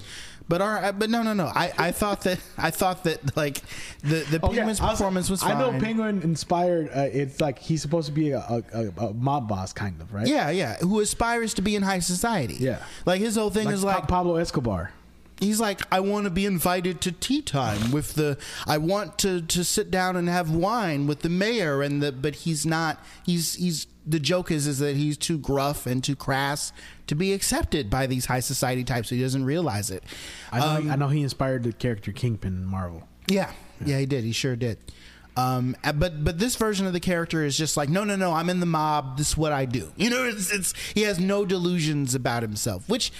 But 0.46 0.60
our, 0.60 0.92
but 0.92 1.10
no, 1.10 1.22
no, 1.22 1.32
no. 1.32 1.46
I, 1.46 1.72
I 1.76 1.90
thought 1.90 2.20
that 2.22 2.38
I 2.56 2.70
thought 2.70 3.02
that 3.02 3.36
like 3.36 3.60
the 4.02 4.24
the 4.30 4.38
Penguin's 4.38 4.80
okay, 4.80 4.90
performance 4.90 5.28
was. 5.28 5.42
Fine. 5.42 5.56
I 5.56 5.60
know 5.60 5.80
Penguin 5.80 6.22
inspired. 6.22 6.88
Uh, 6.94 7.08
it's 7.12 7.40
like 7.40 7.58
he's 7.58 7.82
supposed 7.82 8.06
to 8.06 8.12
be 8.12 8.30
a, 8.30 8.38
a, 8.38 8.92
a, 8.96 9.12
mob 9.12 9.48
boss, 9.48 9.72
kind 9.72 10.00
of, 10.00 10.14
right? 10.14 10.28
Yeah, 10.28 10.50
yeah. 10.50 10.76
Who 10.76 11.00
aspires 11.00 11.54
to 11.54 11.62
be 11.62 11.74
in 11.74 11.82
high 11.82 11.98
society? 11.98 12.54
Yeah. 12.60 12.78
Like 13.06 13.20
his 13.20 13.34
whole 13.34 13.50
thing 13.50 13.66
like 13.66 13.74
is 13.74 13.82
like 13.82 14.06
Pablo 14.06 14.36
Escobar. 14.36 14.92
He's 15.40 15.60
like, 15.60 15.80
I 15.92 16.00
want 16.00 16.24
to 16.24 16.30
be 16.30 16.46
invited 16.46 17.00
to 17.02 17.12
tea 17.12 17.42
time 17.42 17.90
with 17.90 18.14
the. 18.14 18.38
I 18.66 18.78
want 18.78 19.18
to 19.18 19.42
to 19.42 19.64
sit 19.64 19.90
down 19.90 20.16
and 20.16 20.28
have 20.28 20.50
wine 20.50 21.06
with 21.06 21.20
the 21.20 21.28
mayor 21.28 21.82
and 21.82 22.02
the. 22.02 22.12
But 22.12 22.36
he's 22.36 22.64
not. 22.64 23.02
He's 23.24 23.54
he's 23.54 23.86
the 24.06 24.20
joke 24.20 24.50
is 24.50 24.66
is 24.66 24.78
that 24.78 24.96
he's 24.96 25.16
too 25.16 25.38
gruff 25.38 25.86
and 25.86 26.04
too 26.04 26.16
crass 26.16 26.72
to 27.06 27.14
be 27.14 27.32
accepted 27.32 27.90
by 27.90 28.06
these 28.06 28.26
high 28.26 28.40
society 28.40 28.84
types. 28.84 29.08
So 29.08 29.14
he 29.14 29.22
doesn't 29.22 29.44
realize 29.44 29.90
it. 29.90 30.04
I 30.52 30.60
know, 30.60 30.66
um, 30.66 30.90
I 30.90 30.96
know 30.96 31.08
he 31.08 31.22
inspired 31.22 31.64
the 31.64 31.72
character 31.72 32.12
Kingpin 32.12 32.54
in 32.54 32.64
Marvel. 32.64 33.06
Yeah, 33.28 33.50
yeah, 33.80 33.86
yeah 33.86 33.98
he 34.00 34.06
did. 34.06 34.24
He 34.24 34.32
sure 34.32 34.56
did. 34.56 34.78
Um, 35.36 35.76
uh, 35.82 35.92
but 35.92 36.22
but 36.22 36.38
this 36.38 36.54
version 36.54 36.86
of 36.86 36.92
the 36.92 37.00
character 37.00 37.44
is 37.44 37.56
just 37.58 37.76
like 37.76 37.88
no 37.88 38.04
no 38.04 38.14
no 38.14 38.32
I'm 38.32 38.48
in 38.48 38.60
the 38.60 38.66
mob. 38.66 39.18
This 39.18 39.30
is 39.30 39.36
what 39.36 39.52
I 39.52 39.64
do. 39.64 39.92
You 39.96 40.10
know, 40.10 40.24
it's, 40.24 40.52
it's 40.52 40.74
he 40.94 41.02
has 41.02 41.18
no 41.18 41.44
delusions 41.44 42.14
about 42.14 42.42
himself, 42.42 42.88
which 42.88 43.12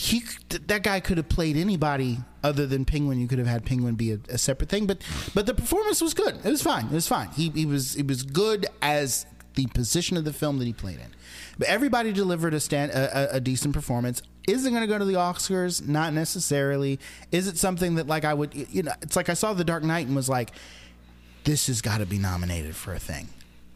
he 0.00 0.22
that 0.48 0.82
guy 0.82 0.98
could 0.98 1.18
have 1.18 1.28
played 1.28 1.58
anybody 1.58 2.18
other 2.42 2.66
than 2.66 2.86
Penguin. 2.86 3.20
You 3.20 3.28
could 3.28 3.38
have 3.38 3.46
had 3.46 3.66
Penguin 3.66 3.96
be 3.96 4.12
a, 4.12 4.18
a, 4.30 4.38
separate 4.38 4.70
thing, 4.70 4.86
but 4.86 5.02
but 5.34 5.44
the 5.44 5.52
performance 5.52 6.00
was 6.00 6.14
good. 6.14 6.36
It 6.42 6.48
was 6.48 6.62
fine. 6.62 6.86
It 6.86 6.92
was 6.92 7.06
fine. 7.06 7.28
He 7.32 7.50
he 7.50 7.66
was 7.66 7.96
it 7.96 8.06
was 8.06 8.22
good 8.22 8.66
as 8.80 9.26
the 9.56 9.66
position 9.66 10.16
of 10.16 10.24
the 10.24 10.32
film 10.32 10.58
that 10.58 10.64
he 10.64 10.72
played 10.72 10.96
in. 10.96 11.10
But 11.58 11.68
everybody 11.68 12.12
delivered 12.12 12.54
a 12.54 12.60
stand 12.60 12.92
a, 12.92 13.36
a 13.36 13.40
decent 13.40 13.74
performance. 13.74 14.22
Is 14.48 14.64
it 14.64 14.70
going 14.70 14.80
to 14.80 14.86
go 14.86 14.98
to 14.98 15.04
the 15.04 15.14
Oscars? 15.14 15.86
Not 15.86 16.14
necessarily. 16.14 16.98
Is 17.30 17.46
it 17.46 17.58
something 17.58 17.96
that 17.96 18.06
like 18.06 18.24
I 18.24 18.32
would 18.32 18.54
you 18.54 18.84
know? 18.84 18.92
It's 19.02 19.16
like 19.16 19.28
I 19.28 19.34
saw 19.34 19.52
The 19.52 19.64
Dark 19.64 19.82
Knight 19.82 20.06
and 20.06 20.16
was 20.16 20.30
like, 20.30 20.52
this 21.44 21.66
has 21.66 21.82
got 21.82 21.98
to 21.98 22.06
be 22.06 22.18
nominated 22.18 22.74
for 22.74 22.94
a 22.94 22.98
thing. 22.98 23.28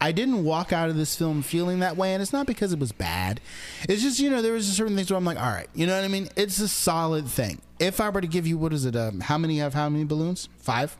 I 0.05 0.11
didn't 0.11 0.43
walk 0.43 0.71
out 0.71 0.91
of 0.91 0.97
this 0.97 1.15
film 1.15 1.41
feeling 1.41 1.79
that 1.79 1.97
way, 1.97 2.13
and 2.13 2.21
it's 2.21 2.31
not 2.31 2.45
because 2.45 2.71
it 2.71 2.77
was 2.77 2.91
bad. 2.91 3.41
It's 3.89 4.03
just 4.03 4.19
you 4.19 4.29
know 4.29 4.43
there 4.43 4.53
was 4.53 4.67
certain 4.67 4.95
things 4.95 5.09
where 5.09 5.17
I'm 5.17 5.25
like, 5.25 5.39
all 5.39 5.49
right, 5.49 5.67
you 5.73 5.87
know 5.87 5.95
what 5.95 6.05
I 6.05 6.09
mean. 6.09 6.29
It's 6.35 6.59
a 6.59 6.67
solid 6.67 7.25
thing. 7.27 7.59
If 7.79 7.99
I 7.99 8.09
were 8.09 8.21
to 8.21 8.27
give 8.27 8.45
you 8.45 8.55
what 8.55 8.71
is 8.71 8.85
it? 8.85 8.95
Um, 8.95 9.19
how 9.19 9.39
many 9.39 9.57
have 9.57 9.73
how 9.73 9.89
many 9.89 10.03
balloons? 10.03 10.47
Five. 10.59 10.95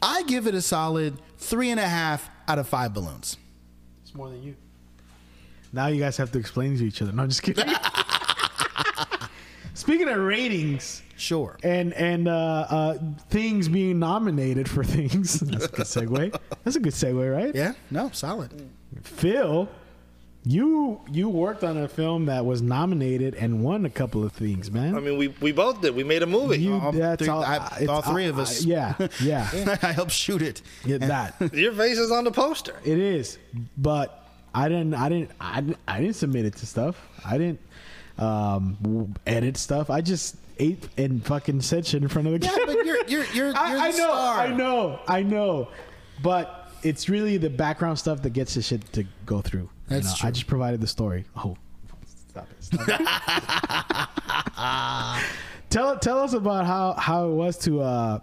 I 0.00 0.22
give 0.22 0.46
it 0.46 0.54
a 0.54 0.62
solid 0.62 1.18
three 1.38 1.70
and 1.70 1.80
a 1.80 1.88
half 1.88 2.30
out 2.46 2.60
of 2.60 2.68
five 2.68 2.94
balloons. 2.94 3.36
It's 4.04 4.14
more 4.14 4.28
than 4.28 4.40
you. 4.40 4.54
Now 5.72 5.88
you 5.88 5.98
guys 5.98 6.16
have 6.18 6.30
to 6.30 6.38
explain 6.38 6.78
to 6.78 6.86
each 6.86 7.02
other. 7.02 7.10
No, 7.10 7.24
I'm 7.24 7.28
just 7.28 7.42
kidding. 7.42 7.64
Speaking 9.88 10.08
of 10.10 10.18
ratings, 10.18 11.00
sure, 11.16 11.56
and 11.62 11.94
and 11.94 12.28
uh, 12.28 12.32
uh, 12.68 12.98
things 13.30 13.70
being 13.70 13.98
nominated 13.98 14.68
for 14.68 14.84
things. 14.84 15.40
That's 15.40 15.64
a 15.64 15.68
good 15.68 15.86
segue. 15.86 16.38
That's 16.62 16.76
a 16.76 16.80
good 16.80 16.92
segue, 16.92 17.34
right? 17.34 17.54
Yeah. 17.54 17.72
No, 17.90 18.10
solid. 18.12 18.52
Phil, 19.02 19.66
You 20.44 21.00
you 21.10 21.30
worked 21.30 21.64
on 21.64 21.78
a 21.78 21.88
film 21.88 22.26
that 22.26 22.44
was 22.44 22.60
nominated 22.60 23.34
and 23.36 23.64
won 23.64 23.86
a 23.86 23.88
couple 23.90 24.22
of 24.22 24.32
things, 24.32 24.70
man. 24.70 24.94
I 24.94 25.00
mean, 25.00 25.16
we 25.16 25.28
we 25.40 25.52
both 25.52 25.80
did. 25.80 25.94
We 25.94 26.04
made 26.04 26.22
a 26.22 26.26
movie. 26.26 26.58
you, 26.58 26.74
all 26.74 26.92
that's 26.92 27.20
three- 27.22 27.28
all, 27.30 27.42
I- 27.42 27.78
it's 27.80 27.88
all 27.88 28.02
three 28.02 28.26
of 28.26 28.38
us. 28.38 28.62
yeah, 28.66 28.92
yeah, 29.22 29.48
I 29.82 29.92
helped 29.92 30.12
shoot 30.12 30.42
it. 30.42 30.60
yeah, 30.84 30.98
that 30.98 31.34
Your 31.54 31.72
face 31.72 31.96
is 31.96 32.10
on 32.12 32.24
the 32.24 32.30
poster. 32.30 32.74
it 32.84 32.98
is. 32.98 33.38
But 33.78 34.28
I 34.54 34.68
didn't, 34.68 34.92
I 34.92 35.08
didn't, 35.08 35.30
I 35.40 35.60
didn't, 35.62 35.78
I 35.88 36.00
didn't 36.02 36.16
submit 36.16 36.44
it 36.44 36.56
to 36.56 36.66
stuff. 36.66 36.94
I 37.24 37.38
didn't 37.38 37.60
um, 38.18 39.14
edit 39.26 39.56
stuff. 39.56 39.90
I 39.90 40.00
just 40.00 40.36
ate 40.58 40.88
and 40.96 41.24
fucking 41.24 41.60
said 41.60 41.86
shit 41.86 42.02
in 42.02 42.08
front 42.08 42.28
of 42.28 42.40
the 42.40 42.46
Yeah, 42.46 42.52
camera. 42.56 42.74
but 42.76 42.84
you're 42.86 43.04
you're 43.06 43.24
you're, 43.32 43.52
I, 43.56 43.70
you're 43.70 43.80
I 43.80 43.90
the 43.92 43.98
know, 43.98 44.04
star. 44.08 44.38
I 44.40 44.48
know, 44.48 45.00
I 45.08 45.22
know, 45.22 45.68
but 46.22 46.70
it's 46.82 47.08
really 47.08 47.36
the 47.38 47.50
background 47.50 47.98
stuff 47.98 48.22
that 48.22 48.30
gets 48.30 48.54
the 48.54 48.62
shit 48.62 48.92
to 48.92 49.04
go 49.26 49.40
through. 49.40 49.62
you 49.62 49.68
That's 49.88 50.06
know? 50.06 50.14
true. 50.18 50.28
I 50.28 50.32
just 50.32 50.46
provided 50.46 50.80
the 50.80 50.86
story. 50.86 51.24
Oh, 51.36 51.56
stop 52.30 52.48
it! 52.50 52.64
Stop 52.64 52.88
it. 52.88 54.48
tell 55.70 55.96
tell 55.98 56.18
us 56.20 56.32
about 56.32 56.66
how 56.66 56.92
how 56.94 57.28
it 57.28 57.32
was 57.34 57.58
to. 57.58 57.80
uh 57.82 58.18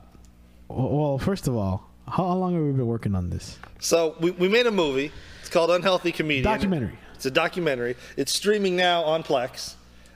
Well, 0.67 1.17
first 1.19 1.47
of 1.47 1.55
all, 1.55 1.89
how 2.07 2.25
long 2.33 2.53
have 2.55 2.63
we 2.63 2.71
been 2.71 2.87
working 2.87 3.15
on 3.15 3.29
this 3.29 3.57
So 3.79 4.15
we, 4.19 4.31
we 4.31 4.47
made 4.47 4.67
a 4.67 4.71
movie. 4.71 5.11
It's 5.41 5.49
called 5.49 5.69
Unhealthy 5.71 6.11
Comedian. 6.11 6.43
documentary? 6.43 6.97
It's 7.13 7.25
a 7.25 7.31
documentary. 7.31 7.95
It's 8.17 8.33
streaming 8.35 8.75
now 8.75 9.03
on 9.03 9.23
Plex. 9.23 9.75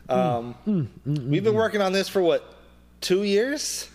Um, 0.10 0.56
Mm, 0.68 1.28
we've 1.28 1.44
been 1.44 1.54
working 1.56 1.82
on 1.82 1.92
this 1.94 2.10
for 2.10 2.22
what, 2.22 2.44
two 3.02 3.24
years? 3.24 3.90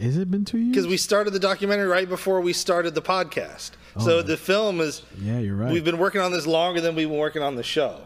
Has 0.00 0.16
it 0.16 0.30
been 0.30 0.44
two 0.44 0.58
years? 0.58 0.70
Because 0.70 0.86
we 0.88 0.96
started 0.96 1.32
the 1.32 1.38
documentary 1.38 1.86
right 1.86 2.08
before 2.08 2.40
we 2.40 2.52
started 2.52 2.94
the 2.94 3.02
podcast. 3.02 3.72
So 4.00 4.18
Oh. 4.18 4.22
the 4.22 4.36
film 4.36 4.80
is. 4.80 5.02
Yeah, 5.20 5.38
you're 5.38 5.54
right. 5.54 5.70
We've 5.72 5.84
been 5.84 5.98
working 5.98 6.20
on 6.20 6.32
this 6.32 6.46
longer 6.46 6.80
than 6.80 6.94
we've 6.94 7.08
been 7.08 7.18
working 7.18 7.42
on 7.42 7.56
the 7.56 7.62
show, 7.62 8.00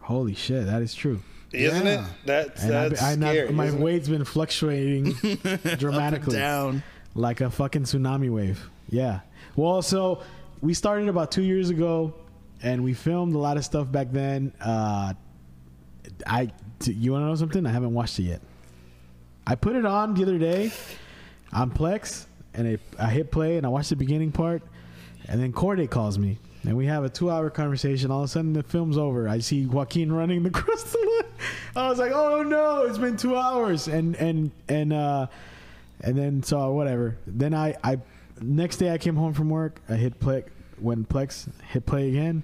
Holy 0.00 0.34
shit, 0.34 0.66
that 0.66 0.80
is 0.82 0.94
true. 0.94 1.20
isn't 1.52 1.86
Yeah. 1.86 2.04
it? 2.04 2.10
That's 2.26 2.62
And 2.62 2.70
that's 2.72 3.02
I, 3.02 3.10
I, 3.12 3.14
scary. 3.16 3.50
my 3.52 3.66
isn't 3.66 3.80
it? 3.80 3.82
weight's 3.82 4.08
been 4.08 4.24
fluctuating 4.24 5.12
dramatically. 5.78 6.36
down. 6.36 6.82
like 7.14 7.40
a 7.40 7.50
fucking 7.50 7.82
tsunami 7.84 8.30
wave. 8.30 8.68
Yeah. 8.90 9.20
Well, 9.56 9.82
so 9.82 10.22
we 10.60 10.72
started 10.74 11.08
about 11.08 11.32
two 11.32 11.42
years 11.42 11.68
ago, 11.70 12.14
and 12.62 12.84
we 12.84 12.92
filmed 12.94 13.34
a 13.34 13.38
lot 13.38 13.56
of 13.56 13.64
stuff 13.64 13.90
back 13.90 14.12
then. 14.12 14.52
Uh, 14.60 15.14
I, 16.26 16.46
t- 16.46 16.52
you 16.86 17.12
want 17.12 17.22
to 17.22 17.26
know 17.26 17.34
something? 17.34 17.66
I 17.66 17.70
haven't 17.70 17.94
watched 17.94 18.18
it 18.18 18.24
yet. 18.24 18.40
I 19.46 19.54
put 19.54 19.76
it 19.76 19.86
on 19.86 20.14
the 20.14 20.22
other 20.22 20.38
day 20.38 20.72
on 21.52 21.70
Plex, 21.70 22.26
and 22.54 22.78
I 22.98 23.10
hit 23.10 23.30
play, 23.30 23.56
and 23.56 23.64
I 23.64 23.68
watched 23.68 23.90
the 23.90 23.96
beginning 23.96 24.32
part, 24.32 24.62
and 25.26 25.40
then 25.40 25.52
Corday 25.52 25.86
calls 25.86 26.18
me, 26.18 26.38
and 26.64 26.76
we 26.76 26.86
have 26.86 27.04
a 27.04 27.08
two-hour 27.08 27.50
conversation. 27.50 28.10
All 28.10 28.20
of 28.20 28.24
a 28.26 28.28
sudden, 28.28 28.52
the 28.52 28.62
film's 28.62 28.98
over. 28.98 29.28
I 29.28 29.38
see 29.38 29.66
Joaquin 29.66 30.12
running 30.12 30.42
the 30.44 30.50
crystal. 30.50 31.00
I 31.76 31.88
was 31.88 31.98
like, 31.98 32.12
"Oh 32.12 32.42
no, 32.42 32.82
it's 32.84 32.98
been 32.98 33.16
two 33.16 33.36
hours!" 33.36 33.88
And 33.88 34.16
and 34.16 34.50
and 34.68 34.92
uh, 34.92 35.26
and 36.00 36.16
then 36.16 36.42
so 36.42 36.72
whatever. 36.72 37.16
Then 37.26 37.54
I 37.54 37.76
I 37.84 37.98
next 38.40 38.78
day 38.78 38.92
I 38.92 38.98
came 38.98 39.16
home 39.16 39.32
from 39.32 39.48
work. 39.48 39.80
I 39.88 39.94
hit 39.94 40.18
play 40.18 40.44
when 40.78 41.04
Plex 41.04 41.48
hit 41.68 41.86
play 41.86 42.08
again. 42.08 42.42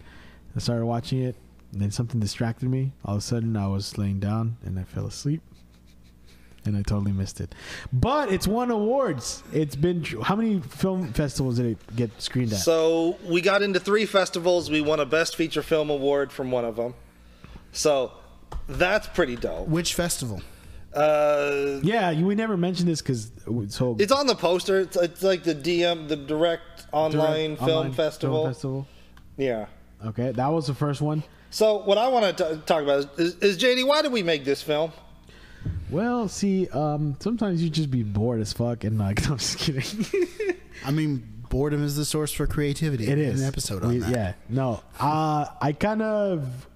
I 0.56 0.60
started 0.60 0.86
watching 0.86 1.22
it. 1.22 1.36
And 1.74 1.82
then 1.82 1.90
something 1.90 2.20
distracted 2.20 2.68
me. 2.68 2.92
All 3.04 3.16
of 3.16 3.18
a 3.18 3.20
sudden, 3.20 3.56
I 3.56 3.66
was 3.66 3.98
laying 3.98 4.20
down 4.20 4.56
and 4.64 4.78
I 4.78 4.84
fell 4.84 5.06
asleep, 5.06 5.42
and 6.64 6.76
I 6.76 6.82
totally 6.82 7.10
missed 7.10 7.40
it. 7.40 7.52
But 7.92 8.30
it's 8.30 8.46
won 8.46 8.70
awards. 8.70 9.42
It's 9.52 9.74
been 9.74 10.04
how 10.22 10.36
many 10.36 10.60
film 10.60 11.12
festivals 11.12 11.56
did 11.56 11.66
it 11.66 11.96
get 11.96 12.22
screened 12.22 12.52
at? 12.52 12.60
So 12.60 13.18
we 13.26 13.40
got 13.40 13.62
into 13.62 13.80
three 13.80 14.06
festivals. 14.06 14.70
We 14.70 14.80
won 14.82 15.00
a 15.00 15.04
Best 15.04 15.34
Feature 15.34 15.62
Film 15.62 15.90
award 15.90 16.30
from 16.30 16.52
one 16.52 16.64
of 16.64 16.76
them. 16.76 16.94
So 17.72 18.12
that's 18.68 19.08
pretty 19.08 19.34
dope. 19.34 19.66
Which 19.66 19.94
festival? 19.94 20.42
Uh, 20.94 21.80
yeah, 21.82 22.10
you, 22.10 22.24
we 22.24 22.36
never 22.36 22.56
mentioned 22.56 22.88
this 22.88 23.02
because 23.02 23.32
so 23.68 23.96
it's 23.98 24.12
on 24.12 24.28
the 24.28 24.36
poster. 24.36 24.78
It's, 24.78 24.96
it's 24.96 25.24
like 25.24 25.42
the 25.42 25.56
DM, 25.56 26.06
the 26.06 26.14
Direct 26.14 26.86
Online 26.92 27.56
Direct 27.56 27.64
Film 27.64 27.78
Online 27.78 27.92
Festival. 27.92 28.42
Film 28.42 28.52
Festival. 28.52 28.86
Yeah. 29.36 29.66
Okay, 30.06 30.30
that 30.30 30.52
was 30.52 30.68
the 30.68 30.74
first 30.74 31.00
one. 31.00 31.24
So 31.54 31.76
what 31.76 31.98
I 31.98 32.08
want 32.08 32.36
to 32.36 32.56
talk 32.66 32.82
about 32.82 32.98
is, 33.16 33.34
is, 33.34 33.34
is 33.36 33.58
JD. 33.58 33.86
Why 33.86 34.02
did 34.02 34.10
we 34.10 34.24
make 34.24 34.44
this 34.44 34.60
film? 34.60 34.90
Well, 35.88 36.26
see, 36.26 36.68
um, 36.70 37.14
sometimes 37.20 37.62
you 37.62 37.70
just 37.70 37.92
be 37.92 38.02
bored 38.02 38.40
as 38.40 38.52
fuck 38.52 38.82
and 38.82 38.98
like, 38.98 39.22
no, 39.24 39.34
I'm 39.34 39.38
just 39.38 39.60
kidding. 39.60 40.04
I 40.84 40.90
mean, 40.90 41.22
boredom 41.50 41.84
is 41.84 41.94
the 41.94 42.04
source 42.04 42.32
for 42.32 42.48
creativity. 42.48 43.06
It 43.06 43.18
is 43.20 43.40
an 43.40 43.46
episode 43.46 43.84
on 43.84 43.90
We- 43.90 43.98
that. 43.98 44.10
Yeah, 44.10 44.32
no. 44.48 44.82
Uh, 44.98 45.46
I 45.62 45.70
kind 45.70 46.02
of. 46.02 46.66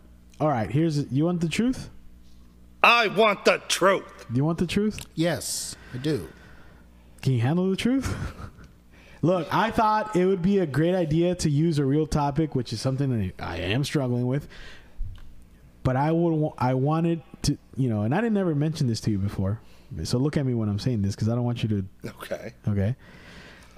All 0.41 0.47
right, 0.47 0.71
here's. 0.71 1.11
You 1.11 1.25
want 1.25 1.41
the 1.41 1.49
truth? 1.49 1.91
I 2.81 3.09
want 3.09 3.45
the 3.47 3.61
truth. 3.67 4.27
Do 4.31 4.37
you 4.37 4.45
want 4.45 4.59
the 4.59 4.67
truth? 4.69 5.01
Yes, 5.17 5.75
I 5.93 5.97
do. 5.99 6.29
Can 7.21 7.33
you 7.33 7.41
handle 7.41 7.69
the 7.69 7.75
truth? 7.77 8.17
Look, 9.23 9.53
I 9.53 9.71
thought 9.71 10.15
it 10.15 10.27
would 10.27 10.43
be 10.43 10.59
a 10.59 10.67
great 10.67 10.95
idea 10.95 11.35
to 11.37 11.51
use 11.51 11.79
a 11.79 11.85
real 11.85 12.07
topic, 12.07 12.55
which 12.55 12.73
is 12.73 12.81
something 12.81 13.19
that 13.19 13.45
I 13.45 13.59
am 13.59 13.85
struggling 13.85 14.27
with. 14.27 14.49
But 15.83 15.97
I 15.97 16.13
would, 16.13 16.53
I 16.59 16.75
wanted 16.75 17.23
to, 17.43 17.59
you 17.77 17.89
know, 17.89 18.03
and 18.03 18.15
I 18.15 18.21
didn't 18.21 18.37
ever 18.37 18.55
mention 18.55 18.87
this 18.87 19.01
to 19.03 19.11
you 19.11 19.19
before. 19.19 19.61
So 20.05 20.19
look 20.19 20.37
at 20.37 20.45
me 20.45 20.55
when 20.55 20.69
I'm 20.69 20.79
saying 20.79 21.03
this 21.03 21.15
because 21.15 21.29
I 21.29 21.35
don't 21.35 21.45
want 21.45 21.63
you 21.63 21.69
to 21.69 21.85
Okay. 22.05 22.53
Okay. 22.69 22.97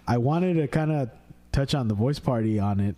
I 0.08 0.18
wanted 0.18 0.54
to 0.54 0.66
kind 0.66 0.90
of 0.90 1.10
touch 1.52 1.74
on 1.74 1.88
the 1.88 1.94
voice 1.94 2.18
party 2.18 2.58
on 2.58 2.80
it 2.80 2.96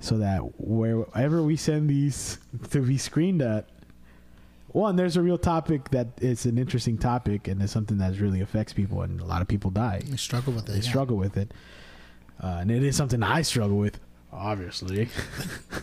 so 0.00 0.18
that 0.18 0.40
wherever 0.58 1.42
we 1.42 1.56
send 1.56 1.88
these 1.88 2.38
to 2.70 2.82
be 2.82 2.98
screened 2.98 3.40
at, 3.40 3.68
one, 4.72 4.96
there's 4.96 5.16
a 5.16 5.22
real 5.22 5.38
topic 5.38 5.90
that 5.90 6.08
is 6.20 6.46
an 6.46 6.58
interesting 6.58 6.98
topic 6.98 7.48
and 7.48 7.62
it's 7.62 7.72
something 7.72 7.98
that 7.98 8.18
really 8.20 8.40
affects 8.40 8.72
people 8.72 9.02
and 9.02 9.20
a 9.20 9.24
lot 9.24 9.42
of 9.42 9.48
people 9.48 9.70
die. 9.70 10.02
I 10.12 10.16
struggle 10.16 10.52
with 10.54 10.68
it. 10.68 10.72
They 10.72 10.78
yeah. 10.78 10.88
struggle 10.90 11.16
with 11.16 11.36
it. 11.36 11.52
Uh, 12.42 12.58
and 12.60 12.70
it 12.70 12.82
is 12.82 12.96
something 12.96 13.22
I 13.22 13.42
struggle 13.42 13.76
with, 13.76 14.00
obviously. 14.32 15.08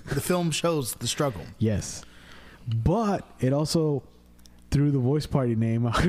The 0.10 0.22
film 0.22 0.50
shows 0.52 0.96
the 0.96 1.08
struggle. 1.08 1.42
yes. 1.60 2.04
But 2.68 3.26
it 3.40 3.54
also 3.54 4.04
threw 4.72 4.92
the 4.92 5.00
voice 5.00 5.26
party 5.26 5.56
name 5.56 5.86
out 5.88 6.04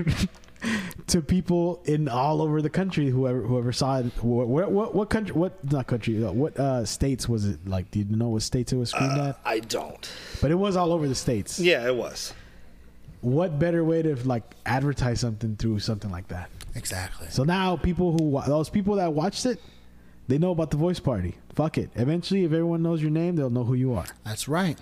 to 1.06 1.22
people 1.22 1.82
in 1.84 2.08
all 2.08 2.42
over 2.42 2.60
the 2.60 2.68
country. 2.70 3.08
Whoever 3.10 3.40
whoever 3.42 3.72
saw 3.72 3.98
it, 4.00 4.06
what 4.22 4.48
what, 4.48 4.70
what, 4.72 4.94
what 4.94 5.08
country? 5.10 5.34
What 5.34 5.72
not 5.72 5.86
country? 5.86 6.22
uh, 6.24 6.32
What 6.32 6.58
uh, 6.58 6.84
states 6.84 7.28
was 7.28 7.46
it? 7.46 7.66
Like, 7.66 7.90
do 7.90 8.00
you 8.00 8.04
know 8.16 8.28
what 8.30 8.42
states 8.42 8.72
it 8.72 8.76
was 8.76 8.90
screened 8.90 9.18
Uh, 9.18 9.28
at? 9.30 9.40
I 9.44 9.60
don't. 9.60 10.10
But 10.42 10.50
it 10.50 10.56
was 10.56 10.76
all 10.76 10.92
over 10.92 11.06
the 11.08 11.14
states. 11.14 11.58
Yeah, 11.60 11.86
it 11.86 11.94
was. 11.96 12.34
What 13.20 13.58
better 13.58 13.84
way 13.84 14.02
to 14.02 14.14
like 14.26 14.42
advertise 14.64 15.20
something 15.20 15.56
through 15.56 15.80
something 15.80 16.10
like 16.10 16.28
that? 16.28 16.50
Exactly. 16.74 17.26
So 17.30 17.44
now 17.44 17.76
people 17.76 18.12
who 18.12 18.24
wa- 18.24 18.46
those 18.46 18.70
people 18.70 18.96
that 18.96 19.12
watched 19.12 19.44
it, 19.46 19.60
they 20.28 20.38
know 20.38 20.52
about 20.52 20.70
the 20.70 20.76
voice 20.78 21.00
party. 21.00 21.34
Fuck 21.54 21.76
it. 21.78 21.90
Eventually, 21.96 22.44
if 22.44 22.52
everyone 22.52 22.82
knows 22.82 23.02
your 23.02 23.10
name, 23.10 23.36
they'll 23.36 23.50
know 23.50 23.64
who 23.64 23.74
you 23.74 23.92
are. 23.94 24.06
That's 24.24 24.48
right. 24.48 24.78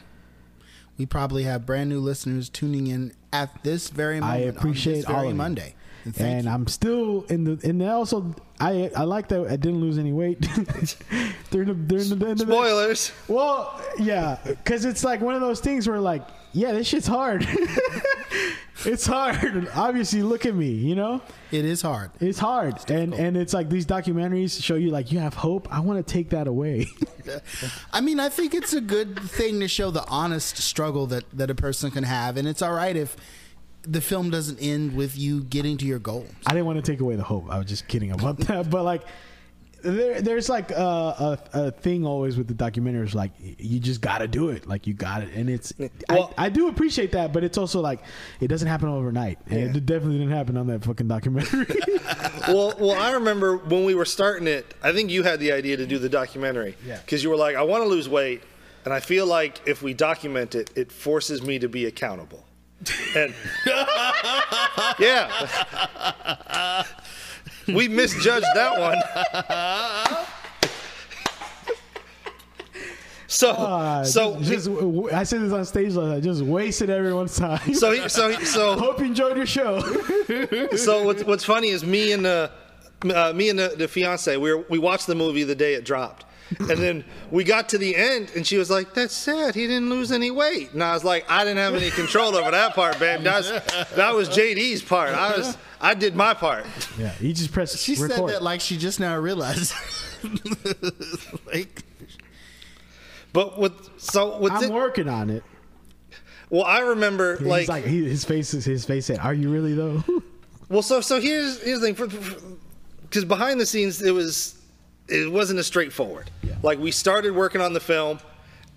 We 0.99 1.07
probably 1.07 1.45
have 1.45 1.65
brand 1.67 1.89
new 1.89 2.01
listeners 2.01 2.49
tuning 2.49 2.87
in 2.89 3.13
at 3.33 3.63
this 3.65 3.89
very 3.89 4.19
I 4.19 4.21
moment. 4.21 4.49
on 4.51 4.57
appreciate 4.57 4.95
this 4.97 5.05
all 5.07 5.23
of 5.25 5.29
you. 5.31 5.35
Monday. 5.35 5.75
And 6.05 6.17
and. 6.21 6.49
I'm 6.49 6.67
still 6.69 7.25
in 7.29 7.45
the 7.45 7.59
and 7.69 7.83
also 7.83 8.35
I 8.61 8.91
I 8.97 9.03
like 9.05 9.29
that 9.29 9.43
I 9.49 9.57
didn't 9.57 9.81
lose 9.81 9.99
any 9.99 10.13
weight 10.13 10.41
during 11.51 11.69
the 11.69 11.75
during 11.75 12.09
the 12.09 12.35
the 12.35 12.37
Spoilers. 12.39 13.13
Well, 13.27 13.81
yeah, 13.99 14.39
because 14.45 14.85
it's 14.85 15.03
like 15.05 15.21
one 15.21 15.35
of 15.35 15.41
those 15.41 15.61
things 15.61 15.89
where 15.89 16.01
like, 16.01 16.23
yeah, 16.53 16.73
this 16.73 16.87
shit's 16.87 17.07
hard. 17.07 17.47
it's 18.85 19.07
hard. 19.07 19.69
Obviously, 19.75 20.23
look 20.23 20.47
at 20.47 20.55
me, 20.55 20.69
you 20.69 20.95
know, 20.95 21.21
it 21.51 21.65
is 21.65 21.83
hard. 21.83 22.11
it's 22.21 22.39
hard, 22.39 22.91
and 22.91 23.15
and 23.15 23.37
it's 23.37 23.55
like 23.55 23.69
these 23.69 23.87
documentaries 23.87 24.63
show 24.63 24.75
you 24.75 24.91
like 24.91 25.13
you 25.13 25.19
have 25.19 25.35
hope. 25.35 25.69
I 25.71 25.81
want 25.81 26.05
to 26.05 26.13
take 26.13 26.31
that 26.31 26.47
away. 26.47 26.87
I 27.93 28.01
mean, 28.01 28.21
I 28.21 28.29
think 28.29 28.55
it's 28.55 28.73
a 28.73 28.81
good 28.81 29.19
thing 29.19 29.61
to 29.61 29.69
show 29.69 29.91
the 29.91 30.07
honest 30.07 30.57
struggle 30.59 31.07
that, 31.09 31.25
that 31.33 31.51
a 31.51 31.55
person 31.55 31.91
can 31.91 32.05
have. 32.05 32.37
And 32.37 32.49
it's 32.49 32.63
all 32.63 32.73
right 32.73 32.97
if 32.97 33.17
the 33.83 34.01
film 34.01 34.31
doesn't 34.31 34.59
end 34.61 34.97
with 34.97 35.19
you 35.19 35.43
getting 35.45 35.77
to 35.79 35.87
your 35.87 35.99
goals. 35.99 36.31
I 36.47 36.53
didn't 36.53 36.67
want 36.67 36.85
to 36.85 36.93
take 36.93 37.01
away 37.01 37.17
the 37.17 37.23
hope. 37.23 37.51
I 37.51 37.59
was 37.59 37.67
just 37.67 37.89
kidding 37.89 38.13
about 38.13 38.39
that, 38.47 38.71
but 38.71 38.85
like. 38.85 39.03
There, 39.83 40.21
there's 40.21 40.49
like 40.49 40.73
a, 40.73 40.75
a, 40.75 41.39
a 41.53 41.71
thing 41.71 42.05
always 42.05 42.37
with 42.37 42.49
the 42.49 42.55
documentaries, 42.55 43.15
like 43.15 43.31
you 43.39 43.79
just 43.79 44.01
got 44.01 44.19
to 44.19 44.27
do 44.29 44.49
it, 44.49 44.67
like 44.67 44.87
you 44.87 44.95
got 44.95 45.23
it, 45.23 45.33
and 45.35 45.49
it's. 45.49 45.73
Well- 46.09 46.35
I, 46.37 46.47
I 46.47 46.49
do 46.49 46.69
appreciate 46.69 47.13
that, 47.13 47.33
but 47.33 47.45
it's 47.45 47.57
also 47.57 47.81
like 47.81 48.01
it 48.41 48.49
doesn't 48.49 48.67
happen 48.67 48.89
overnight, 48.89 49.39
and 49.47 49.77
it 49.77 49.87
definitely 49.87 50.19
didn't 50.19 50.33
happen 50.33 50.57
on 50.57 50.67
that 50.67 50.85
fucking 50.85 51.07
documentary. 51.07 51.67
well, 52.49 52.75
well, 52.79 53.01
I 53.01 53.13
remember 53.13 53.57
when 53.57 53.85
we 53.85 53.95
were 53.95 54.05
starting 54.05 54.49
it. 54.49 54.75
I 54.83 54.93
think 54.93 55.11
you 55.11 55.23
had 55.23 55.39
the 55.39 55.53
idea 55.53 55.77
to 55.77 55.87
do 55.87 55.99
the 55.99 56.09
documentary. 56.09 56.77
Yeah. 56.85 56.99
Because 56.99 57.23
you 57.23 57.31
were 57.31 57.37
like, 57.37 57.55
I 57.55 57.63
want 57.63 57.85
to 57.85 57.89
lose 57.89 58.09
weight, 58.09 58.43
and 58.85 58.93
I 58.93 58.99
feel 59.01 59.27
like 59.27 59.61
if 59.67 59.81
we 59.83 59.95
document 59.95 60.55
it, 60.57 60.71
it 60.77 60.91
forces 60.91 61.41
me 61.43 61.59
to 61.61 61.69
be 61.69 61.87
accountable. 61.87 62.45
And 63.17 63.35
yeah, 64.99 66.85
we 67.69 67.89
misjudged 67.89 68.47
that 68.55 68.79
one. 68.79 70.27
So 73.31 73.51
Uh, 73.51 74.05
so 74.05 74.41
just, 74.41 74.67
just 74.71 75.13
I 75.13 75.23
said 75.23 75.43
this 75.43 75.53
on 75.53 75.65
stage. 75.67 75.93
Like, 75.93 76.17
I 76.17 76.21
just 76.21 76.43
wasted 76.43 76.89
everyone's 76.89 77.37
time. 77.39 77.75
so 77.75 77.93
he- 77.93 78.09
so 78.09 78.31
he- 78.31 78.45
so 78.47 78.79
hope 78.79 79.01
you 79.01 79.07
enjoyed 79.07 79.37
your 79.37 79.45
show. 79.47 79.81
so 80.77 81.05
what's 81.05 81.23
what's 81.25 81.45
funny 81.45 81.69
is 81.69 81.85
me 81.85 82.13
and 82.13 82.25
the 82.25 82.51
uh, 83.15 83.33
me 83.35 83.51
and 83.51 83.59
the, 83.59 83.75
the 83.77 83.87
fiance 83.87 84.35
we 84.39 84.53
were, 84.55 84.65
we 84.71 84.79
watched 84.79 85.07
the 85.07 85.15
movie 85.15 85.45
the 85.45 85.55
day 85.55 85.75
it 85.75 85.85
dropped. 85.85 86.25
And 86.59 86.69
then 86.79 87.05
we 87.31 87.45
got 87.45 87.69
to 87.71 87.79
the 87.79 87.95
end, 87.95 88.33
and 88.35 88.47
she 88.47 88.57
was 88.57 88.71
like, 88.71 88.95
"That's 88.95 89.15
sad. 89.15 89.55
He 89.55 89.67
didn't 89.67 89.91
lose 89.91 90.11
any 90.11 90.31
weight." 90.31 90.73
And 90.73 90.83
I 90.83 90.95
was 90.95 91.05
like, 91.05 91.31
"I 91.31 91.45
didn't 91.45 91.59
have 91.59 91.75
any 91.75 91.91
control 91.91 92.35
over 92.35 92.51
that 92.51 92.75
part, 92.75 92.99
babe. 92.99 93.21
That 93.23 93.37
was, 93.39 93.51
that 93.97 94.15
was 94.15 94.29
JD's 94.31 94.83
part. 94.83 95.11
I 95.11 95.37
was, 95.37 95.59
I 95.81 95.93
did 95.95 96.17
my 96.17 96.33
part." 96.35 96.65
yeah, 96.99 97.13
you 97.21 97.35
just 97.35 97.53
press. 97.53 97.79
She 97.79 97.97
record. 97.97 98.13
said 98.17 98.29
that 98.29 98.43
like 98.43 98.61
she 98.63 98.79
just 98.79 98.99
now 98.99 99.17
realized. 99.19 99.75
like, 101.47 101.83
But 103.33 103.59
with 103.59 103.75
so 104.01 104.39
with 104.39 104.53
I'm 104.53 104.65
it, 104.65 104.71
working 104.73 105.09
on 105.09 105.31
it. 105.31 105.43
well, 106.51 106.65
I 106.65 106.81
remember 106.81 107.37
He's 107.37 107.47
like, 107.47 107.69
like, 107.69 107.85
he, 107.85 108.05
his 108.05 108.25
face 108.25 108.55
is 108.55 108.65
his 108.65 108.85
face 108.85 109.07
said, 109.07 109.19
"Are 109.19 109.35
you 109.35 109.51
really 109.51 109.75
though?" 109.75 110.03
well, 110.69 110.83
so 110.83 111.01
so 111.01 111.21
here's 111.21 111.63
here's 111.63 111.81
the 111.81 111.93
thing, 111.93 112.59
because 113.03 113.25
behind 113.25 113.61
the 113.61 113.67
scenes 113.67 114.01
it 114.03 114.13
was 114.13 114.55
it 115.09 115.31
wasn't 115.33 115.59
as 115.59 115.67
straightforward. 115.67 116.31
Like 116.63 116.79
we 116.79 116.91
started 116.91 117.35
working 117.35 117.61
on 117.61 117.73
the 117.73 117.81
film, 117.81 118.19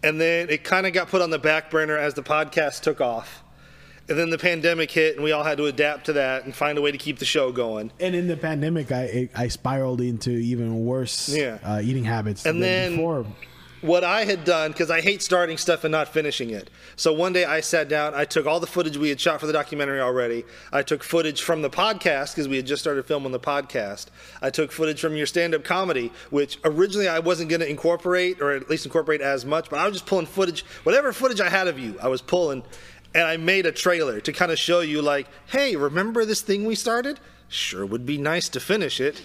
and 0.04 0.20
then 0.20 0.50
it 0.50 0.64
kind 0.64 0.86
of 0.88 0.94
got 0.94 1.08
put 1.10 1.22
on 1.22 1.30
the 1.30 1.40
back 1.40 1.70
burner 1.72 1.98
as 1.98 2.14
the 2.14 2.24
podcast 2.24 2.82
took 2.82 3.02
off. 3.02 3.44
And 4.10 4.18
then 4.18 4.30
the 4.30 4.38
pandemic 4.38 4.92
hit, 4.92 5.16
and 5.16 5.24
we 5.24 5.32
all 5.32 5.44
had 5.44 5.58
to 5.60 5.68
adapt 5.68 6.08
to 6.08 6.14
that 6.14 6.44
and 6.44 6.54
find 6.56 6.78
a 6.78 6.82
way 6.82 6.92
to 6.92 6.98
keep 6.98 7.20
the 7.20 7.26
show 7.26 7.52
going. 7.52 7.92
and 8.00 8.14
in 8.16 8.28
the 8.28 8.36
pandemic, 8.36 8.92
I 8.92 9.30
I 9.36 9.48
spiraled 9.48 10.02
into 10.02 10.32
even 10.32 10.86
worse 10.86 11.30
Yeah. 11.30 11.60
uh, 11.64 11.82
eating 11.84 12.04
habits 12.04 12.46
And 12.46 12.56
than 12.56 12.62
then- 12.62 12.92
before. 12.98 13.26
What 13.82 14.04
I 14.04 14.26
had 14.26 14.44
done, 14.44 14.72
because 14.72 14.92
I 14.92 15.02
hate 15.02 15.24
starting 15.24 15.58
stuff 15.58 15.84
and 15.84 15.92
not 15.92 16.08
finishing 16.08 16.52
it. 16.52 16.70
So 16.96 17.12
one 17.12 17.34
day 17.34 17.46
I 17.46 17.62
sat 17.62 17.90
down, 17.90 18.14
I 18.14 18.26
took 18.26 18.46
all 18.46 18.60
the 18.60 18.68
footage 18.68 18.96
we 18.96 19.10
had 19.10 19.20
shot 19.20 19.40
for 19.40 19.48
the 19.48 19.54
documentary 19.54 20.00
already. 20.00 20.46
I 20.72 20.84
took 20.84 21.04
footage 21.04 21.42
from 21.42 21.64
the 21.64 21.70
podcast, 21.70 22.36
because 22.36 22.48
we 22.48 22.58
had 22.58 22.68
just 22.68 22.84
started 22.84 23.08
filming 23.08 23.32
the 23.32 23.40
podcast. 23.40 24.08
I 24.40 24.52
took 24.52 24.72
footage 24.72 25.02
from 25.02 25.16
your 25.16 25.26
stand 25.26 25.56
up 25.56 25.64
comedy, 25.64 26.12
which 26.30 26.60
originally 26.64 27.08
I 27.08 27.18
wasn't 27.18 27.50
going 27.50 27.62
to 27.62 27.70
incorporate, 27.70 28.40
or 28.40 28.52
at 28.52 28.70
least 28.70 28.86
incorporate 28.86 29.22
as 29.22 29.46
much, 29.46 29.68
but 29.72 29.80
I 29.80 29.86
was 29.86 29.94
just 29.94 30.06
pulling 30.06 30.28
footage, 30.28 30.64
whatever 30.84 31.12
footage 31.12 31.42
I 31.42 31.50
had 31.50 31.68
of 31.68 31.80
you, 31.80 31.98
I 32.00 32.08
was 32.08 32.22
pulling. 32.22 32.64
And 33.16 33.24
I 33.24 33.38
made 33.38 33.66
a 33.66 33.72
trailer 33.72 34.22
to 34.22 34.32
kind 34.32 34.52
of 34.52 34.60
show 34.60 34.82
you, 34.82 35.02
like, 35.02 35.28
hey, 35.48 35.76
remember 35.76 36.24
this 36.24 36.42
thing 36.42 36.66
we 36.66 36.76
started? 36.76 37.20
Sure 37.52 37.86
would 37.86 38.06
be 38.06 38.18
nice 38.18 38.48
to 38.50 38.60
finish 38.60 39.00
it. 39.02 39.22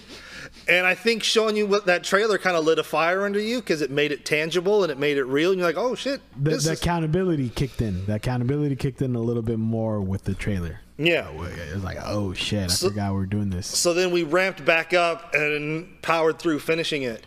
And 0.67 0.85
I 0.85 0.95
think 0.95 1.23
showing 1.23 1.55
you 1.55 1.65
what 1.65 1.85
that 1.85 2.03
trailer 2.03 2.37
kind 2.37 2.55
of 2.57 2.65
lit 2.65 2.77
a 2.77 2.83
fire 2.83 3.25
under 3.25 3.39
you 3.39 3.59
because 3.59 3.81
it 3.81 3.89
made 3.89 4.11
it 4.11 4.25
tangible 4.25 4.83
and 4.83 4.91
it 4.91 4.97
made 4.99 5.17
it 5.17 5.23
real. 5.23 5.51
And 5.51 5.59
you're 5.59 5.67
like, 5.67 5.77
oh 5.77 5.95
shit, 5.95 6.21
The, 6.35 6.51
the 6.51 6.55
is 6.57 6.67
accountability 6.67 7.49
kicked 7.49 7.81
in. 7.81 8.05
The 8.05 8.15
accountability 8.15 8.75
kicked 8.75 9.01
in 9.01 9.15
a 9.15 9.19
little 9.21 9.41
bit 9.43 9.59
more 9.59 10.01
with 10.01 10.25
the 10.25 10.33
trailer. 10.33 10.81
yeah. 10.97 11.29
It 11.29 11.73
was 11.73 11.83
like, 11.83 11.97
oh 12.03 12.33
shit, 12.33 12.65
I 12.65 12.67
So- 12.67 12.89
forgot 12.89 13.13
we're 13.13 13.25
doing 13.25 13.49
this. 13.49 13.67
So 13.67 13.93
then 13.93 14.11
we 14.11 14.23
ramped 14.23 14.63
back 14.65 14.93
up 14.93 15.33
and 15.33 16.01
powered 16.01 16.37
through 16.39 16.59
finishing 16.59 17.03
it. 17.03 17.25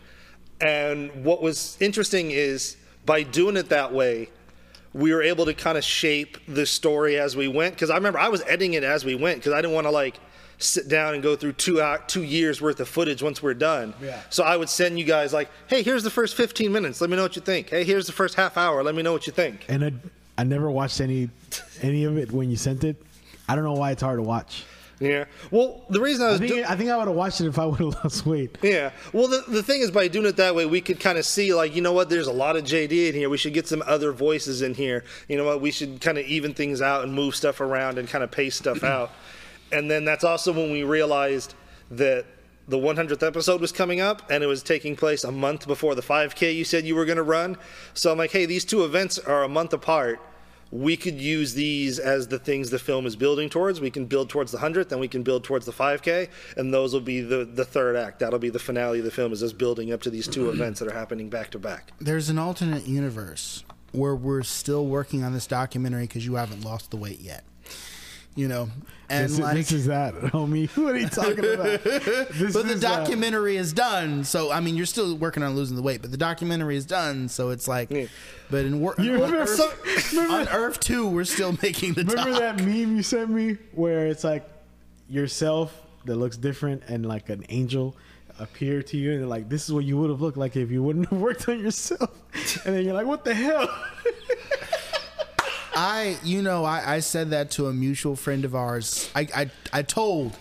And 0.61 1.24
what 1.24 1.42
was 1.42 1.78
interesting 1.80 2.30
is 2.30 2.76
by 3.07 3.22
doing 3.22 3.57
it 3.57 3.70
that 3.70 3.92
way, 3.94 4.28
we 4.93 5.12
were 5.12 5.22
able 5.22 5.45
to 5.47 5.55
kind 5.55 5.78
of 5.78 5.84
shape 5.84 6.38
the 6.47 6.66
story 6.66 7.18
as 7.18 7.36
we 7.36 7.49
went. 7.49 7.74
Because 7.74 7.91
I 7.91 7.95
remember 7.97 8.18
I 8.18 8.28
was 8.28 8.43
editing 8.43 8.74
it 8.74 8.84
as 8.84 9.05
we 9.05 9.14
went 9.14 9.38
because 9.38 9.53
I 9.53 9.61
didn't 9.61 9.74
want 9.74 9.86
to 9.86 9.91
like 9.91 10.18
sit 10.59 10.88
down 10.88 11.14
and 11.14 11.22
go 11.22 11.36
through 11.36 11.53
two 11.53 11.80
out 11.80 12.09
two 12.09 12.22
years 12.22 12.61
worth 12.61 12.80
of 12.80 12.88
footage 12.88 13.22
once 13.22 13.43
we're 13.43 13.55
done. 13.55 13.95
Yeah. 14.03 14.20
So 14.30 14.45
I 14.45 14.57
would 14.57 14.68
send 14.68 14.99
you 14.99 15.05
guys 15.05 15.32
like, 15.32 15.49
hey, 15.68 15.82
here's 15.82 16.03
the 16.03 16.11
first 16.11 16.36
15 16.36 16.70
minutes. 16.72 17.01
Let 17.01 17.11
me 17.11 17.16
know 17.16 17.22
what 17.22 17.36
you 17.36 17.43
think. 17.43 17.70
Hey, 17.70 17.84
here's 17.84 18.07
the 18.07 18.12
first 18.12 18.34
half 18.34 18.57
hour. 18.57 18.82
Let 18.82 18.95
me 18.95 19.03
know 19.03 19.12
what 19.12 19.26
you 19.26 19.32
think. 19.32 19.64
And 19.68 19.84
I, 19.84 19.93
I 20.38 20.45
never 20.45 20.70
watched 20.70 21.01
any 21.01 21.30
any 21.82 22.05
of 22.05 22.16
it 22.18 22.32
when 22.32 22.51
you 22.51 22.57
sent 22.57 22.84
it. 22.84 22.97
I 23.49 23.55
don't 23.55 23.64
know 23.64 23.72
why 23.72 23.93
it's 23.93 24.03
hard 24.03 24.18
to 24.18 24.22
watch. 24.22 24.64
Yeah. 25.01 25.24
Well, 25.51 25.82
the 25.88 26.01
reason 26.01 26.24
I 26.24 26.28
I 26.28 26.30
was 26.32 26.40
think 26.40 26.53
do- 26.53 26.64
I 26.68 26.76
think 26.76 26.90
I 26.90 26.96
would 26.98 27.07
have 27.09 27.16
watched 27.16 27.40
it 27.40 27.46
if 27.46 27.59
I 27.59 27.64
would 27.64 27.80
have 27.80 27.94
lost 28.05 28.26
weight. 28.26 28.59
Yeah. 28.62 28.90
Well, 29.12 29.28
the, 29.28 29.42
the 29.48 29.62
thing 29.62 29.80
is, 29.80 29.90
by 29.90 30.09
doing 30.09 30.26
it 30.26 30.36
that 30.36 30.55
way, 30.55 30.66
we 30.66 30.80
could 30.82 31.01
kind 31.01 31.16
of 31.16 31.24
see, 31.24 31.55
like, 31.55 31.74
you 31.74 31.80
know 31.80 31.92
what, 31.94 32.11
there's 32.11 32.26
a 32.26 32.32
lot 32.32 32.55
of 32.57 32.64
JD 32.64 33.09
in 33.09 33.14
here. 33.14 33.30
We 33.30 33.38
should 33.38 33.55
get 33.55 33.66
some 33.66 33.82
other 33.86 34.12
voices 34.12 34.61
in 34.62 34.74
here. 34.74 35.05
You 35.26 35.38
know 35.38 35.44
what, 35.46 35.61
we 35.62 35.70
should 35.70 36.01
kind 36.03 36.18
of 36.18 36.26
even 36.26 36.53
things 36.55 36.82
out 36.82 37.03
and 37.03 37.14
move 37.14 37.34
stuff 37.34 37.61
around 37.61 37.98
and 37.98 38.07
kind 38.09 38.22
of 38.22 38.30
pace 38.30 38.55
stuff 38.57 38.84
out. 38.84 39.11
And 39.72 39.88
then 39.88 40.05
that's 40.05 40.24
also 40.24 40.53
when 40.53 40.72
we 40.72 40.82
realized 40.82 41.55
that 41.92 42.24
the 42.66 42.76
100th 42.76 43.24
episode 43.24 43.61
was 43.61 43.70
coming 43.70 44.01
up 44.01 44.28
and 44.28 44.42
it 44.42 44.48
was 44.48 44.64
taking 44.64 44.96
place 44.96 45.22
a 45.22 45.30
month 45.30 45.68
before 45.68 45.94
the 45.94 46.03
5K 46.03 46.53
you 46.57 46.64
said 46.64 46.84
you 46.84 46.96
were 46.96 47.05
going 47.05 47.18
to 47.18 47.22
run. 47.22 47.57
So 47.94 48.11
I'm 48.11 48.18
like, 48.18 48.32
hey, 48.32 48.46
these 48.46 48.64
two 48.64 48.84
events 48.84 49.16
are 49.16 49.44
a 49.44 49.48
month 49.48 49.72
apart. 49.72 50.20
We 50.71 50.97
could 50.97 51.21
use 51.21 51.55
these 51.55 51.99
as 51.99 52.29
the 52.29 52.39
things 52.39 52.71
the 52.71 52.79
film 52.79 53.07
is 53.07 53.16
building 53.16 53.49
towards. 53.49 53.81
We 53.81 53.91
can 53.91 54.07
build 54.07 54.31
towards 54.31 54.53
the 54.53 54.59
100th, 54.59 54.89
then 54.89 55.01
we 55.01 55.09
can 55.09 55.23
build 55.23 55.45
towards 55.45 55.66
the 55.66 55.73
5K, 55.73 56.29
and 56.57 56.73
those 56.73 56.93
will 56.93 57.01
be 57.01 57.21
the, 57.21 57.45
the 57.45 57.64
third 57.64 57.97
act. 57.97 58.21
That'll 58.21 58.39
be 58.39 58.51
the 58.51 58.59
finale 58.59 59.01
of 59.01 59.05
the 59.05 59.11
film, 59.11 59.33
is 59.33 59.43
us 59.43 59.53
building 59.53 59.93
up 59.93 60.03
to 60.03 60.11
these 60.11 60.29
two 60.29 60.45
mm-hmm. 60.45 60.61
events 60.61 60.81
that 60.81 60.89
are 60.89 60.95
happening 60.95 61.29
back 61.29 61.51
to 61.51 61.59
back. 61.59 61.93
there's 62.01 62.29
an 62.29 62.39
alternate 62.39 62.87
universe 62.87 63.64
where 63.93 64.14
we're 64.14 64.43
still 64.43 64.87
working 64.87 65.25
on 65.25 65.33
this 65.33 65.47
documentary 65.47 66.03
because 66.03 66.25
you 66.25 66.37
haven't 66.37 66.64
lost 66.64 66.91
the 66.91 66.97
weight 66.97 67.21
yet. 67.21 67.45
You 68.37 68.47
know, 68.49 68.68
and 69.09 69.24
This, 69.24 69.33
is- 69.33 69.39
like, 69.41 69.55
this 69.57 69.72
is 69.72 69.87
that, 69.87 70.14
homie. 70.33 70.68
What 70.76 70.95
are 70.95 70.99
you 70.99 71.09
talking 71.09 71.41
about? 71.41 71.83
This 71.85 72.53
but 72.55 72.64
the 72.66 72.74
is 72.74 72.81
that. 72.81 72.99
documentary 73.01 73.57
is 73.57 73.72
done. 73.72 74.22
So 74.24 74.51
I 74.53 74.61
mean, 74.61 74.76
you're 74.76 74.87
still 74.87 75.16
working 75.16 75.43
on 75.43 75.57
losing 75.57 75.76
the 75.76 75.83
weight, 75.83 76.01
but 76.01 76.11
the 76.12 76.16
documentary 76.16 76.76
is 76.76 76.87
done. 76.87 77.28
So 77.28 77.51
it's 77.51 77.66
like, 77.66 77.91
Yeah. 77.91 78.07
but 78.51 78.64
in 78.64 78.81
work 78.81 78.99
on, 79.01 79.07
remember- 79.09 79.39
Earth, 79.41 80.16
on 80.16 80.49
Earth 80.49 80.78
two, 80.81 81.09
we're 81.09 81.24
still 81.24 81.57
making 81.62 81.95
the. 81.95 82.05
Remember 82.05 82.31
doc. 82.31 82.41
that 82.41 82.59
meme 82.64 82.97
you 82.97 83.03
sent 83.03 83.31
me 83.31 83.59
where 83.72 84.07
it's 84.07 84.22
like 84.24 84.49
yourself 85.09 85.74
that 86.05 86.14
looks 86.16 86.37
different 86.37 86.83
and 86.87 87.05
like 87.05 87.28
an 87.31 87.45
angel 87.49 87.97
appear 88.39 88.81
to 88.83 88.97
you 88.97 89.11
and 89.12 89.20
they're 89.20 89.26
like 89.26 89.51
this 89.51 89.64
is 89.66 89.72
what 89.72 89.85
you 89.85 89.99
would 89.99 90.09
have 90.09 90.22
looked 90.22 90.39
like 90.39 90.57
if 90.57 90.70
you 90.70 90.83
wouldn't 90.83 91.07
have 91.11 91.20
worked 91.20 91.47
on 91.49 91.59
yourself 91.61 92.11
and 92.64 92.74
then 92.74 92.85
you're 92.87 92.95
like 92.95 93.05
what 93.07 93.22
the 93.22 93.35
hell 93.35 93.68
I, 95.75 96.18
you 96.25 96.43
know, 96.43 96.64
I, 96.64 96.97
I 96.97 97.01
said 97.01 97.31
that 97.31 97.51
to 97.53 97.66
a 97.68 97.73
mutual 97.73 98.16
friend 98.16 98.45
of 98.45 98.55
ours. 98.55 99.11
I, 99.14 99.29
I, 99.35 99.51
I 99.73 99.83
told 99.83 100.37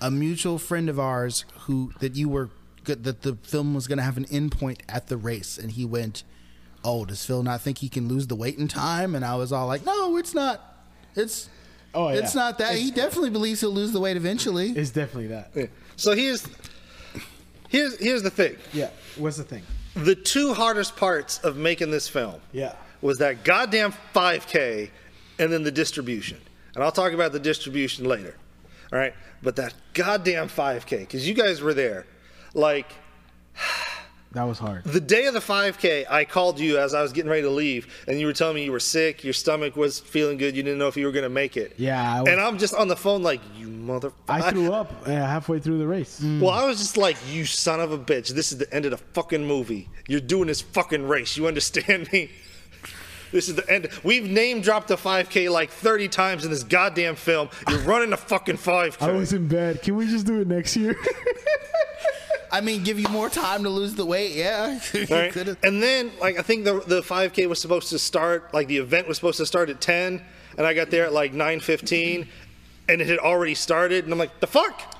a 0.00 0.10
mutual 0.10 0.58
friend 0.58 0.88
of 0.88 0.98
ours 1.00 1.44
who 1.60 1.92
that 2.00 2.16
you 2.16 2.28
were 2.28 2.50
good, 2.84 3.04
that 3.04 3.22
the 3.22 3.36
film 3.42 3.74
was 3.74 3.86
going 3.86 3.98
to 3.98 4.04
have 4.04 4.16
an 4.16 4.26
endpoint 4.26 4.80
at 4.88 5.06
the 5.08 5.16
race, 5.16 5.56
and 5.58 5.72
he 5.72 5.84
went, 5.86 6.22
"Oh, 6.84 7.04
does 7.06 7.24
Phil 7.24 7.42
not 7.42 7.62
think 7.62 7.78
he 7.78 7.88
can 7.88 8.08
lose 8.08 8.26
the 8.26 8.36
weight 8.36 8.58
in 8.58 8.68
time?" 8.68 9.14
And 9.14 9.24
I 9.24 9.36
was 9.36 9.52
all 9.52 9.66
like, 9.66 9.84
"No, 9.86 10.16
it's 10.16 10.34
not. 10.34 10.60
It's, 11.16 11.48
Oh, 11.96 12.08
yeah. 12.08 12.16
it's 12.18 12.34
not 12.34 12.58
that. 12.58 12.74
he 12.74 12.90
definitely 12.90 13.30
believes 13.30 13.60
he'll 13.60 13.70
lose 13.70 13.92
the 13.92 14.00
weight 14.00 14.16
eventually." 14.16 14.70
it's 14.70 14.90
definitely 14.90 15.28
that 15.28 15.50
Yeah. 15.54 15.66
So 15.96 16.12
here's 16.14 16.46
here's 17.68 17.96
here's 17.98 18.22
the 18.22 18.30
thing. 18.30 18.56
yeah 18.72 18.90
what's 19.16 19.36
the 19.36 19.44
thing 19.44 19.62
The 19.94 20.16
two 20.16 20.54
hardest 20.54 20.96
parts 20.96 21.38
of 21.38 21.56
making 21.56 21.90
this 21.92 22.08
film 22.08 22.40
yeah 22.52 22.74
was 23.04 23.18
that 23.18 23.44
goddamn 23.44 23.92
5K 24.14 24.88
and 25.38 25.52
then 25.52 25.62
the 25.62 25.70
distribution. 25.70 26.40
And 26.74 26.82
I'll 26.82 26.90
talk 26.90 27.12
about 27.12 27.32
the 27.32 27.38
distribution 27.38 28.06
later. 28.06 28.34
All 28.90 28.98
right? 28.98 29.12
But 29.42 29.56
that 29.56 29.74
goddamn 29.92 30.48
5K, 30.48 31.00
because 31.00 31.28
you 31.28 31.34
guys 31.34 31.60
were 31.60 31.74
there. 31.74 32.06
Like, 32.54 32.90
that 34.32 34.44
was 34.44 34.58
hard 34.58 34.82
the 34.84 35.00
day 35.00 35.26
of 35.26 35.34
the 35.34 35.40
5K, 35.40 36.06
I 36.10 36.24
called 36.24 36.58
you 36.58 36.78
as 36.78 36.94
I 36.94 37.02
was 37.02 37.12
getting 37.12 37.30
ready 37.30 37.42
to 37.42 37.50
leave, 37.50 37.86
and 38.08 38.18
you 38.18 38.26
were 38.26 38.32
telling 38.32 38.54
me 38.56 38.64
you 38.64 38.72
were 38.72 38.80
sick, 38.80 39.22
your 39.22 39.34
stomach 39.34 39.76
was 39.76 40.00
feeling 40.00 40.38
good, 40.38 40.56
you 40.56 40.62
didn't 40.62 40.78
know 40.78 40.88
if 40.88 40.96
you 40.96 41.04
were 41.04 41.12
going 41.12 41.24
to 41.24 41.28
make 41.28 41.58
it. 41.58 41.74
Yeah, 41.76 42.00
I 42.16 42.22
was- 42.22 42.30
and 42.30 42.40
I'm 42.40 42.56
just 42.56 42.74
on 42.74 42.88
the 42.88 42.96
phone 42.96 43.22
like, 43.22 43.40
you 43.54 43.68
mother. 43.68 44.12
I 44.28 44.50
threw 44.50 44.72
up 44.72 44.90
uh, 45.06 45.10
halfway 45.10 45.58
through 45.60 45.78
the 45.78 45.86
race 45.86 46.20
Well, 46.22 46.50
I 46.50 46.64
was 46.66 46.78
just 46.78 46.96
like, 46.96 47.16
you 47.30 47.44
son 47.44 47.80
of 47.80 47.92
a 47.92 47.98
bitch. 47.98 48.28
This 48.30 48.50
is 48.50 48.56
the 48.58 48.72
end 48.74 48.86
of 48.86 48.92
the 48.92 48.96
fucking 48.96 49.46
movie. 49.46 49.90
You're 50.08 50.20
doing 50.20 50.46
this 50.46 50.62
fucking 50.62 51.06
race. 51.06 51.36
You 51.36 51.46
understand 51.46 52.08
me? 52.12 52.30
This 53.34 53.48
is 53.48 53.56
the 53.56 53.68
end. 53.68 53.88
We've 54.04 54.30
name 54.30 54.60
dropped 54.60 54.86
the 54.86 54.96
5K 54.96 55.50
like 55.50 55.68
30 55.70 56.06
times 56.06 56.44
in 56.44 56.52
this 56.52 56.62
goddamn 56.62 57.16
film. 57.16 57.48
You're 57.68 57.80
running 57.80 58.12
a 58.12 58.16
fucking 58.16 58.58
5K. 58.58 59.02
I 59.02 59.10
was 59.10 59.32
in 59.32 59.48
bed 59.48 59.82
can 59.82 59.96
we 59.96 60.06
just 60.06 60.24
do 60.24 60.40
it 60.40 60.46
next 60.46 60.76
year 60.76 60.96
I 62.52 62.60
mean, 62.60 62.84
give 62.84 63.00
you 63.00 63.08
more 63.08 63.28
time 63.28 63.64
to 63.64 63.68
lose 63.68 63.96
the 63.96 64.06
weight. 64.06 64.30
Yeah, 64.36 64.78
You 64.94 65.06
Right? 65.10 65.32
could've- 65.32 65.58
And 65.64 65.82
then, 65.82 66.12
like, 66.20 66.38
I 66.38 66.42
think 66.42 66.64
the 66.64 66.74
the 66.86 67.00
5K 67.02 67.48
was 67.48 67.60
supposed 67.60 67.88
to 67.88 67.98
start, 67.98 68.54
like, 68.54 68.68
the 68.68 68.76
event 68.76 69.08
was 69.08 69.16
supposed 69.16 69.38
to 69.38 69.46
start 69.46 69.68
at 69.70 69.80
10, 69.80 70.22
and 70.56 70.64
I 70.64 70.72
got 70.72 70.90
there 70.90 71.04
at 71.06 71.12
like 71.12 71.32
9:15, 71.32 72.28
and 72.88 73.00
it 73.00 73.08
had 73.08 73.18
already 73.18 73.56
started, 73.56 74.04
and 74.04 74.12
I'm 74.12 74.20
like, 74.20 74.38
the 74.38 74.46
fuck? 74.46 74.93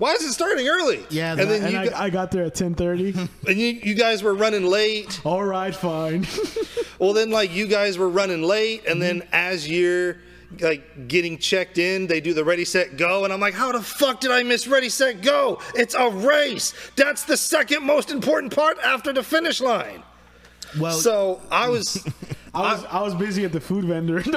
Why 0.00 0.14
is 0.14 0.22
it 0.24 0.32
starting 0.32 0.66
early? 0.66 1.04
Yeah, 1.10 1.32
and 1.32 1.40
that- 1.40 1.48
then 1.48 1.64
and 1.64 1.76
I, 1.76 1.88
gu- 1.88 1.94
I 1.94 2.10
got 2.10 2.30
there 2.30 2.44
at 2.44 2.54
10:30 2.54 3.28
and 3.46 3.56
you, 3.58 3.68
you 3.68 3.94
guys 3.94 4.22
were 4.22 4.34
running 4.34 4.64
late. 4.64 5.20
all 5.24 5.44
right 5.44 5.74
fine 5.74 6.26
Well, 6.98 7.14
then, 7.14 7.30
like, 7.30 7.50
you 7.54 7.66
guys 7.66 7.96
were 7.96 8.10
running 8.10 8.42
late, 8.42 8.84
and 8.86 9.00
then 9.00 9.20
mm-hmm. 9.20 9.28
as 9.34 9.66
you're 9.66 10.18
like 10.60 11.08
getting 11.08 11.38
checked 11.38 11.78
in, 11.78 12.06
they 12.06 12.20
do 12.20 12.34
the 12.34 12.44
ready, 12.44 12.64
set, 12.66 12.98
go, 12.98 13.24
and 13.24 13.32
I'm 13.32 13.40
like, 13.40 13.54
how 13.54 13.72
the 13.72 13.80
fuck 13.80 14.20
did 14.20 14.30
I 14.30 14.42
miss 14.42 14.66
ready, 14.66 14.90
set, 14.90 15.22
go? 15.22 15.60
It's 15.74 15.94
a 15.94 16.10
race. 16.10 16.74
That's 16.96 17.24
the 17.24 17.38
second 17.38 17.84
most 17.84 18.10
important 18.10 18.54
part 18.54 18.78
after 18.84 19.12
the 19.14 19.22
finish 19.22 19.60
line. 19.62 20.02
Well- 20.78 20.92
so 20.92 21.40
I 21.50 21.68
was. 21.68 22.06
I 22.54 22.72
was 22.74 22.84
I 22.86 23.02
was 23.02 23.14
busy 23.14 23.44
at 23.44 23.52
the 23.52 23.60
food 23.60 23.84
vendor. 23.84 24.22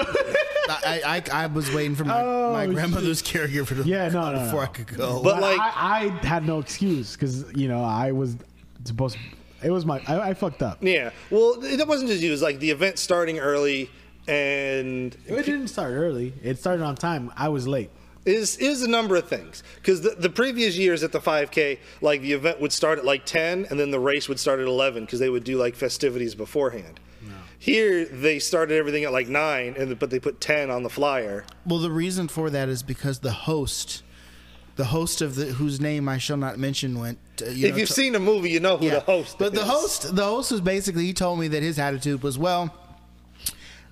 I, 0.70 1.24
I 1.32 1.44
I 1.44 1.48
was 1.48 1.72
waiting 1.74 1.96
for 1.96 2.06
my, 2.06 2.22
Oh, 2.22 2.54
my 2.54 2.66
shit. 2.66 2.74
grandmother's 2.76 3.22
careger 3.22 3.68
to, 3.68 3.88
Yeah, 3.88 4.08
no, 4.10 4.32
no, 4.32 4.34
no. 4.40 4.46
before 4.46 4.64
I 4.64 4.68
could 4.68 4.88
go. 4.88 5.22
But 5.22 5.36
but 5.36 5.42
like- 5.42 5.60
I, 5.60 6.12
I 6.22 6.26
had 6.26 6.46
no 6.46 6.60
excuse 6.60 7.14
because 7.16 7.52
you 7.54 7.68
know 7.68 7.84
I 7.84 8.12
was 8.12 8.38
supposed. 8.86 9.18
it 9.64 9.72
was 9.72 9.86
my 9.86 10.02
I, 10.08 10.30
I 10.30 10.34
fucked 10.34 10.62
up. 10.62 10.78
Yeah. 10.82 11.12
Well, 11.30 11.64
it 11.64 11.86
wasn't 11.88 12.10
just 12.10 12.22
you. 12.22 12.30
It 12.30 12.32
was 12.32 12.42
like 12.42 12.60
the 12.60 12.72
event 12.72 12.98
starting 13.00 13.40
early, 13.40 13.90
and 14.28 15.16
It 15.28 15.46
didn't 15.46 15.68
start 15.68 15.94
early. 15.94 16.34
It 16.44 16.58
started 16.60 16.84
on 16.84 16.96
time. 16.96 17.32
I 17.36 17.50
was 17.50 17.68
late. 17.68 17.90
is 18.26 18.56
is 18.58 18.82
a 18.84 18.88
number 18.90 19.16
of 19.18 19.28
things 19.28 19.64
because 19.76 20.02
the, 20.02 20.12
the 20.12 20.30
previous 20.30 20.78
years 20.78 21.04
at 21.04 21.12
the 21.12 21.20
5k 21.20 21.78
like 22.02 22.22
the 22.22 22.32
event 22.32 22.62
would 22.62 22.72
start 22.72 22.98
at 23.00 23.04
like 23.04 23.26
10 23.26 23.66
and 23.70 23.78
then 23.78 23.92
the 23.92 24.00
race 24.00 24.30
would 24.30 24.40
start 24.40 24.62
at 24.62 24.66
11 24.68 25.04
because 25.04 25.20
they 25.20 25.30
would 25.30 25.44
do 25.44 25.58
like 25.58 25.76
festivities 25.76 26.34
beforehand 26.36 27.02
here 27.64 28.04
they 28.04 28.40
started 28.40 28.76
everything 28.78 29.06
at 29.06 29.14
like 29.14 29.30
9 29.30 29.76
and 29.78 29.98
but 29.98 30.10
they 30.10 30.20
put 30.20 30.42
10 30.42 30.70
on 30.70 30.84
the 30.84 30.90
flyer 30.90 31.46
Well, 31.66 31.80
the 31.80 31.90
reason 31.92 32.28
for 32.28 32.50
that 32.50 32.68
is 32.68 32.84
because 32.84 33.20
the 33.20 33.32
host, 33.32 34.04
the 34.76 34.86
host 34.86 35.22
of 35.22 35.36
the 35.36 35.46
whose 35.46 35.80
name 35.80 36.10
I 36.10 36.18
shall 36.18 36.36
not 36.36 36.60
mention, 36.60 37.00
went. 37.00 37.20
To, 37.38 37.46
you 37.54 37.68
if 37.68 37.72
know, 37.74 37.80
you've 37.80 37.88
to- 37.88 37.94
seen 37.94 38.12
the 38.14 38.20
movie 38.20 38.50
you 38.50 38.60
know 38.60 38.76
who 38.76 38.90
the 38.90 39.00
host 39.00 39.38
But 39.40 39.54
the 39.54 39.64
host, 39.64 40.14
the 40.14 40.26
host 40.26 40.52
was 40.52 40.60
basically 40.60 41.06
he 41.06 41.14
told 41.14 41.40
me 41.40 41.48
that 41.48 41.64
his 41.64 41.80
attitude 41.80 42.22
was 42.22 42.38
well. 42.38 42.74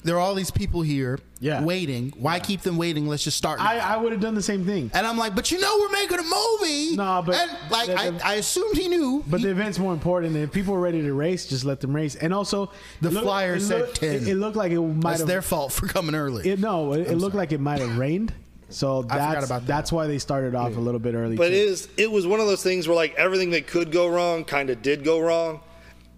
There 0.03 0.15
are 0.15 0.19
all 0.19 0.33
these 0.33 0.49
people 0.49 0.81
here, 0.81 1.19
Yeah. 1.39 1.63
waiting. 1.63 2.11
Why 2.17 2.39
keep 2.39 2.61
them 2.61 2.77
waiting? 2.77 3.07
Let's 3.07 3.23
just 3.23 3.37
start. 3.37 3.59
now. 3.59 3.65
I, 3.69 3.75
I 3.77 3.97
would 3.97 4.11
have 4.11 4.21
done 4.21 4.33
the 4.33 4.41
same 4.41 4.65
thing. 4.65 4.89
and 4.95 5.05
I'm 5.05 5.17
like, 5.17 5.35
but 5.35 5.51
you 5.51 5.59
know, 5.59 5.77
we're 5.79 5.91
making 5.91 6.17
a 6.17 6.23
movie. 6.23 6.95
No, 6.95 7.21
but- 7.25 7.35
and 7.35 7.51
like 7.69 7.87
the- 7.87 7.95
I, 7.99 8.09
the- 8.09 8.25
I 8.27 8.33
assumed 8.35 8.75
he 8.77 8.87
knew. 8.87 9.23
But 9.27 9.39
He- 9.41 9.45
the 9.45 9.51
event's 9.51 9.77
more 9.77 9.93
important. 9.93 10.35
If 10.35 10.51
people 10.51 10.73
are 10.73 10.79
ready 10.79 11.01
to 11.03 11.13
race, 11.13 11.45
just 11.45 11.65
let 11.65 11.79
them 11.81 11.95
race. 11.95 12.15
And 12.15 12.33
also, 12.33 12.71
The 13.01 13.09
it 13.09 13.13
looked- 13.13 13.25
flyer 13.25 13.59
said 13.59 13.81
looked- 13.81 13.95
10. 13.99 14.15
It, 14.15 14.27
it 14.29 14.35
looked 14.35 14.55
like 14.57 14.71
it 14.71 14.79
might 14.79 15.01
that's 15.03 15.19
have. 15.19 15.27
their 15.27 15.41
fault 15.43 15.71
for 15.71 15.85
coming 15.87 16.15
early. 16.15 16.49
It, 16.49 16.59
no, 16.59 16.93
it, 16.93 17.07
it 17.11 17.17
looked 17.17 17.35
like 17.35 17.51
it 17.51 17.59
might 17.59 17.79
have 17.79 17.97
rained. 17.97 18.33
So 18.69 19.01
that's 19.03 19.45
about 19.45 19.61
that. 19.61 19.67
that's 19.67 19.91
why 19.91 20.07
they 20.07 20.17
started 20.17 20.55
off 20.55 20.77
a 20.77 20.79
little 20.79 20.99
bit 20.99 21.13
early. 21.13 21.35
but 21.35 21.49
too. 21.49 21.53
it 21.53 21.57
is 21.57 21.89
it 21.97 22.09
was 22.09 22.25
one 22.25 22.39
of 22.39 22.47
those 22.47 22.63
things 22.63 22.87
where 22.87 22.95
like 22.95 23.13
everything 23.15 23.49
that 23.49 23.67
could 23.67 23.91
go 23.91 24.07
wrong 24.07 24.45
kind 24.45 24.69
of 24.69 24.81
did 24.81 25.03
go 25.03 25.19
wrong 25.19 25.59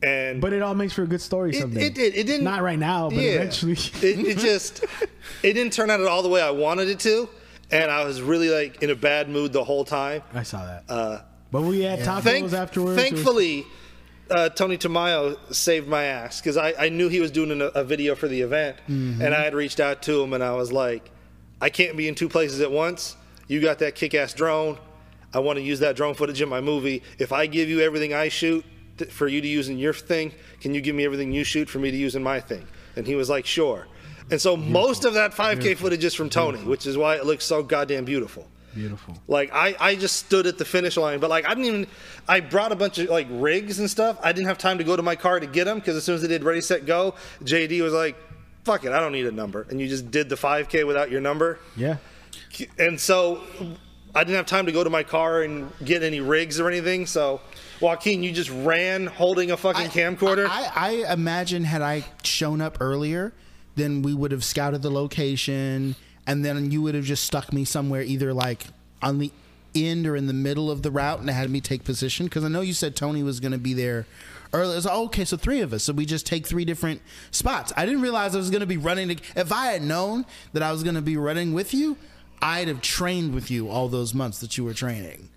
and 0.03 0.41
But 0.41 0.53
it 0.53 0.61
all 0.61 0.75
makes 0.75 0.93
for 0.93 1.03
a 1.03 1.07
good 1.07 1.21
story 1.21 1.51
It, 1.51 1.61
someday. 1.61 1.85
it 1.87 1.95
did. 1.95 2.15
It 2.15 2.27
didn't. 2.27 2.43
Not 2.43 2.61
right 2.61 2.77
now, 2.79 3.09
but 3.09 3.19
Yeah. 3.19 3.31
eventually. 3.31 3.73
it, 4.01 4.19
it 4.27 4.37
just. 4.37 4.83
It 5.41 5.53
didn't 5.53 5.73
turn 5.73 5.89
out 5.89 6.01
at 6.01 6.07
all 6.07 6.21
the 6.23 6.29
way 6.29 6.41
I 6.41 6.51
wanted 6.51 6.89
it 6.89 6.99
to, 7.01 7.29
and 7.71 7.89
I 7.89 8.03
was 8.05 8.21
really 8.21 8.49
like 8.49 8.83
in 8.83 8.89
a 8.89 8.95
bad 8.95 9.29
mood 9.29 9.53
the 9.53 9.63
whole 9.63 9.85
time. 9.85 10.21
I 10.33 10.43
saw 10.43 10.65
that. 10.65 10.83
Uh, 10.89 11.21
but 11.51 11.61
we 11.63 11.81
had 11.81 11.99
tacos 11.99 12.21
thank, 12.23 12.53
afterwards. 12.53 12.97
It 12.97 13.01
was- 13.03 13.11
thankfully, 13.11 13.65
uh, 14.29 14.49
Tony 14.49 14.77
Tamayo 14.77 15.37
saved 15.53 15.87
my 15.87 16.05
ass 16.05 16.39
because 16.41 16.57
I, 16.57 16.73
I 16.77 16.89
knew 16.89 17.07
he 17.09 17.19
was 17.19 17.31
doing 17.31 17.61
a, 17.61 17.65
a 17.65 17.83
video 17.83 18.15
for 18.15 18.27
the 18.27 18.41
event, 18.41 18.77
Mm-hmm. 18.89 19.21
and 19.21 19.33
I 19.33 19.43
had 19.43 19.53
reached 19.53 19.79
out 19.79 20.01
to 20.03 20.21
him, 20.21 20.33
and 20.33 20.43
I 20.43 20.53
was 20.55 20.71
like, 20.71 21.09
I 21.61 21.69
can't 21.69 21.95
be 21.95 22.07
in 22.07 22.15
two 22.15 22.27
places 22.29 22.59
at 22.61 22.71
once. 22.71 23.15
You 23.47 23.61
got 23.61 23.79
that 23.79 23.95
kick-ass 23.95 24.33
drone. 24.33 24.77
I 25.33 25.39
want 25.39 25.57
to 25.57 25.63
use 25.63 25.79
that 25.79 25.95
drone 25.95 26.13
footage 26.13 26.41
in 26.41 26.49
my 26.49 26.61
movie. 26.61 27.03
If 27.19 27.31
I 27.31 27.45
give 27.47 27.67
you 27.69 27.81
everything 27.81 28.13
I 28.13 28.29
shoot 28.29 28.63
th- 28.63 28.72
for 29.09 29.27
you 29.27 29.41
to 29.41 29.47
use 29.47 29.69
in 29.69 29.77
your 29.77 29.93
thing, 29.93 30.31
can 30.61 30.73
you 30.73 30.81
give 30.81 30.95
me 30.95 31.05
everything 31.05 31.31
you 31.31 31.43
shoot 31.43 31.69
for 31.69 31.79
me 31.79 31.91
to 31.91 31.97
use 31.97 32.15
in 32.15 32.23
my 32.23 32.39
thing? 32.39 32.67
And 32.95 33.07
he 33.07 33.15
was 33.15 33.29
like, 33.29 33.45
sure. 33.45 33.87
And 34.31 34.39
so 34.39 34.55
most 34.55 35.05
of 35.05 35.15
that 35.15 35.31
5K 35.31 35.77
footage 35.77 36.03
is 36.03 36.13
from 36.13 36.29
Tony, 36.29 36.59
which 36.59 36.85
is 36.85 36.97
why 36.97 37.15
it 37.15 37.25
looks 37.25 37.45
so 37.45 37.61
goddamn 37.63 38.05
beautiful. 38.05 38.47
Beautiful. 38.73 39.17
Like 39.27 39.51
I, 39.53 39.75
I 39.79 39.95
just 39.95 40.17
stood 40.17 40.47
at 40.47 40.57
the 40.57 40.65
finish 40.65 40.97
line, 40.97 41.19
but 41.19 41.29
like 41.29 41.45
I 41.45 41.49
didn't 41.49 41.65
even. 41.65 41.87
I 42.27 42.39
brought 42.39 42.71
a 42.71 42.75
bunch 42.75 42.97
of 42.97 43.09
like 43.09 43.27
rigs 43.29 43.79
and 43.79 43.89
stuff. 43.89 44.17
I 44.23 44.31
didn't 44.31 44.47
have 44.47 44.57
time 44.57 44.79
to 44.79 44.83
go 44.83 44.95
to 44.95 45.03
my 45.03 45.15
car 45.15 45.39
to 45.39 45.45
get 45.45 45.65
them 45.65 45.77
because 45.77 45.95
as 45.95 46.03
soon 46.03 46.15
as 46.15 46.21
they 46.23 46.27
did 46.27 46.43
ready 46.43 46.61
set 46.61 46.85
go, 46.85 47.13
JD 47.43 47.81
was 47.83 47.93
like, 47.93 48.15
"Fuck 48.63 48.83
it, 48.83 48.91
I 48.91 48.99
don't 48.99 49.11
need 49.11 49.27
a 49.27 49.31
number," 49.31 49.67
and 49.69 49.79
you 49.79 49.87
just 49.87 50.09
did 50.09 50.27
the 50.27 50.35
5K 50.35 50.87
without 50.87 51.11
your 51.11 51.21
number. 51.21 51.59
Yeah. 51.75 51.97
And 52.79 52.99
so 52.99 53.43
I 54.15 54.23
didn't 54.23 54.37
have 54.37 54.47
time 54.47 54.65
to 54.65 54.71
go 54.71 54.83
to 54.83 54.89
my 54.89 55.03
car 55.03 55.43
and 55.43 55.71
get 55.83 56.01
any 56.01 56.19
rigs 56.19 56.59
or 56.59 56.67
anything. 56.67 57.05
So 57.05 57.41
Joaquin, 57.83 58.23
you 58.23 58.31
just 58.31 58.49
ran 58.49 59.07
holding 59.07 59.51
a 59.51 59.57
fucking 59.57 59.89
camcorder. 59.89 60.47
I, 60.49 61.03
I 61.05 61.13
imagine 61.13 61.65
had 61.65 61.81
I 61.81 62.05
shown 62.23 62.61
up 62.61 62.77
earlier, 62.79 63.33
then 63.75 64.03
we 64.03 64.13
would 64.13 64.31
have 64.31 64.45
scouted 64.45 64.81
the 64.81 64.89
location, 64.89 65.97
and 66.25 66.45
then 66.45 66.71
you 66.71 66.81
would 66.81 66.95
have 66.95 67.03
just 67.03 67.25
stuck 67.25 67.51
me 67.51 67.65
somewhere 67.65 68.01
either 68.01 68.33
like 68.33 68.67
on 69.01 69.19
the 69.19 69.33
end 69.75 70.07
or 70.07 70.15
in 70.15 70.27
the 70.27 70.33
middle 70.33 70.71
of 70.71 70.81
the 70.81 70.91
route, 70.91 71.19
and 71.19 71.29
had 71.29 71.49
me 71.49 71.59
take 71.59 71.83
position. 71.83 72.27
Because 72.27 72.45
I 72.45 72.47
know 72.47 72.61
you 72.61 72.71
said 72.71 72.95
Tony 72.95 73.21
was 73.21 73.41
going 73.41 73.51
to 73.51 73.57
be 73.57 73.73
there 73.73 74.05
early. 74.53 74.75
I 74.75 74.79
like, 74.79 74.85
oh, 74.89 75.05
okay, 75.07 75.25
so 75.25 75.35
three 75.35 75.59
of 75.59 75.73
us, 75.73 75.83
so 75.83 75.91
we 75.91 76.05
just 76.05 76.25
take 76.25 76.47
three 76.47 76.63
different 76.63 77.01
spots. 77.31 77.73
I 77.75 77.85
didn't 77.85 78.01
realize 78.01 78.33
I 78.33 78.37
was 78.37 78.49
going 78.49 78.61
to 78.61 78.65
be 78.65 78.77
running. 78.77 79.09
To, 79.09 79.23
if 79.35 79.51
I 79.51 79.73
had 79.73 79.81
known 79.81 80.25
that 80.53 80.63
I 80.63 80.71
was 80.71 80.83
going 80.83 80.95
to 80.95 81.01
be 81.01 81.17
running 81.17 81.53
with 81.53 81.73
you, 81.73 81.97
I'd 82.41 82.69
have 82.69 82.79
trained 82.79 83.33
with 83.33 83.51
you 83.51 83.67
all 83.67 83.89
those 83.89 84.13
months 84.13 84.39
that 84.39 84.57
you 84.57 84.63
were 84.63 84.73
training. 84.73 85.27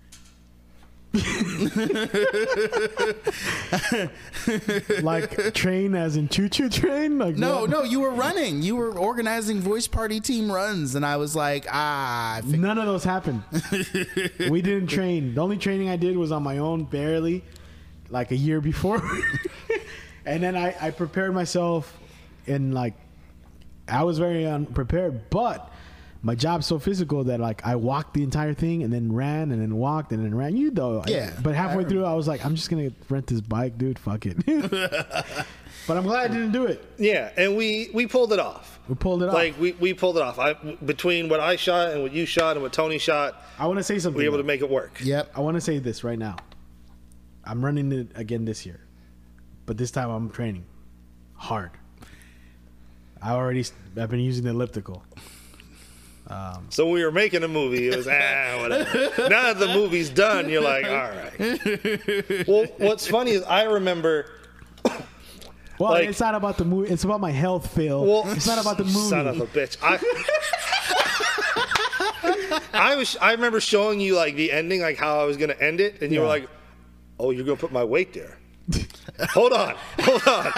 Like 5.01 5.53
train 5.53 5.95
as 5.95 6.15
in 6.15 6.29
choo 6.29 6.49
choo 6.49 6.69
train? 6.69 7.17
Like 7.17 7.35
No, 7.35 7.61
what? 7.61 7.69
no, 7.69 7.83
you 7.83 7.99
were 7.99 8.11
running. 8.11 8.61
You 8.61 8.75
were 8.75 8.97
organizing 8.97 9.59
voice 9.59 9.87
party 9.87 10.19
team 10.19 10.51
runs, 10.51 10.95
and 10.95 11.05
I 11.05 11.17
was 11.17 11.35
like, 11.35 11.65
ah. 11.71 12.41
None 12.45 12.77
of 12.77 12.85
those 12.85 13.03
happened. 13.03 13.43
we 14.49 14.61
didn't 14.61 14.87
train. 14.87 15.35
The 15.35 15.41
only 15.41 15.57
training 15.57 15.89
I 15.89 15.97
did 15.97 16.17
was 16.17 16.31
on 16.31 16.43
my 16.43 16.59
own, 16.59 16.85
barely, 16.85 17.43
like 18.09 18.31
a 18.31 18.35
year 18.35 18.61
before. 18.61 19.01
and 20.25 20.41
then 20.41 20.55
I, 20.55 20.75
I 20.79 20.91
prepared 20.91 21.33
myself 21.33 21.95
in 22.45 22.71
like, 22.71 22.93
I 23.87 24.03
was 24.03 24.19
very 24.19 24.45
unprepared, 24.45 25.29
but 25.29 25.71
my 26.21 26.35
job's 26.35 26.65
so 26.65 26.79
physical 26.79 27.23
that 27.25 27.39
like 27.39 27.65
I 27.65 27.75
walked 27.75 28.13
the 28.13 28.23
entire 28.23 28.53
thing 28.53 28.83
and 28.83 28.91
then 28.91 29.13
ran 29.13 29.51
and 29.51 29.61
then 29.61 29.75
walked 29.75 30.11
and 30.11 30.23
then 30.23 30.33
ran. 30.35 30.55
You 30.57 30.71
I- 30.77 31.09
Yeah, 31.09 31.33
but 31.41 31.55
halfway 31.55 31.77
remember. 31.77 31.89
through, 31.89 32.05
I 32.05 32.13
was 32.13 32.27
like, 32.27 32.45
I'm 32.45 32.55
just 32.55 32.69
gonna 32.69 32.91
rent 33.09 33.27
this 33.27 33.41
bike, 33.41 33.77
dude. 33.77 33.99
Fuck 33.99 34.25
it. 34.25 34.37
but 35.87 35.97
I'm 35.97 36.03
glad 36.03 36.31
I 36.31 36.33
didn't 36.33 36.51
do 36.51 36.65
it. 36.65 36.83
yeah, 36.97 37.31
and 37.37 37.55
we 37.55 37.89
we 37.93 38.07
pulled 38.07 38.33
it 38.33 38.39
off. 38.39 38.79
We 38.89 38.95
pulled 38.95 39.23
it 39.23 39.29
off. 39.29 39.33
Like 39.33 39.59
we, 39.59 39.73
we 39.73 39.93
pulled 39.93 40.17
it 40.17 40.23
off. 40.23 40.39
I 40.39 40.53
between 40.53 41.29
what 41.29 41.39
I 41.39 41.55
shot 41.55 41.91
and 41.91 42.01
what 42.01 42.11
you 42.11 42.25
shot 42.25 42.55
and 42.55 42.63
what 42.63 42.73
Tony 42.73 42.97
shot, 42.97 43.41
I 43.59 43.67
want 43.67 43.77
to 43.77 43.83
say 43.83 43.99
something. 43.99 44.17
we 44.17 44.23
were 44.23 44.27
able 44.29 44.37
though. 44.37 44.43
to 44.43 44.47
make 44.47 44.61
it 44.61 44.69
work. 44.69 44.99
Yep. 45.03 45.31
I 45.35 45.41
want 45.41 45.55
to 45.55 45.61
say 45.61 45.79
this 45.79 46.03
right 46.03 46.19
now. 46.19 46.37
I'm 47.45 47.63
running 47.63 47.91
it 47.91 48.07
again 48.15 48.43
this 48.43 48.65
year, 48.65 48.81
but 49.65 49.77
this 49.77 49.91
time 49.91 50.09
I'm 50.09 50.29
training 50.29 50.65
hard. 51.35 51.71
I 53.21 53.31
already 53.31 53.63
I've 53.99 54.09
been 54.09 54.19
using 54.19 54.43
the 54.43 54.49
elliptical. 54.51 55.03
So 56.69 56.85
when 56.85 56.93
we 56.95 57.03
were 57.05 57.11
making 57.11 57.43
a 57.43 57.47
movie, 57.47 57.87
it 57.87 57.95
was 57.95 58.07
ah 58.07 58.59
whatever. 58.61 59.29
now 59.29 59.43
that 59.53 59.59
the 59.59 59.67
movie's 59.67 60.09
done, 60.09 60.49
you're 60.49 60.61
like, 60.61 60.85
all 60.85 60.91
right. 60.91 62.45
Well, 62.47 62.65
what's 62.77 63.07
funny 63.07 63.31
is 63.31 63.43
I 63.43 63.63
remember. 63.63 64.25
Well, 65.79 65.91
Like- 65.91 66.09
it's 66.09 66.19
not 66.19 66.33
about 66.35 66.57
the 66.57 66.65
movie. 66.65 66.89
It's 66.91 67.03
about 67.03 67.21
my 67.21 67.31
health, 67.31 67.73
Phil. 67.75 68.03
Well, 68.03 68.23
it's 68.31 68.47
not 68.47 68.59
about 68.59 68.77
the 68.77 68.83
movie. 68.85 68.97
Son 69.09 69.27
of 69.27 69.39
a 69.39 69.45
bitch. 69.45 69.77
I, 69.81 69.99
I 72.73 72.95
was. 72.95 73.15
I 73.21 73.31
remember 73.33 73.59
showing 73.59 73.99
you 73.99 74.15
like 74.15 74.35
the 74.35 74.51
ending, 74.51 74.81
like 74.81 74.97
how 74.97 75.19
I 75.19 75.23
was 75.25 75.37
gonna 75.37 75.53
end 75.59 75.79
it, 75.79 76.01
and 76.01 76.11
you 76.11 76.21
were 76.21 76.27
like, 76.27 76.47
"Oh, 77.19 77.31
you're 77.31 77.45
gonna 77.45 77.57
put 77.57 77.71
my 77.71 77.83
weight 77.83 78.13
there." 78.13 78.37
hold 79.29 79.53
on, 79.53 79.75
hold 79.99 80.27
on. 80.27 80.51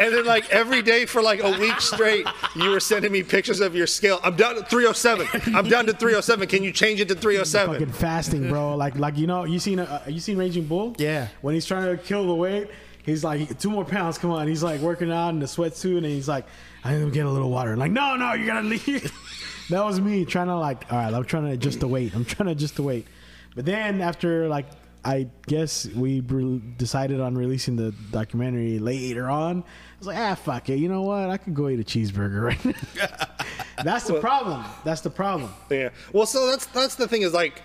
And 0.00 0.14
then 0.14 0.26
like 0.26 0.50
every 0.50 0.82
day 0.82 1.06
for 1.06 1.22
like 1.22 1.42
a 1.42 1.58
week 1.58 1.80
straight, 1.80 2.26
you 2.54 2.70
were 2.70 2.80
sending 2.80 3.10
me 3.10 3.22
pictures 3.22 3.60
of 3.60 3.74
your 3.74 3.86
scale. 3.86 4.20
I'm 4.22 4.36
down 4.36 4.56
to 4.56 4.64
307. 4.64 5.54
I'm 5.54 5.68
down 5.68 5.86
to 5.86 5.92
307. 5.92 6.48
Can 6.48 6.62
you 6.62 6.72
change 6.72 7.00
it 7.00 7.08
to 7.08 7.14
307? 7.14 7.74
Fucking 7.74 7.92
fasting, 7.92 8.48
bro. 8.48 8.76
Like, 8.76 8.96
like 8.98 9.16
you 9.16 9.26
know, 9.26 9.44
you 9.44 9.58
seen 9.58 9.78
uh, 9.78 10.04
you 10.06 10.20
seen 10.20 10.36
Raging 10.36 10.66
Bull? 10.66 10.94
Yeah. 10.98 11.28
When 11.40 11.54
he's 11.54 11.64
trying 11.64 11.84
to 11.96 12.02
kill 12.02 12.26
the 12.26 12.34
weight, 12.34 12.68
he's 13.02 13.24
like, 13.24 13.58
two 13.58 13.70
more 13.70 13.84
pounds. 13.84 14.18
Come 14.18 14.30
on. 14.30 14.46
He's 14.46 14.62
like 14.62 14.80
working 14.80 15.10
out 15.10 15.30
in 15.30 15.40
the 15.40 15.46
sweatsuit, 15.46 15.96
and 15.98 16.06
he's 16.06 16.28
like, 16.28 16.44
I'm 16.84 17.00
gonna 17.00 17.10
get 17.10 17.24
a 17.24 17.30
little 17.30 17.50
water. 17.50 17.76
like, 17.76 17.92
no, 17.92 18.16
no, 18.16 18.34
you 18.34 18.46
gotta 18.46 18.66
leave. 18.66 19.10
that 19.70 19.84
was 19.84 20.00
me 20.00 20.26
trying 20.26 20.48
to 20.48 20.56
like, 20.56 20.92
all 20.92 20.98
right, 20.98 21.14
I'm 21.14 21.24
trying 21.24 21.44
to 21.44 21.52
adjust 21.52 21.80
the 21.80 21.88
weight. 21.88 22.14
I'm 22.14 22.24
trying 22.24 22.46
to 22.46 22.52
adjust 22.52 22.76
the 22.76 22.82
weight. 22.82 23.06
But 23.54 23.64
then 23.64 24.02
after 24.02 24.48
like, 24.48 24.66
I 25.04 25.28
guess 25.46 25.86
we 25.86 26.20
re- 26.20 26.62
decided 26.78 27.20
on 27.20 27.34
releasing 27.36 27.76
the 27.76 27.92
documentary 28.10 28.78
later 28.78 29.28
on. 29.28 29.62
I 29.62 29.98
was 29.98 30.06
like, 30.06 30.16
ah, 30.16 30.34
fuck 30.34 30.68
it. 30.70 30.76
You 30.78 30.88
know 30.88 31.02
what? 31.02 31.28
I 31.30 31.36
could 31.36 31.54
go 31.54 31.68
eat 31.68 31.78
a 31.80 31.84
cheeseburger 31.84 32.42
right 32.42 32.64
now. 32.64 33.44
That's 33.84 34.06
the 34.06 34.18
problem. 34.20 34.64
That's 34.84 35.02
the 35.02 35.10
problem. 35.10 35.50
Yeah. 35.70 35.90
Well, 36.12 36.26
so 36.26 36.46
that's 36.46 36.66
that's 36.66 36.94
the 36.94 37.08
thing 37.08 37.22
is 37.22 37.34
like, 37.34 37.60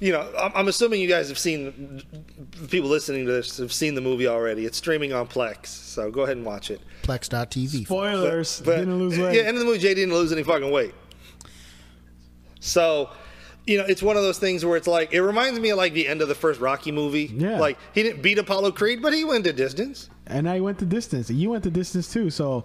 you 0.00 0.12
know, 0.12 0.30
I'm, 0.38 0.52
I'm 0.54 0.68
assuming 0.68 1.00
you 1.00 1.08
guys 1.08 1.28
have 1.28 1.38
seen, 1.38 2.02
the 2.60 2.68
people 2.68 2.90
listening 2.90 3.24
to 3.24 3.32
this 3.32 3.56
have 3.58 3.72
seen 3.72 3.94
the 3.94 4.00
movie 4.00 4.26
already. 4.26 4.66
It's 4.66 4.76
streaming 4.76 5.12
on 5.12 5.26
Plex, 5.28 5.66
so 5.66 6.10
go 6.10 6.22
ahead 6.22 6.36
and 6.36 6.44
watch 6.44 6.70
it. 6.70 6.80
Plex.tv. 7.02 7.84
Spoilers. 7.84 8.60
But- 8.60 8.78
didn't 8.78 8.98
lose 8.98 9.18
weight. 9.18 9.36
Yeah, 9.36 9.42
end 9.42 9.56
of 9.56 9.60
the 9.60 9.64
movie, 9.64 9.78
Jay 9.78 9.94
didn't 9.94 10.12
lose 10.12 10.32
any 10.32 10.42
fucking 10.42 10.70
weight. 10.70 10.92
So, 12.60 13.10
you 13.66 13.78
know, 13.78 13.84
it's 13.84 14.02
one 14.02 14.16
of 14.16 14.22
those 14.22 14.38
things 14.38 14.64
where 14.64 14.76
it's 14.76 14.86
like 14.86 15.12
it 15.12 15.20
reminds 15.22 15.58
me 15.58 15.70
of 15.70 15.76
like 15.76 15.92
the 15.92 16.06
end 16.06 16.22
of 16.22 16.28
the 16.28 16.34
first 16.34 16.60
Rocky 16.60 16.92
movie. 16.92 17.32
Yeah. 17.34 17.58
Like 17.58 17.78
he 17.92 18.02
didn't 18.02 18.22
beat 18.22 18.38
Apollo 18.38 18.72
Creed, 18.72 19.02
but 19.02 19.12
he 19.12 19.24
went 19.24 19.44
the 19.44 19.52
distance. 19.52 20.08
and 20.26 20.48
I 20.48 20.60
went 20.60 20.78
the 20.78 20.86
distance. 20.86 21.30
You 21.30 21.50
went 21.50 21.64
the 21.64 21.70
distance 21.70 22.12
too, 22.12 22.30
so 22.30 22.64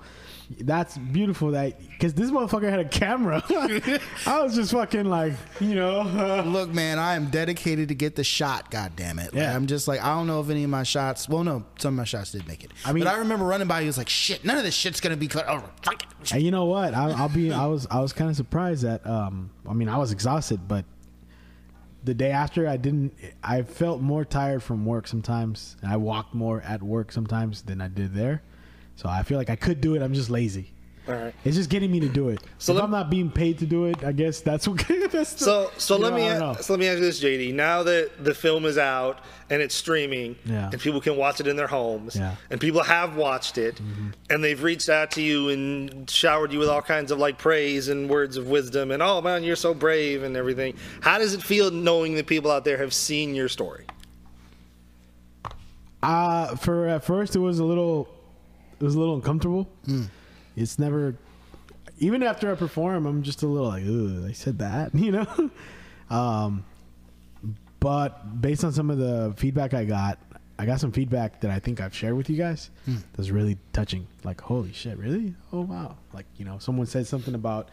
that's 0.60 0.98
beautiful. 0.98 1.52
That 1.52 1.80
because 1.80 2.14
this 2.14 2.32
motherfucker 2.32 2.70
had 2.70 2.80
a 2.80 2.86
camera. 2.86 3.44
I 4.26 4.42
was 4.42 4.56
just 4.56 4.72
fucking 4.72 5.06
like, 5.06 5.34
you 5.60 5.76
know, 5.76 6.02
uh, 6.02 6.44
Look, 6.48 6.70
man, 6.70 7.00
I 7.00 7.16
am 7.16 7.30
dedicated 7.30 7.88
to 7.90 7.96
get 7.96 8.16
the 8.16 8.24
shot. 8.24 8.70
God 8.72 8.94
damn 8.96 9.20
it! 9.20 9.34
Like, 9.34 9.44
Yeah. 9.44 9.56
I'm 9.56 9.68
just 9.68 9.88
like 9.88 10.02
I 10.02 10.14
don't 10.16 10.28
know 10.28 10.42
if 10.42 10.50
any 10.50 10.64
of 10.64 10.70
my 10.70 10.84
shots. 10.84 11.28
Well, 11.30 11.44
no, 11.44 11.64
some 11.80 11.94
of 11.94 11.98
my 11.98 12.04
shots 12.04 12.32
did 12.32 12.48
make 12.48 12.64
it. 12.64 12.72
I 12.86 12.94
mean- 12.94 13.04
but 13.04 13.14
I 13.14 13.18
remember 13.18 13.46
running 13.46 13.68
by. 13.68 13.82
He 13.82 13.88
was 13.88 13.98
like, 13.98 14.10
"Shit, 14.10 14.44
none 14.46 14.58
of 14.58 14.64
this 14.64 14.74
shit's 14.76 15.00
gonna 15.00 15.18
be 15.18 15.28
cut 15.28 15.48
over." 15.48 15.70
Fuck 15.84 16.04
it. 16.04 16.32
and 16.34 16.42
you 16.42 16.52
know 16.52 16.66
what? 16.66 16.94
I, 16.94 17.12
I'll 17.12 17.30
be. 17.30 17.52
I 17.52 17.66
was. 17.68 17.88
I 17.90 18.00
was 18.00 18.14
kind 18.14 18.30
of 18.30 18.36
surprised 18.36 18.84
that. 18.84 19.06
Um, 19.08 19.52
I 19.70 19.74
mean, 19.74 19.90
I 19.90 19.98
was 19.98 20.12
exhausted, 20.12 20.68
but 20.68 20.86
the 22.04 22.14
day 22.14 22.32
after, 22.32 22.68
I 22.68 22.78
didn't. 22.78 23.14
I 23.44 23.62
felt 23.62 24.02
more 24.02 24.26
tired 24.26 24.64
from 24.64 24.86
work 24.86 25.08
sometimes. 25.08 25.78
I 25.84 25.98
walked 25.98 26.34
more 26.34 26.62
at 26.62 26.82
work 26.82 27.12
sometimes 27.12 27.62
than 27.64 27.80
I 27.82 27.88
did 27.88 28.14
there. 28.14 28.42
So 29.02 29.10
I 29.10 29.24
feel 29.24 29.40
like 29.40 29.50
I 29.50 29.56
could 29.56 29.82
do 29.82 29.96
it. 29.96 30.04
I'm 30.04 30.14
just 30.14 30.30
lazy. 30.30 30.72
All 31.08 31.16
right. 31.16 31.34
It's 31.44 31.56
just 31.58 31.72
getting 31.72 31.92
me 31.92 32.00
to 32.02 32.08
do 32.08 32.30
it. 32.30 32.40
So 32.60 32.72
if 32.74 32.76
let- 32.76 32.84
I'm 32.84 32.92
not 32.92 33.10
being 33.10 33.32
paid 33.32 33.58
to 33.60 33.66
do 33.66 33.86
it, 33.86 34.04
I 34.04 34.12
guess 34.12 34.42
that's 34.42 34.68
what. 34.68 34.78
that's 35.12 35.34
the, 35.34 35.40
So 35.44 35.72
so 35.80 35.98
let 35.98 36.14
know, 36.14 36.52
me 36.54 36.62
so 36.62 36.74
let 36.74 36.80
me 36.80 36.88
ask 36.88 37.00
you 37.00 37.06
this, 37.06 37.20
JD. 37.20 37.56
Now 37.56 37.82
that 37.82 38.24
the 38.24 38.36
film 38.36 38.64
is 38.66 38.78
out 38.78 39.18
and 39.50 39.60
it's 39.60 39.74
streaming, 39.74 40.36
Yeah. 40.46 40.70
and 40.72 40.80
people 40.80 41.02
can 41.02 41.18
watch 41.18 41.40
it 41.40 41.48
in 41.48 41.56
their 41.56 41.66
homes, 41.66 42.16
Yeah. 42.16 42.36
and 42.52 42.62
people 42.62 42.84
have 42.84 43.16
watched 43.16 43.58
it, 43.58 43.82
and 44.30 44.44
they've 44.44 44.62
reached 44.62 44.88
out 44.90 45.10
to 45.12 45.22
you 45.24 45.50
and 45.50 46.08
showered 46.08 46.54
you 46.54 46.60
with 46.60 46.70
all 46.70 46.84
kinds 46.84 47.10
of 47.12 47.18
like 47.18 47.40
praise 47.40 47.88
and 47.88 48.08
words 48.08 48.38
of 48.38 48.48
wisdom, 48.48 48.92
and 48.92 49.02
oh 49.02 49.20
man, 49.24 49.44
you're 49.44 49.56
so 49.56 49.74
brave 49.74 50.22
and 50.22 50.38
everything. 50.38 50.76
How 51.02 51.18
does 51.18 51.34
it 51.34 51.42
feel 51.42 51.72
knowing 51.72 52.14
that 52.16 52.28
people 52.28 52.52
out 52.52 52.64
there 52.66 52.78
have 52.78 52.94
seen 52.94 53.34
your 53.34 53.50
story? 53.50 53.86
Uh 56.04 56.56
for 56.56 56.88
at 56.88 57.04
first 57.04 57.36
it 57.36 57.40
was 57.40 57.58
a 57.60 57.64
little 57.66 58.08
it 58.82 58.86
was 58.86 58.96
a 58.96 59.00
little 59.00 59.16
uncomfortable. 59.16 59.70
It's 60.56 60.80
never 60.80 61.16
even 62.00 62.24
after 62.24 62.52
I 62.52 62.56
perform, 62.56 63.06
I'm 63.06 63.22
just 63.22 63.44
a 63.44 63.48
little 63.48 63.68
like, 63.68 63.84
Ugh, 63.84 64.28
I 64.28 64.34
said 64.34 64.60
that, 64.60 64.94
you 64.96 65.12
know? 65.12 65.52
um 66.10 66.66
but 67.80 68.42
based 68.42 68.64
on 68.64 68.74
some 68.74 68.90
of 68.92 68.98
the 68.98 69.34
feedback 69.38 69.74
I 69.74 69.86
got, 69.86 70.20
I 70.60 70.66
got 70.68 70.80
some 70.80 70.92
feedback 70.92 71.42
that 71.42 71.50
I 71.50 71.58
think 71.60 71.82
I've 71.82 71.96
shared 71.96 72.16
with 72.16 72.30
you 72.30 72.38
guys 72.38 72.70
that's 73.16 73.32
really 73.32 73.58
touching. 73.74 74.08
Like, 74.24 74.40
holy 74.42 74.72
shit, 74.72 74.98
really? 75.00 75.34
Oh 75.52 75.62
wow. 75.62 75.98
Like, 76.14 76.28
you 76.38 76.46
know, 76.46 76.60
someone 76.60 76.86
said 76.88 77.08
something 77.08 77.34
about 77.36 77.70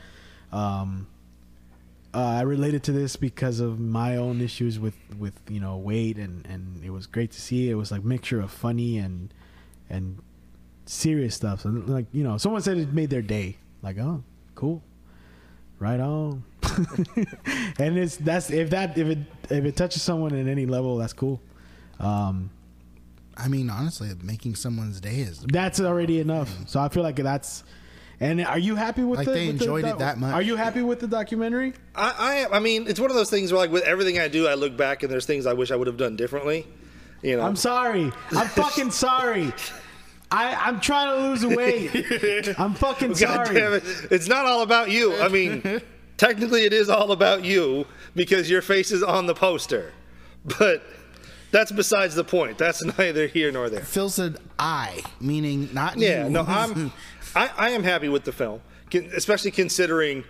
um 0.53 1.07
uh, 2.15 2.21
I 2.21 2.41
related 2.41 2.83
to 2.85 2.93
this 2.93 3.17
because 3.17 3.61
of 3.61 3.79
my 3.79 4.17
own 4.17 4.41
issues 4.41 4.79
with, 4.79 4.95
with 5.19 5.35
you 5.49 5.61
know 5.61 5.77
weight 5.77 6.17
and, 6.17 6.47
and 6.47 6.83
it 6.83 6.91
was 6.91 7.07
great 7.07 7.33
to 7.33 7.41
see. 7.41 7.69
It 7.69 7.75
was 7.75 7.93
like 7.93 8.03
mixture 8.03 8.41
of 8.41 8.51
funny 8.51 8.97
and 8.99 9.33
and 9.91 10.23
serious 10.89 11.35
stuff. 11.35 11.61
So 11.63 11.69
like 11.69 12.07
you 12.13 12.25
know, 12.25 12.39
someone 12.39 12.63
said 12.63 12.79
it 12.79 12.93
made 12.93 13.11
their 13.11 13.23
day. 13.23 13.57
Like 13.83 13.99
oh, 13.99 14.23
cool, 14.55 14.83
right 15.79 16.01
on. 16.01 16.43
and 17.79 17.99
it's 17.99 18.17
that's 18.17 18.51
if 18.51 18.71
that 18.71 18.99
if 18.99 19.09
it 19.09 19.19
if 19.51 19.65
it 19.65 19.77
touches 19.77 20.03
someone 20.03 20.35
at 20.35 20.47
any 20.47 20.67
level, 20.67 20.97
that's 20.97 21.13
cool. 21.13 21.41
Um, 22.01 22.51
I 23.37 23.49
mean, 23.49 23.71
honestly, 23.71 24.11
making 24.23 24.57
someone's 24.57 25.01
day 25.01 25.17
is. 25.17 25.41
that's 25.41 25.81
already 25.81 26.21
enough. 26.21 26.55
So 26.67 26.81
I 26.81 26.89
feel 26.89 27.03
like 27.03 27.17
that's. 27.17 27.65
And 28.21 28.45
are 28.45 28.59
you 28.59 28.75
happy 28.75 29.05
with 29.05 29.19
Like 29.19 29.29
the, 29.29 29.33
they 29.33 29.47
with 29.47 29.59
the 29.61 29.65
enjoyed 29.65 29.85
it 29.85 29.99
that 29.99 30.19
much. 30.19 30.35
Are 30.35 30.43
you 30.43 30.57
happy 30.57 30.83
with 30.83 30.99
the 30.99 31.07
documentary? 31.07 31.75
I, 31.95 32.47
I. 32.51 32.57
I 32.57 32.59
mean, 32.59 32.89
it's 32.89 32.99
one 32.99 33.11
of 33.11 33.17
those 33.17 33.31
things 33.31 33.53
where 33.53 33.61
like 33.61 33.71
with 33.71 33.85
everything 33.85 34.19
I 34.19 34.27
do, 34.27 34.49
I 34.49 34.55
look 34.55 34.77
back 34.77 35.05
and 35.05 35.13
there's 35.13 35.25
things 35.25 35.47
I 35.47 35.53
wish 35.53 35.71
I 35.71 35.77
would 35.77 35.87
have 35.87 35.97
done 35.97 36.17
differently. 36.17 36.67
You 37.23 37.37
know, 37.37 37.43
I'm 37.43 37.57
sorry. 37.57 38.13
I'm 38.33 38.49
fucking 38.49 38.91
sorry. 38.91 39.53
I, 40.31 40.55
I'm 40.55 40.81
trying 40.81 41.17
to 41.17 41.29
lose 41.29 41.57
weight. 41.57 42.55
I'm 42.59 42.75
fucking 42.75 43.15
sorry. 43.15 43.57
it. 43.59 43.83
It's 44.11 44.29
not 44.29 44.45
all 44.47 44.63
about 44.63 44.91
you. 44.91 45.17
I 45.17 45.29
mean, 45.29 45.81
technically 46.19 46.65
it 46.65 46.73
is 46.73 46.91
all 46.91 47.13
about 47.13 47.45
you 47.45 47.87
because 48.15 48.51
your 48.51 48.61
face 48.63 48.91
is 48.91 49.03
on 49.03 49.27
the 49.27 49.35
poster. 49.35 49.93
But 50.59 50.83
that's 51.51 51.73
besides 51.73 52.15
the 52.15 52.25
point. 52.25 52.59
That's 52.59 52.83
neither 52.99 53.27
here 53.27 53.51
nor 53.51 53.71
there. 53.71 53.81
Phil 53.85 54.11
said 54.11 54.37
I, 54.59 55.03
meaning 55.21 55.71
not 55.73 55.99
Yeah, 55.99 56.25
you. 56.25 56.31
no, 56.31 56.43
I'm 56.43 56.93
I, 57.35 57.51
I 57.57 57.71
am 57.71 57.83
happy 57.83 58.09
with 58.09 58.25
the 58.25 58.33
film, 58.33 58.61
especially 58.93 59.51
considering 59.51 60.25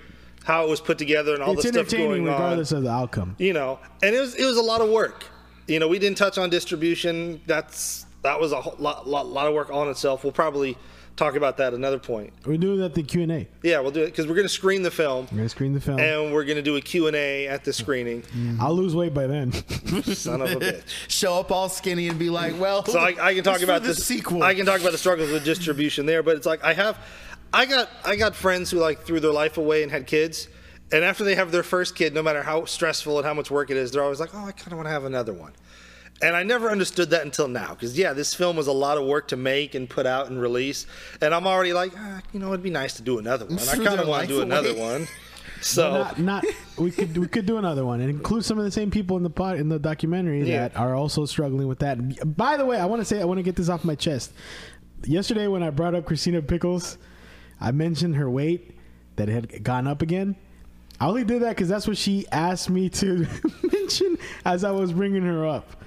how 0.45 0.65
it 0.65 0.69
was 0.71 0.81
put 0.81 0.97
together 0.99 1.35
and 1.35 1.43
all 1.43 1.53
It's 1.55 1.63
the 1.65 1.73
stuff 1.73 1.91
going 1.91 2.27
on. 2.29 2.33
regardless 2.35 2.73
of 2.73 2.83
the 2.85 2.91
outcome. 2.91 3.35
You 3.39 3.53
know, 3.53 3.79
and 4.03 4.15
it 4.15 4.21
was 4.21 4.35
it 4.37 4.45
was 4.45 4.57
a 4.57 4.63
lot 4.63 4.81
of 4.81 4.89
work. 4.91 5.25
You 5.67 5.79
know, 5.81 5.89
we 5.89 5.99
didn't 5.99 6.17
touch 6.19 6.39
on 6.39 6.51
distribution. 6.51 7.41
That's 7.47 8.07
that 8.23 8.41
was 8.41 8.53
a 8.53 8.61
whole 8.61 8.77
lot, 8.79 9.09
lot, 9.09 9.27
lot 9.27 9.47
of 9.47 9.55
work 9.55 9.71
on 9.71 9.89
itself. 9.89 10.25
We'll 10.25 10.33
probably 10.33 10.77
talk 11.17 11.35
about 11.35 11.57
that 11.57 11.75
another 11.75 11.99
point. 11.99 12.33
We're 12.47 12.59
doing 12.59 12.79
that 12.79 12.95
the 12.95 13.03
Q 13.03 13.23
and 13.23 13.33
A. 13.33 13.49
Yeah, 13.63 13.81
we'll 13.81 13.91
do 13.91 14.03
it 14.03 14.07
because 14.07 14.27
we're 14.29 14.37
going 14.37 14.47
to 14.47 14.53
screen 14.53 14.83
the 14.83 14.91
film 14.91 15.27
We're 15.33 15.39
gonna 15.39 15.49
screen 15.49 15.75
the 15.75 15.81
film. 15.81 15.99
and 15.99 16.33
we're 16.33 16.45
going 16.45 16.57
to 16.57 16.63
do 16.63 16.77
a 16.77 16.81
Q&A 16.81 17.49
at 17.49 17.65
the 17.65 17.73
screening. 17.73 18.23
Mm. 18.23 18.61
I'll 18.61 18.75
lose 18.75 18.95
weight 18.95 19.15
by 19.15 19.27
then. 19.27 19.53
Son 20.05 20.41
of 20.43 20.51
a 20.53 20.57
bitch. 20.57 20.83
show 21.09 21.41
up 21.41 21.51
all 21.51 21.69
skinny 21.69 22.07
and 22.09 22.19
be 22.19 22.31
like, 22.31 22.59
"Well, 22.61 22.85
So 22.85 22.99
I, 23.01 23.17
I 23.21 23.35
can 23.35 23.43
talk 23.43 23.63
about 23.63 23.83
the 23.83 23.89
this 23.89 24.05
sequel." 24.07 24.43
I 24.43 24.55
can 24.55 24.65
talk 24.65 24.81
about 24.81 24.93
the 24.93 24.99
struggles 24.99 25.31
with 25.31 25.45
distribution 25.45 26.07
there, 26.07 26.23
but 26.23 26.37
it's 26.37 26.47
like 26.47 26.63
I 26.63 26.75
have, 26.75 26.97
I 27.53 27.67
got 27.67 27.89
I 28.05 28.15
got 28.17 28.37
friends 28.37 28.71
who 28.71 28.79
like 28.79 29.01
threw 29.03 29.19
their 29.19 29.33
life 29.33 29.59
away 29.59 29.83
and 29.83 29.91
had 29.91 30.07
kids, 30.07 30.47
and 30.93 31.03
after 31.03 31.25
they 31.25 31.35
have 31.35 31.51
their 31.51 31.65
first 31.65 31.97
kid, 31.97 32.15
no 32.15 32.23
matter 32.23 32.43
how 32.45 32.65
stressful 32.65 33.19
and 33.19 33.27
how 33.27 33.35
much 33.35 33.51
work 33.51 33.71
it 33.71 33.77
is, 33.77 33.91
they're 33.91 34.05
always 34.05 34.21
like, 34.21 34.31
oh, 34.35 34.45
I 34.45 34.53
kind 34.53 34.71
of 34.73 34.79
want 34.79 34.87
to 34.87 34.93
have 34.93 35.05
another 35.05 35.33
one. 35.33 35.53
And 36.21 36.35
I 36.35 36.43
never 36.43 36.71
understood 36.71 37.11
that 37.11 37.23
until 37.23 37.47
now, 37.47 37.69
because 37.75 37.97
yeah, 37.97 38.13
this 38.13 38.35
film 38.35 38.57
was 38.57 38.67
a 38.67 38.73
lot 38.73 38.99
of 38.99 39.05
work 39.07 39.29
to 39.29 39.37
make 39.37 39.75
and 39.77 39.89
put 39.89 40.05
out 40.05 40.29
and 40.31 40.41
release, 40.41 40.87
and 41.21 41.33
I'm 41.33 41.47
already 41.47 41.73
like, 41.73 41.93
ah, 41.97 42.21
you 42.33 42.41
know, 42.41 42.49
it'd 42.49 42.63
be 42.63 42.71
nice 42.71 42.95
to 42.95 43.03
do 43.03 43.19
another 43.19 43.47
one. 43.47 43.59
I 43.61 43.75
kind 43.85 44.01
of 44.01 44.09
want 44.09 44.23
to 44.23 44.29
do 44.29 44.41
another 44.43 44.75
one. 44.75 45.07
So 45.61 45.91
not, 45.91 46.19
not 46.21 46.45
we 46.77 46.93
could 46.93 47.17
we 47.19 47.27
could 47.27 47.45
do 47.45 47.57
another 47.57 47.85
one 47.85 48.01
and 48.01 48.09
include 48.09 48.45
some 48.45 48.59
of 48.59 48.65
the 48.65 48.71
same 48.71 48.93
people 48.93 49.17
in 49.17 49.25
the 49.25 49.31
pod 49.31 49.59
in 49.59 49.69
the 49.69 49.81
documentary 49.81 50.45
Yeah. 50.49 50.69
that 50.69 50.77
are 50.77 50.95
also 50.95 51.25
struggling 51.25 51.67
with 51.67 51.81
that. 51.81 52.37
By 52.37 52.57
the 52.57 52.65
way, 52.65 52.79
I 52.79 52.85
want 52.85 53.01
to 53.01 53.05
say 53.05 53.21
I 53.21 53.25
want 53.25 53.39
to 53.39 53.43
get 53.43 53.57
this 53.57 53.69
off 53.69 53.85
my 53.85 53.97
chest. 53.97 54.31
Yesterday 55.05 55.49
when 55.49 55.65
I 55.65 55.71
brought 55.71 55.97
up 55.97 56.05
Christina 56.05 56.43
Pickles, 56.43 56.97
I 57.61 57.73
mentioned 57.73 58.15
her 58.15 58.31
weight 58.31 58.77
that 59.17 59.29
it 59.29 59.33
had 59.33 59.65
gone 59.65 59.89
up 59.89 60.01
again. 60.01 60.37
I 61.01 61.09
only 61.09 61.25
did 61.25 61.43
that 61.43 61.51
because 61.57 61.69
that's 61.69 61.89
what 61.89 61.97
she 61.97 62.25
asked 62.31 62.71
me 62.71 62.89
to 62.91 63.27
mention 63.73 64.17
as 64.45 64.63
I 64.63 64.71
was 64.71 64.93
bringing 64.93 65.23
her 65.23 65.45
up. 65.45 65.78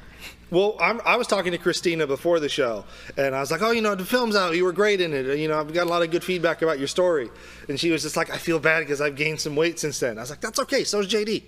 Well, 0.51 0.75
I'm, 0.81 0.99
I 1.05 1.15
was 1.15 1.27
talking 1.27 1.53
to 1.53 1.57
Christina 1.57 2.05
before 2.05 2.41
the 2.41 2.49
show, 2.49 2.83
and 3.17 3.33
I 3.33 3.39
was 3.39 3.51
like, 3.51 3.61
"Oh, 3.61 3.71
you 3.71 3.81
know, 3.81 3.95
the 3.95 4.03
film's 4.05 4.35
out. 4.35 4.53
You 4.55 4.65
were 4.65 4.73
great 4.73 4.99
in 4.99 5.13
it. 5.13 5.37
You 5.39 5.47
know, 5.47 5.57
I've 5.59 5.73
got 5.73 5.87
a 5.87 5.89
lot 5.89 6.01
of 6.03 6.11
good 6.11 6.23
feedback 6.25 6.61
about 6.61 6.77
your 6.77 6.89
story." 6.89 7.29
And 7.69 7.79
she 7.79 7.89
was 7.89 8.01
just 8.03 8.17
like, 8.17 8.29
"I 8.29 8.37
feel 8.37 8.59
bad 8.59 8.81
because 8.81 8.99
I've 8.99 9.15
gained 9.15 9.39
some 9.39 9.55
weight 9.55 9.79
since 9.79 9.99
then." 9.99 10.17
I 10.17 10.21
was 10.21 10.29
like, 10.29 10.41
"That's 10.41 10.59
okay. 10.59 10.83
So's 10.83 11.07
JD." 11.07 11.43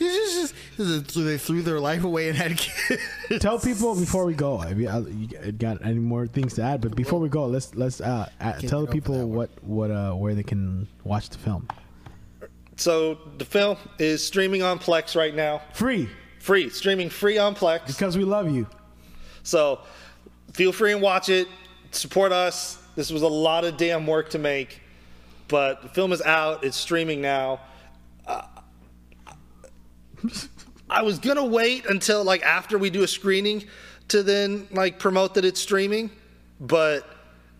It's 0.00 0.34
just, 0.34 0.54
just- 0.76 1.10
so 1.12 1.20
they 1.20 1.38
threw 1.38 1.62
their 1.62 1.78
life 1.78 2.04
away 2.04 2.28
and 2.28 2.36
had 2.36 2.56
kids. 2.56 3.02
Tell 3.40 3.58
people 3.58 3.94
before 3.94 4.24
we 4.24 4.34
go. 4.34 4.58
I 4.58 4.74
mean, 4.74 4.88
I, 4.88 4.98
you 5.00 5.52
got 5.52 5.84
any 5.84 5.98
more 5.98 6.26
things 6.26 6.54
to 6.54 6.62
add? 6.62 6.80
But 6.80 6.96
before 6.96 7.20
we 7.20 7.28
go, 7.28 7.46
let's 7.46 7.74
let's 7.74 8.00
uh, 8.00 8.28
uh, 8.40 8.52
tell 8.60 8.80
the 8.84 8.90
people 8.90 9.28
what 9.28 9.50
what 9.62 9.90
uh, 9.90 10.12
where 10.14 10.34
they 10.34 10.42
can 10.42 10.88
watch 11.04 11.28
the 11.30 11.38
film. 11.38 11.68
So 12.80 13.18
the 13.36 13.44
film 13.44 13.76
is 13.98 14.26
streaming 14.26 14.62
on 14.62 14.78
Plex 14.78 15.14
right 15.14 15.34
now, 15.34 15.60
Free 15.74 16.08
free, 16.38 16.70
streaming 16.70 17.10
free 17.10 17.36
on 17.36 17.54
Plex. 17.54 17.86
because 17.86 18.16
we 18.16 18.24
love 18.24 18.50
you. 18.50 18.66
So 19.42 19.80
feel 20.54 20.72
free 20.72 20.92
and 20.92 21.02
watch 21.02 21.28
it. 21.28 21.46
Support 21.90 22.32
us. 22.32 22.78
This 22.96 23.10
was 23.12 23.20
a 23.20 23.28
lot 23.28 23.66
of 23.66 23.76
damn 23.76 24.06
work 24.06 24.30
to 24.30 24.38
make, 24.38 24.80
but 25.46 25.82
the 25.82 25.90
film 25.90 26.10
is 26.10 26.22
out. 26.22 26.64
It's 26.64 26.78
streaming 26.78 27.20
now. 27.20 27.60
Uh, 28.26 28.46
I 30.88 31.02
was 31.02 31.18
gonna 31.18 31.44
wait 31.44 31.84
until 31.84 32.24
like 32.24 32.42
after 32.42 32.78
we 32.78 32.88
do 32.88 33.02
a 33.02 33.08
screening 33.08 33.62
to 34.08 34.22
then 34.22 34.66
like 34.70 34.98
promote 34.98 35.34
that 35.34 35.44
it's 35.44 35.60
streaming, 35.60 36.10
but 36.58 37.06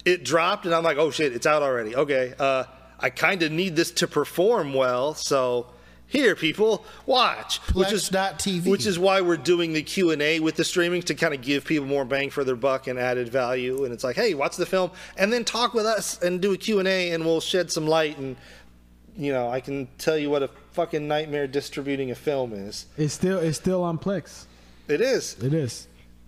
it 0.07 0.25
dropped 0.25 0.65
and 0.65 0.75
I'm 0.75 0.83
like, 0.83 0.97
oh 0.97 1.11
shit, 1.11 1.35
it's 1.35 1.47
out 1.47 1.63
already. 1.63 1.95
Okay, 1.95 2.33
uh, 2.39 2.65
I 3.01 3.11
kind 3.11 3.43
of 3.43 3.51
need 3.53 3.77
this 3.77 3.91
to 3.93 4.07
perform 4.07 4.75
well, 4.75 5.15
so 5.15 5.67
here, 6.07 6.35
people, 6.35 6.85
watch. 7.07 7.59
which 7.73 7.93
is 7.93 8.11
not 8.11 8.39
TV. 8.39 8.67
which 8.67 8.85
is 8.85 8.99
why 8.99 9.21
we're 9.21 9.37
doing 9.37 9.73
the 9.73 9.83
Q 9.83 10.11
and 10.11 10.21
A 10.21 10.41
with 10.41 10.57
the 10.57 10.65
streaming 10.65 11.03
to 11.03 11.15
kind 11.15 11.33
of 11.33 11.41
give 11.41 11.65
people 11.65 11.87
more 11.87 12.05
bang 12.05 12.31
for 12.31 12.43
their 12.45 12.57
buck 12.57 12.89
and 12.89 12.99
added 12.99 13.29
value. 13.29 13.85
And 13.85 13.93
it's 13.95 14.03
like, 14.03 14.17
hey, 14.17 14.35
watch 14.35 14.57
the 14.57 14.67
film 14.67 14.91
and 15.17 15.33
then 15.33 15.45
talk 15.45 15.73
with 15.73 15.87
us 15.87 16.21
and 16.21 16.41
do 16.41 16.53
a 16.53 16.57
Q 16.57 16.81
and 16.81 16.89
A, 16.89 17.13
and 17.13 17.25
we'll 17.25 17.41
shed 17.41 17.71
some 17.71 17.87
light. 17.87 18.19
And 18.19 18.37
you 19.17 19.33
know, 19.33 19.49
I 19.51 19.61
can 19.61 19.87
tell 19.99 20.19
you 20.19 20.31
what 20.31 20.43
a 20.43 20.51
fucking 20.73 21.07
nightmare 21.07 21.47
distributing 21.47 22.11
a 22.11 22.15
film 22.15 22.53
is. 22.53 22.87
It's 22.99 23.15
still 23.15 23.39
it's 23.39 23.59
still 23.59 23.83
on 23.85 23.99
Plex. 23.99 24.47
It 24.89 25.01
is. 25.01 25.37
It 25.43 25.55
is. 25.55 25.87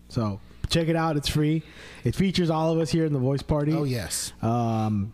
So 0.08 0.38
check 0.68 0.86
it 0.88 0.94
out. 0.96 1.16
It's 1.16 1.28
free. 1.28 1.62
It 2.04 2.14
features 2.14 2.50
all 2.50 2.72
of 2.72 2.78
us 2.78 2.90
here 2.92 3.04
in 3.04 3.12
the 3.12 3.18
voice 3.18 3.42
party. 3.42 3.72
oh 3.72 3.82
yes, 3.84 4.32
Um, 4.42 5.12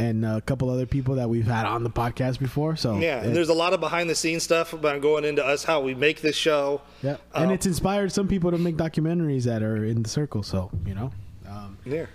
and 0.00 0.24
a 0.24 0.40
couple 0.40 0.70
other 0.70 0.86
people 0.86 1.14
that 1.16 1.28
we've 1.28 1.46
had 1.46 1.66
on 1.66 1.84
the 1.84 1.90
podcast 1.90 2.38
before. 2.38 2.74
So 2.76 2.98
Yeah, 2.98 3.20
it- 3.20 3.26
and 3.26 3.36
there's 3.36 3.48
a 3.50 3.54
lot 3.54 3.72
of 3.74 3.80
behind 3.80 4.08
the 4.08 4.14
scenes 4.14 4.42
stuff 4.42 4.72
about 4.72 5.00
going 5.02 5.24
into 5.24 5.44
us 5.44 5.62
how 5.64 5.80
we 5.80 5.94
make 5.94 6.20
this 6.22 6.36
show. 6.36 6.80
yeah, 7.02 7.16
and 7.34 7.46
Um, 7.46 7.50
it's 7.52 7.66
inspired 7.66 8.10
some 8.12 8.26
people 8.26 8.50
to 8.50 8.58
make 8.58 8.76
documentaries 8.76 9.44
that 9.44 9.62
are 9.62 9.84
in 9.84 10.02
the 10.02 10.08
circle. 10.08 10.42
So 10.42 10.70
you 10.86 10.94
know, 10.94 11.12
um, 11.48 11.76
Yeah. 11.84 12.06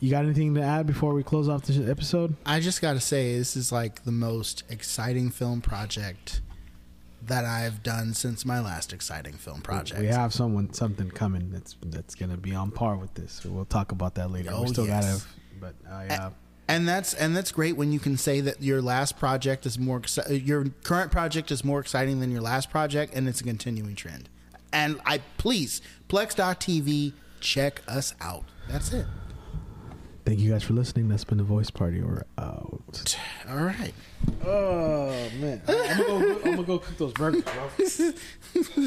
you 0.00 0.10
got 0.10 0.24
anything 0.24 0.54
to 0.54 0.62
add 0.62 0.86
before 0.86 1.12
we 1.14 1.22
close 1.22 1.48
off 1.48 1.62
this 1.62 1.78
episode? 1.88 2.34
I 2.46 2.60
just 2.60 2.80
got 2.80 2.94
to 2.94 3.00
say, 3.00 3.36
this 3.36 3.56
is 3.56 3.70
like 3.72 4.04
the 4.04 4.12
most 4.12 4.62
exciting 4.70 5.30
film 5.30 5.60
project 5.60 6.40
that 7.26 7.44
I've 7.44 7.82
done 7.82 8.14
since 8.14 8.44
my 8.44 8.60
last 8.60 8.92
exciting 8.92 9.32
film 9.34 9.60
project. 9.60 10.00
We 10.00 10.06
have 10.06 10.32
someone 10.32 10.72
something 10.72 11.10
coming 11.10 11.50
that's 11.50 11.74
that's 11.86 12.14
gonna 12.14 12.36
be 12.36 12.54
on 12.54 12.70
par 12.70 12.96
with 12.96 13.12
this. 13.14 13.32
So 13.42 13.50
we'll 13.50 13.64
talk 13.64 13.90
about 13.92 14.14
that 14.14 14.30
later. 14.30 14.50
Oh, 14.52 14.62
we 14.62 14.68
still 14.68 14.86
yes. 14.86 15.24
gotta, 15.24 15.24
but 15.60 15.74
uh, 15.90 16.04
yeah. 16.08 16.30
And 16.68 16.88
that's 16.88 17.14
and 17.14 17.36
that's 17.36 17.52
great 17.52 17.76
when 17.76 17.92
you 17.92 17.98
can 17.98 18.16
say 18.16 18.40
that 18.40 18.62
your 18.62 18.82
last 18.82 19.18
project 19.18 19.66
is 19.66 19.78
more 19.78 20.00
exci- 20.00 20.46
your 20.46 20.66
current 20.82 21.12
project 21.12 21.50
is 21.50 21.64
more 21.64 21.80
exciting 21.80 22.20
than 22.20 22.30
your 22.30 22.40
last 22.40 22.70
project, 22.70 23.14
and 23.14 23.28
it's 23.28 23.40
a 23.40 23.44
continuing 23.44 23.94
trend. 23.94 24.28
And 24.72 25.00
I 25.06 25.20
please 25.38 25.80
Plex.tv 26.08 27.12
check 27.40 27.82
us 27.88 28.14
out. 28.20 28.44
That's 28.68 28.92
it. 28.92 29.06
Thank 30.24 30.40
you 30.40 30.50
guys 30.50 30.64
for 30.64 30.72
listening. 30.72 31.08
That's 31.08 31.22
been 31.22 31.38
the 31.38 31.44
voice 31.44 31.70
party. 31.70 32.02
We're 32.02 32.24
out. 32.36 33.16
All 33.48 33.56
right. 33.58 33.94
Oh 34.44 35.10
man, 35.38 35.62
I'm 35.68 35.76
gonna 35.76 36.04
go. 36.04 36.16
I'm 36.18 36.42
gonna 36.42 36.62
go 36.64 36.78
cook 36.80 36.98
those 36.98 37.12
burgers, 37.12 37.44
bro. 37.44 37.70